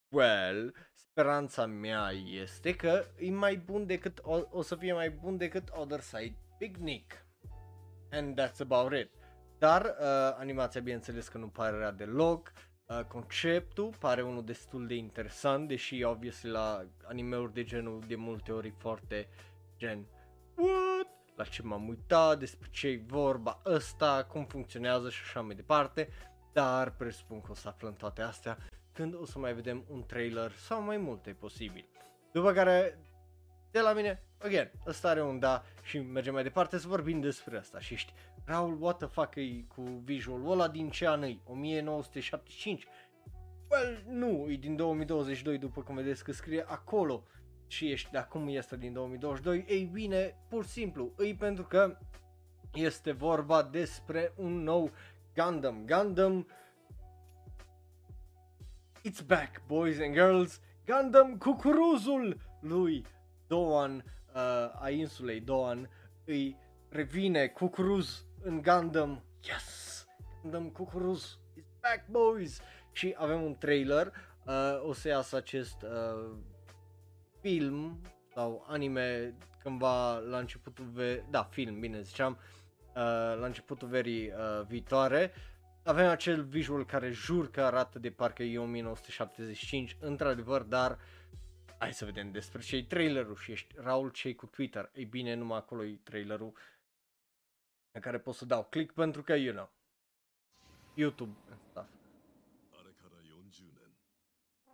[0.08, 5.36] Well, speranța mea este că e mai bun decât o, o să fie mai bun
[5.36, 7.26] decât Other Side Picnic.
[8.10, 9.10] And that's about it.
[9.57, 12.51] Dar uh, animația bineînțeles că nu pare rea deloc.
[12.85, 18.51] Uh, conceptul pare unul destul de interesant, deși obviously la animeuri de genul de multe
[18.51, 19.27] ori e foarte
[19.77, 20.05] gen
[20.55, 21.07] What?
[21.35, 26.09] La ce m-am uitat, despre ce e vorba ăsta, cum funcționează și așa mai departe.
[26.53, 28.57] Dar presupun că o să aflăm toate astea
[28.95, 31.89] când o să mai vedem un trailer sau mai multe posibil.
[32.31, 32.99] După care,
[33.71, 37.57] de la mine, again, ăsta are un da și mergem mai departe să vorbim despre
[37.57, 38.13] asta și ești,
[38.45, 41.39] Raul, what the fuck e cu visualul ăla din ce an e?
[41.45, 42.87] 1975?
[43.69, 47.23] Well, nu, e din 2022 după cum vedeți că scrie acolo
[47.67, 51.97] și ești de acum este din 2022, ei bine, pur și simplu, e pentru că
[52.73, 54.91] este vorba despre un nou
[55.35, 55.85] Gundam.
[55.85, 56.47] Gundam
[59.09, 60.61] It's back, boys and girls!
[60.85, 63.05] Gundam Cucuruzul lui
[63.47, 65.89] Doan, uh, a insulei Doan,
[66.25, 66.57] îi
[66.89, 69.23] revine Cucuruz în Gundam.
[69.43, 70.05] Yes!
[70.41, 72.61] Gundam Cucuruz is back boys!
[72.91, 74.13] Și avem un trailer,
[74.45, 76.35] uh, o să iasă acest uh,
[77.41, 78.01] film
[78.33, 83.01] sau anime cândva la începutul ve- da, film, bine ziceam, uh,
[83.39, 85.31] la începutul verii uh, viitoare.
[85.83, 90.99] Avem acel visual care jur că arată de parcă e 1975, într-adevăr, dar
[91.77, 94.89] hai să vedem despre ce trailerul și ești Raul cei cu Twitter.
[94.93, 96.53] Ei bine, numai acolo e trailerul
[97.94, 99.70] în care pot să dau click pentru că, you know,
[100.94, 101.88] YouTube and stuff.
[102.72, 103.96] あれから40年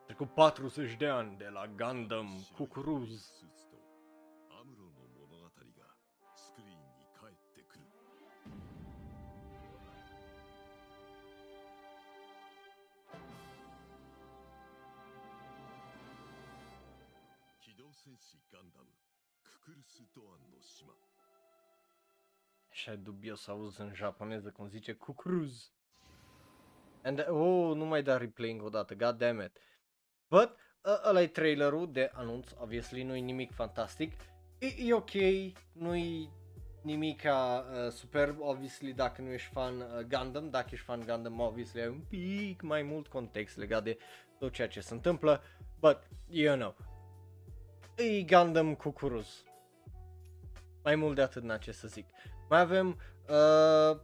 [0.06, 3.08] Trecut 40 de ani de la Gundam Cucuruz.
[3.08, 3.76] スーツと
[4.50, 5.50] アムロの物語が
[6.34, 7.84] スクリーンに帰ってくる
[17.60, 18.86] 機動戦士ガンダム
[19.42, 20.92] ククルス・ドアンの島
[22.71, 25.71] Așa e dubios să auzi în japoneză cum zice Cucuruz.
[27.03, 29.57] And, oh, nu mai da replay încă o dată, god damn it.
[30.27, 30.49] But,
[30.83, 34.13] uh, ăla e trailerul de anunț, obviously, nu e nimic fantastic.
[34.59, 35.11] E, e ok,
[35.71, 36.29] nu e
[36.81, 41.81] nimic uh, superb, obviously, dacă nu ești fan uh, Gundam, dacă ești fan Gundam, obviously,
[41.81, 43.97] ai un pic mai mult context legat de
[44.39, 45.41] tot ceea ce se întâmplă,
[45.79, 46.75] but, you know,
[47.95, 49.43] e Gundam Cucuruz.
[50.83, 52.05] Mai mult de atât n ce să zic.
[52.51, 52.99] Mai avem
[53.29, 53.99] uh,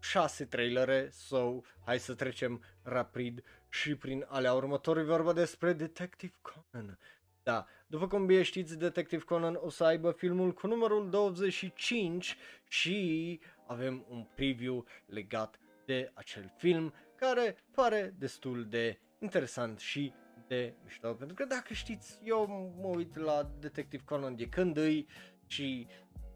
[0.00, 5.02] șase trailere, so hai să trecem rapid și prin alea următoare.
[5.02, 6.98] vorba despre Detective Conan.
[7.42, 12.36] Da, după cum bine știți, Detective Conan o să aibă filmul cu numărul 25
[12.68, 20.12] și avem un preview legat de acel film care pare destul de interesant și
[20.46, 25.06] de mișto, pentru că dacă știți, eu mă uit la Detective Conan de când îi
[25.46, 25.86] și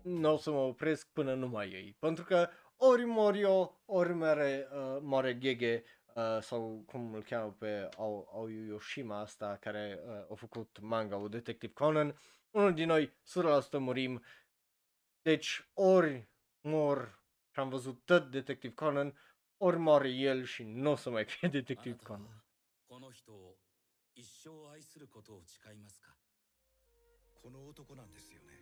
[0.04, 4.14] nu o să mă opresc până nu mai ei, pentru că ori mor eu, ori
[4.14, 5.84] mere, uh, moare Gege
[6.14, 11.28] uh, sau cum îl cheamă pe Ao, Ao Yoshima asta care uh, a făcut manga
[11.28, 12.20] Detective Conan,
[12.52, 13.12] unul din noi 100%
[13.72, 14.24] murim,
[15.22, 16.30] deci ori
[16.62, 19.18] mor și am văzut tot Detective Conan,
[19.58, 22.46] ori moare el și nu o să mai fie Detective Conan.
[22.88, 23.58] この人を
[24.16, 26.16] 一生愛することを誓いますか
[27.44, 28.54] この男なんですよね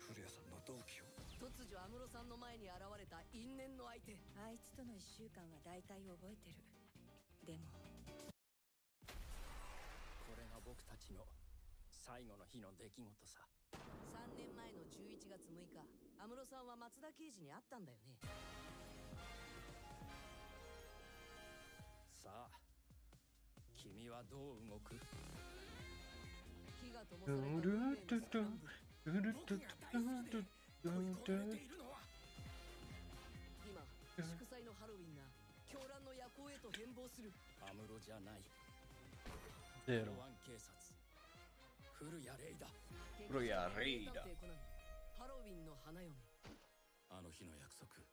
[0.00, 1.09] 古谷さんの 同期を
[1.41, 4.13] 突如安室さんの前に現れた因縁の相手。
[4.37, 6.61] あいつとの一週間は大体覚えてる。
[7.43, 7.65] でも。
[10.29, 11.25] これが僕たちの
[11.89, 13.41] 最後の日の出来事さ。
[13.73, 15.81] 3年前の11月6日
[16.21, 18.21] 安室さんは松田刑事に会ったんだよね。
[22.21, 22.53] さあ
[23.73, 24.93] 君はどう動く？
[26.77, 28.45] 火が灯された
[29.03, 30.45] 運命の坂道
[33.65, 33.81] 今
[34.13, 35.25] 祝祭のハロウィンが
[35.65, 37.33] 狂乱の夜行へと変貌する
[37.65, 38.45] 安室じゃない
[39.89, 40.69] ゼロロワン警察
[41.97, 42.69] 古谷レイだ
[43.25, 43.49] 古谷
[43.81, 44.61] レイだ名探偵コナン
[45.17, 46.13] ハロウィンの花嫁
[47.09, 48.05] あの日の約束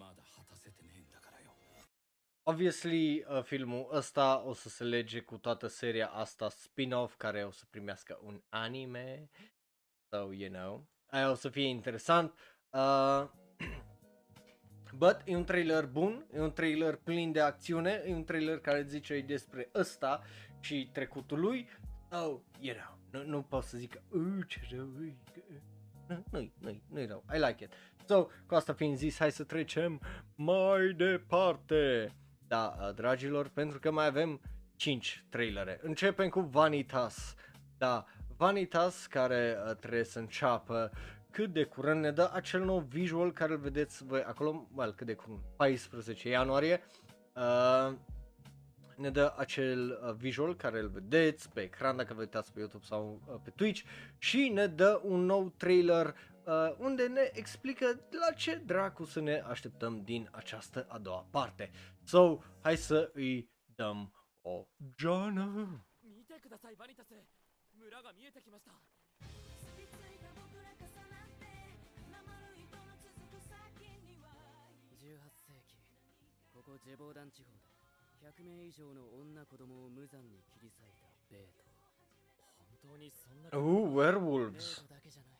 [0.00, 1.52] まだ果たせてねえんだからよ
[2.48, 7.50] Obviously, uh, filmul ăsta o să se lege cu toată seria asta spin-off care o
[7.50, 9.28] să primească un anime.
[10.10, 12.34] So, you know, aia o să fie interesant.
[12.70, 13.24] Uh,
[15.02, 18.82] but e un trailer bun, e un trailer plin de acțiune, e un trailer care
[18.82, 20.22] zice despre ăsta
[20.60, 21.68] și trecutul lui.
[22.10, 25.40] Oh, you know, nu, nu pot să zic că, "Uh, ce rău e, că-"
[26.08, 27.72] Nu, nu-i, nu-i, nu-i rău, I like it.
[28.06, 30.00] So, cu asta fiind zis, hai să trecem
[30.34, 32.12] mai departe.
[32.46, 34.40] Da, uh, dragilor, pentru că mai avem
[34.76, 35.78] 5 trailere.
[35.82, 37.34] Începem cu Vanitas.
[37.78, 38.04] Da,
[38.37, 40.91] Vanitas care uh, trebuie să înceapă
[41.31, 45.07] cât de curând ne dă acel nou visual care îl vedeți voi acolo, well, cât
[45.07, 46.81] de curând, 14 ianuarie.
[47.35, 47.93] Uh,
[48.97, 52.85] ne dă acel uh, visual care îl vedeți pe ecran dacă vă uitați pe YouTube
[52.85, 53.81] sau uh, pe Twitch
[54.17, 57.85] și ne dă un nou trailer uh, unde ne explică
[58.27, 61.71] la ce dracu să ne așteptăm din această a doua parte.
[62.03, 64.67] So, hai să îi dăm o
[64.97, 65.85] Joană.
[66.03, 67.36] 見てくださいバニタス
[67.78, 68.72] 村が見えてきました
[74.98, 75.14] 18
[75.46, 75.78] 世紀
[76.52, 77.62] ここジェボーダン地方で
[78.20, 81.64] 100名以上の女子供を無残に切り裂いたベート
[82.82, 83.54] 本当にそんなー
[83.94, 84.82] werewolves.
[84.82, 85.38] トだけじゃない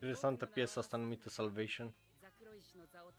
[0.00, 1.92] Interesantă piesa asta numită Salvation.
[2.20, 3.10] ザクロイ氏の座を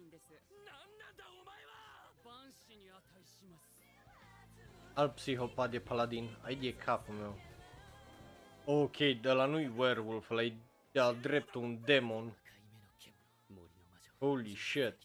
[0.00, 0.32] ィンです
[0.64, 3.76] 何なんだお前は万死に値します
[4.96, 6.30] Alt psihopat de paladin.
[6.42, 7.34] Ai de capul meu.
[8.64, 10.54] Ok, de la nu-i werewolf, ăla e
[10.92, 12.32] de-al dreptul un demon.
[14.18, 14.96] Holy shit.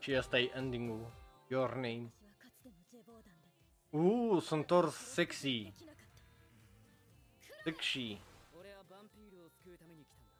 [0.00, 1.12] Și asta e ending-ul.
[1.48, 2.12] Your name.
[3.90, 5.72] Uh, sunt tor sexy.
[7.64, 8.18] Sexy.
[8.56, 10.32] 俺はヴァンピールを救うために来たんだ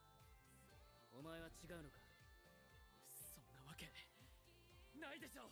[1.13, 1.99] お前は違うのか
[3.11, 3.91] そんなわけ
[4.97, 5.51] ないでしょ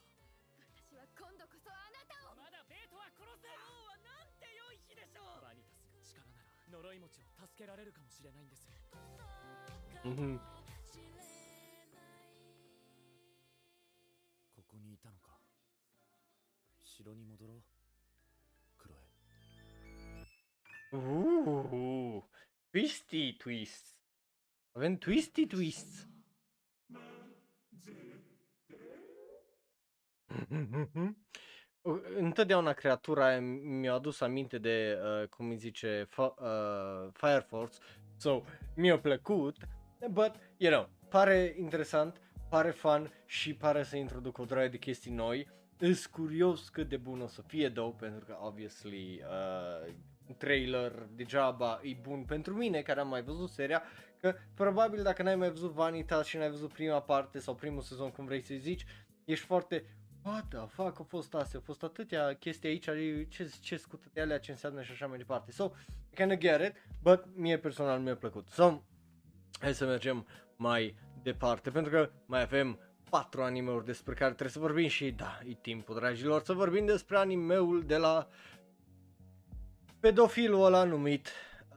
[0.57, 8.71] 私は今度こそあなたをまだベートは殺す王はなんて良い日でしょうバニタスが力なら呪い持ちを助けられるかもしれないんです
[10.07, 10.39] Mhm.
[10.39, 10.58] こ
[16.98, 17.64] 城に戻ろう
[18.78, 18.98] クロエ
[20.96, 22.22] Uh,
[22.72, 23.98] twisty twists.
[24.76, 26.08] Avem twisty twists.
[32.18, 37.78] Întotdeauna creatura aia mi-a adus aminte de, uh, cum îi zice, F- uh, Fire Force.
[38.18, 38.42] So,
[38.76, 39.58] mi-a plăcut,
[40.10, 45.12] but, you know, pare interesant, pare fun și pare să introduc o draie de chestii
[45.12, 45.48] noi.
[45.79, 49.95] Îs curios cât de bun o să fie, though, pentru că, obviously, uh,
[50.29, 53.83] un trailer degeaba e bun pentru mine, care am mai văzut seria,
[54.21, 58.11] că probabil dacă n-ai mai văzut Vanitas și n-ai văzut prima parte sau primul sezon,
[58.11, 58.85] cum vrei să zici,
[59.25, 59.85] ești foarte
[60.23, 61.59] What the fuck a fost astea?
[61.59, 62.85] Au fost atâtea chestii aici,
[63.29, 65.53] ce, ce scută alea, ce înseamnă și așa mai departe.
[65.53, 65.71] So,
[66.11, 68.49] I kinda get it, but mie personal mi-a plăcut.
[68.49, 68.83] So,
[69.61, 70.27] hai să mergem
[70.57, 72.79] mai departe, pentru că mai avem
[73.11, 77.17] patru anime-uri despre care trebuie să vorbim și da, e timpul, dragilor, să vorbim despre
[77.17, 78.29] animeul de la
[80.01, 81.29] pedofilul ăla numit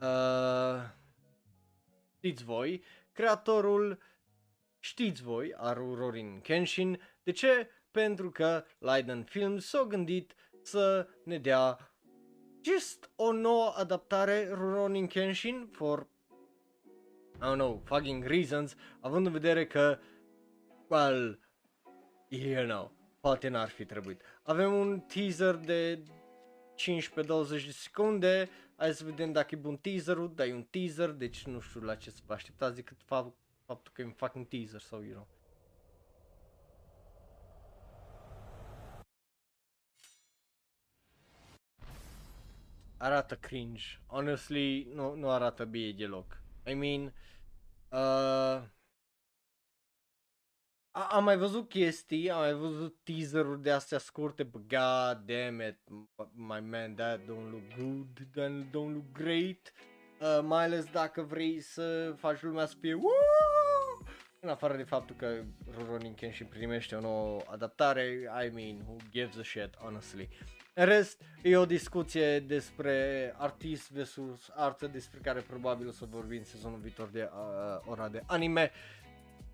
[0.02, 0.82] uh,
[2.16, 3.98] știți voi, creatorul
[4.78, 7.00] știți voi, Arurorin Kenshin.
[7.22, 7.68] De ce?
[7.90, 11.92] Pentru că Leiden Films s-a gândit să ne dea
[12.60, 16.06] just o nouă adaptare Rurouni Kenshin for
[17.42, 19.98] I don't know, fucking reasons, având în vedere că,
[20.92, 21.38] well,
[22.28, 24.22] you know, poate n-ar fi trebuit.
[24.42, 26.02] Avem un teaser de
[26.76, 31.46] 15-20 de secunde, hai să vedem dacă e bun teaserul, dar e un teaser, deci
[31.46, 34.80] nu știu la ce să vă așteptați decât fa- faptul că e un fucking teaser
[34.80, 35.28] sau, you know.
[42.96, 43.84] Arată cringe.
[44.06, 46.40] Honestly, nu, nu arată bine deloc.
[46.66, 47.02] I mean,
[47.88, 48.72] uh, a-
[50.92, 55.78] am mai văzut chestii, am mai văzut teaser-uri de astea scurte, but god damn it,
[55.90, 59.72] m- my man, that don't look good, that don't look great,
[60.20, 64.06] uh, mai ales dacă vrei să faci lumea să fie "Woo!"
[64.40, 65.44] în afară de faptul că
[65.76, 68.04] Rurouni Kenshin primește o nouă adaptare,
[68.46, 70.28] I mean, who gives a shit, honestly.
[70.74, 76.38] În rest, e o discuție despre artist versus artă, despre care probabil o să vorbim
[76.38, 78.70] în sezonul viitor de uh, ora de anime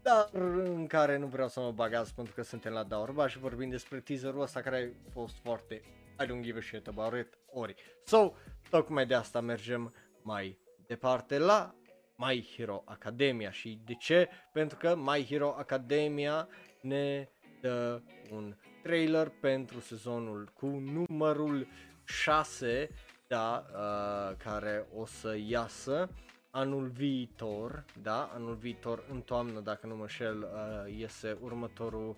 [0.08, 3.68] dar în care nu vreau să mă bagați pentru că suntem la Daorba și vorbim
[3.68, 5.82] despre teaserul ăsta care a fost foarte
[6.20, 7.74] Și don't give a shit about it, ori.
[8.04, 8.32] So,
[8.70, 11.74] tocmai de asta mergem mai departe la
[12.16, 14.28] My Hero Academia și de ce?
[14.52, 16.48] Pentru că My Hero Academia
[16.80, 17.28] ne
[17.60, 21.66] dă un trailer pentru sezonul cu numărul
[22.04, 22.90] 6,
[23.26, 26.10] da, uh, care o să iasă
[26.58, 32.16] anul viitor, da, anul viitor în toamnă, dacă nu mă șel, uh, iese următorul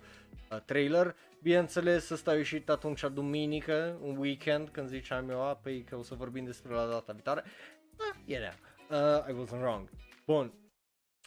[0.51, 1.15] uh, trailer.
[1.41, 6.03] Bineînțeles, ăsta a ieșit atunci duminică, un weekend, când ziceam eu, a, păi că o
[6.03, 7.43] să vorbim despre la data viitoare.
[7.97, 8.53] Da, era.
[8.89, 9.89] Uh, I wasn't wrong.
[10.25, 10.53] Bun.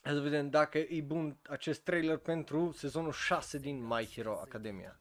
[0.02, 4.98] Hai să vedem dacă e bun acest trailer pentru sezonul 6 din My Hero Academia.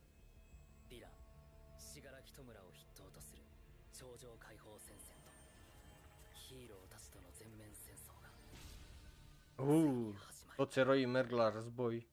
[9.56, 10.14] Uh,
[10.56, 12.08] toți eroii merg la război.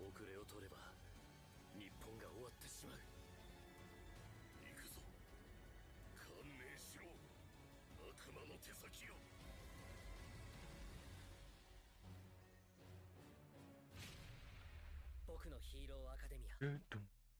[0.00, 0.76] 遅れを取れば
[1.78, 3.00] 日本が終わってしまう
[4.64, 5.00] 行くぞ
[6.16, 7.08] 観念しろ
[8.04, 9.14] 悪魔の手先よ
[15.26, 16.56] 僕のヒーローアカデミア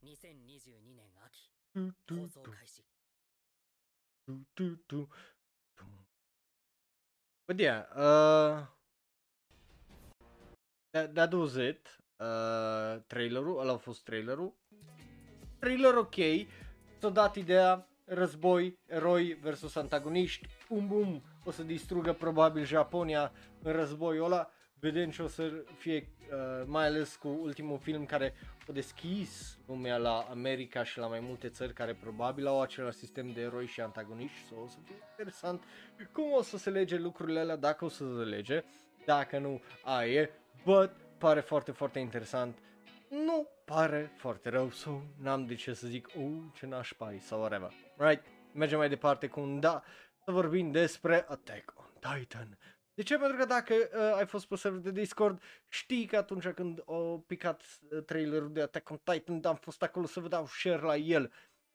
[0.05, 1.53] 2022年秋
[2.09, 2.85] 放送開始.
[7.51, 8.63] But yeah, uh,
[10.93, 11.89] that, that was it.
[12.21, 14.55] Uh, trailerul, ăla a fost trailerul.
[15.59, 16.15] Trailer ok,
[16.99, 23.33] s-a dat ideea, război, eroi versus antagoniști, bum bum, o să distrugă probabil Japonia
[23.63, 24.51] în războiul ăla,
[24.81, 28.35] vedem ce o să fie, uh, mai ales cu ultimul film care
[28.69, 33.33] a deschis lumea la America și la mai multe țări care probabil au același sistem
[33.33, 35.63] de eroi și antagoniști, so, o să fie interesant
[36.13, 38.65] cum o să se lege lucrurile alea, dacă o să se lege,
[39.05, 40.31] dacă nu, aia e,
[40.65, 42.59] but pare foarte, foarte interesant,
[43.09, 47.73] nu pare foarte rău, so n-am de ce să zic, uh, ce nașpa sau whatever,
[47.97, 48.25] right?
[48.53, 49.83] Mergem mai departe cu un da,
[50.25, 52.59] să vorbim despre Attack on Titan.
[53.01, 53.19] De ce?
[53.19, 57.25] Pentru că dacă uh, ai fost pe server de Discord, știi că atunci când au
[57.27, 60.97] picat uh, trailerul de Attack on Titan, am fost acolo să vă dau share la
[60.97, 61.33] el.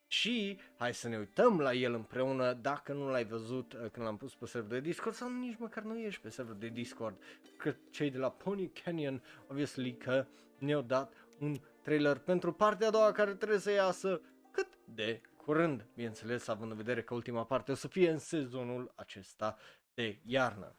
[0.07, 4.17] Și hai să ne uităm la el împreună dacă nu l-ai văzut uh, când l-am
[4.17, 7.21] pus pe server de Discord sau nici măcar nu ești pe server de Discord.
[7.57, 10.25] Că cei de la Pony Canyon, obviously că
[10.57, 14.21] ne-au dat un trailer pentru partea a doua care trebuie să iasă
[14.51, 18.91] cât de curând, bineînțeles, având în vedere că ultima parte o să fie în sezonul
[18.95, 19.57] acesta
[19.93, 20.75] de iarnă.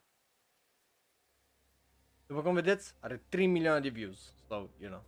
[2.26, 5.02] După cum vedeți, are 3 milioane de views, so, you know.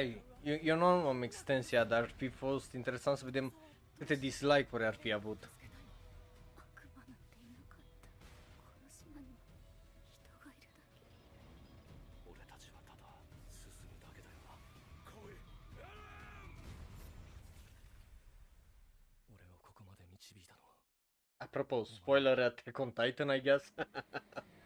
[0.00, 3.54] I, eu, eu nu am extensia, dar ar fi fost interesant să vedem
[3.98, 5.50] câte dislike-uri ar fi avut.
[21.36, 23.72] Apropo, spoiler at Attack Titan, I guess.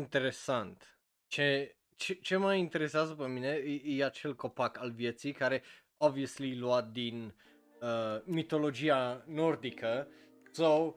[0.00, 0.98] Interesant.
[1.26, 5.62] Ce, ce, ce mă interesează pe mine e, e acel copac al vieții care
[5.96, 7.34] obviously luat din
[7.80, 10.08] uh, mitologia nordică.
[10.50, 10.94] So,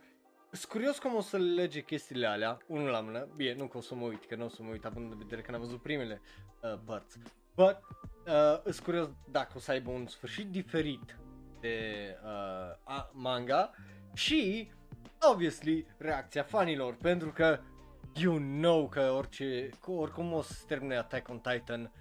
[0.52, 3.28] sunt curios cum o să lege chestiile alea, unul la mână.
[3.36, 5.18] Bine, nu că o să mă uit, că nu o să mă uit având în
[5.18, 6.22] vedere că n-am văzut primele
[6.62, 7.20] uh, părți.
[7.56, 7.78] But,
[8.26, 11.18] uh, sunt curios dacă o să aibă un sfârșit diferit
[11.60, 11.78] de
[12.24, 12.30] uh,
[12.84, 13.74] a, manga
[14.14, 14.72] și,
[15.32, 17.60] obviously, reacția fanilor, pentru că
[18.16, 21.92] you know că orice, că oricum o să se termine Attack on Titan,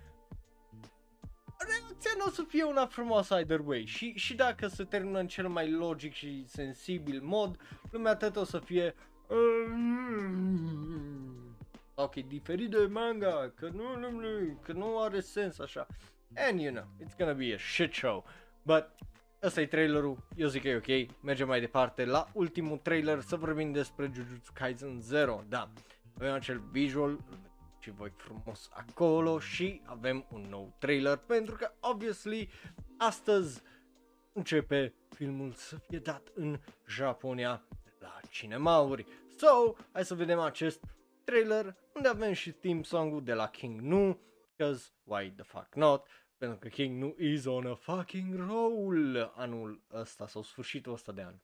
[1.58, 5.26] reacția nu o să fie una frumoasă either way și, și dacă se termină în
[5.26, 7.58] cel mai logic și sensibil mod,
[7.90, 8.94] lumea tot o să fie
[11.94, 15.86] ok, diferit de manga, că nu, nu, nu, că nu are sens așa.
[16.36, 18.24] And you know, it's gonna be a shit show.
[18.62, 18.88] But
[19.42, 23.36] ăsta e trailerul, eu zic că e ok, mergem mai departe la ultimul trailer să
[23.36, 25.70] vorbim despre Jujutsu Kaisen 0, da.
[26.14, 27.18] Avem acel visual,
[27.82, 32.48] și voi frumos acolo și avem un nou trailer pentru că obviously
[32.98, 33.62] astăzi
[34.32, 36.58] începe filmul să fie dat în
[36.88, 37.64] Japonia
[37.98, 39.06] la cinemauri.
[39.36, 40.84] So, hai să vedem acest
[41.24, 44.20] trailer unde avem și theme song-ul de la King Nu,
[44.56, 46.06] because why the fuck not?
[46.38, 51.22] Pentru că King Nu is on a fucking roll anul ăsta sau sfârșitul ăsta de
[51.22, 51.34] an.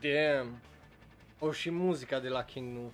[0.00, 0.60] damn.
[1.38, 2.92] O și muzica de la King Nu.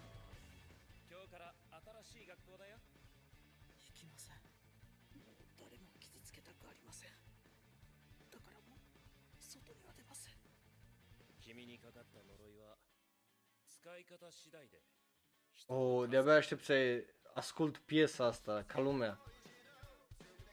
[15.67, 17.05] Oh, de-abia aștept să
[17.35, 19.21] ascult piesa asta ca lumea.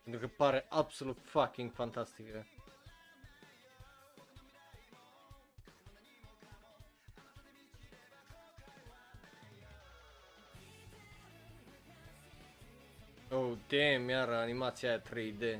[0.03, 2.45] Pentru că pare absolut fucking fantastică.
[13.69, 15.59] Damn, iar animația aia 3D.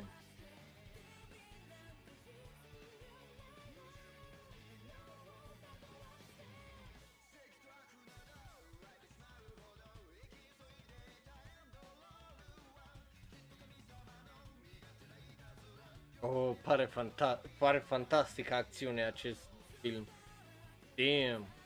[16.22, 19.40] Oh, pare, fanta- pare fantastic acțiune acest
[19.82, 20.08] film.
[20.96, 21.57] Damn.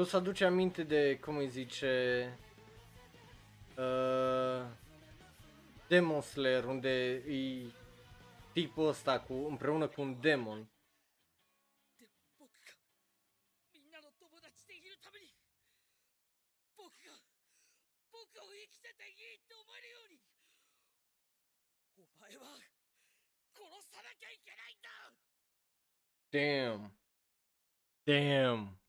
[0.00, 2.38] Nu-ți aduce aminte de, cum îi zice,
[3.76, 4.66] uh,
[5.88, 7.72] Demon Slayer, unde e
[8.52, 10.70] tipul ăsta cu, împreună cu un demon.
[26.30, 26.92] Damn.
[28.04, 28.79] Damn.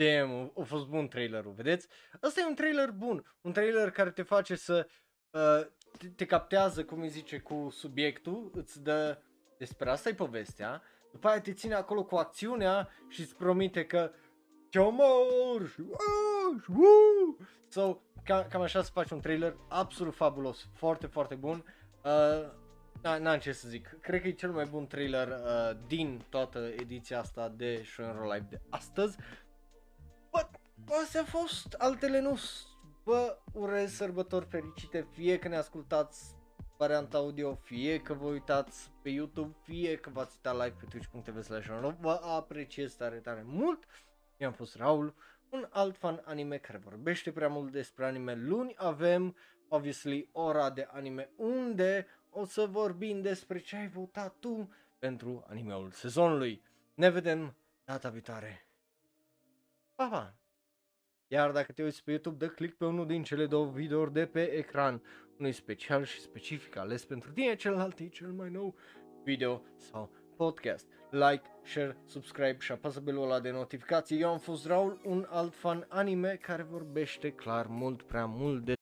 [0.00, 1.88] Damn, a fost bun trailerul, vedeți?
[2.22, 4.86] Ăsta e un trailer bun, un trailer care te face să
[5.30, 5.66] uh,
[5.98, 9.18] te, te captează, cum îi zice, cu subiectul, îți dă
[9.58, 10.82] despre asta e povestea,
[11.12, 14.10] după aia te ține acolo cu acțiunea și îți promite că
[14.70, 17.46] te omor și uh, și, uh.
[17.68, 21.64] So, cam, cam așa să faci un trailer absolut fabulos, foarte, foarte bun.
[22.04, 22.50] Uh,
[23.00, 23.96] da, n-am ce să zic.
[24.00, 28.46] Cred că e cel mai bun trailer uh, din toată ediția asta de Shonen Live
[28.50, 29.16] de astăzi.
[30.30, 32.36] Bă, astea au fost, altele nu.
[32.36, 32.64] s-
[33.04, 36.36] Vă urez sărbători fericite, fie că ne ascultați
[36.78, 41.42] varianta audio, fie că vă uitați pe YouTube, fie că v-ați uitat live pe twitch.tv
[41.42, 41.66] slash
[42.00, 43.84] Vă apreciez tare, tare mult.
[44.36, 45.14] Eu am fost Raul,
[45.50, 48.34] un alt fan anime care vorbește prea mult despre anime.
[48.34, 49.36] Luni avem,
[49.68, 55.90] obviously, ora de anime unde o să vorbim despre ce ai votat tu pentru animeul
[55.90, 56.62] sezonului.
[56.94, 58.69] Ne vedem data viitoare.
[60.00, 60.34] Pa, pa!
[61.26, 64.26] Iar dacă te uiți pe YouTube, dă click pe unul din cele două videouri de
[64.26, 65.02] pe ecran.
[65.38, 68.74] Unul e special și specific ales pentru tine, celălalt e cel mai nou
[69.24, 70.86] video sau podcast.
[71.10, 74.20] Like, share, subscribe și apasă belul ăla de notificații.
[74.20, 78.74] Eu am fost Raul, un alt fan anime care vorbește clar mult prea mult de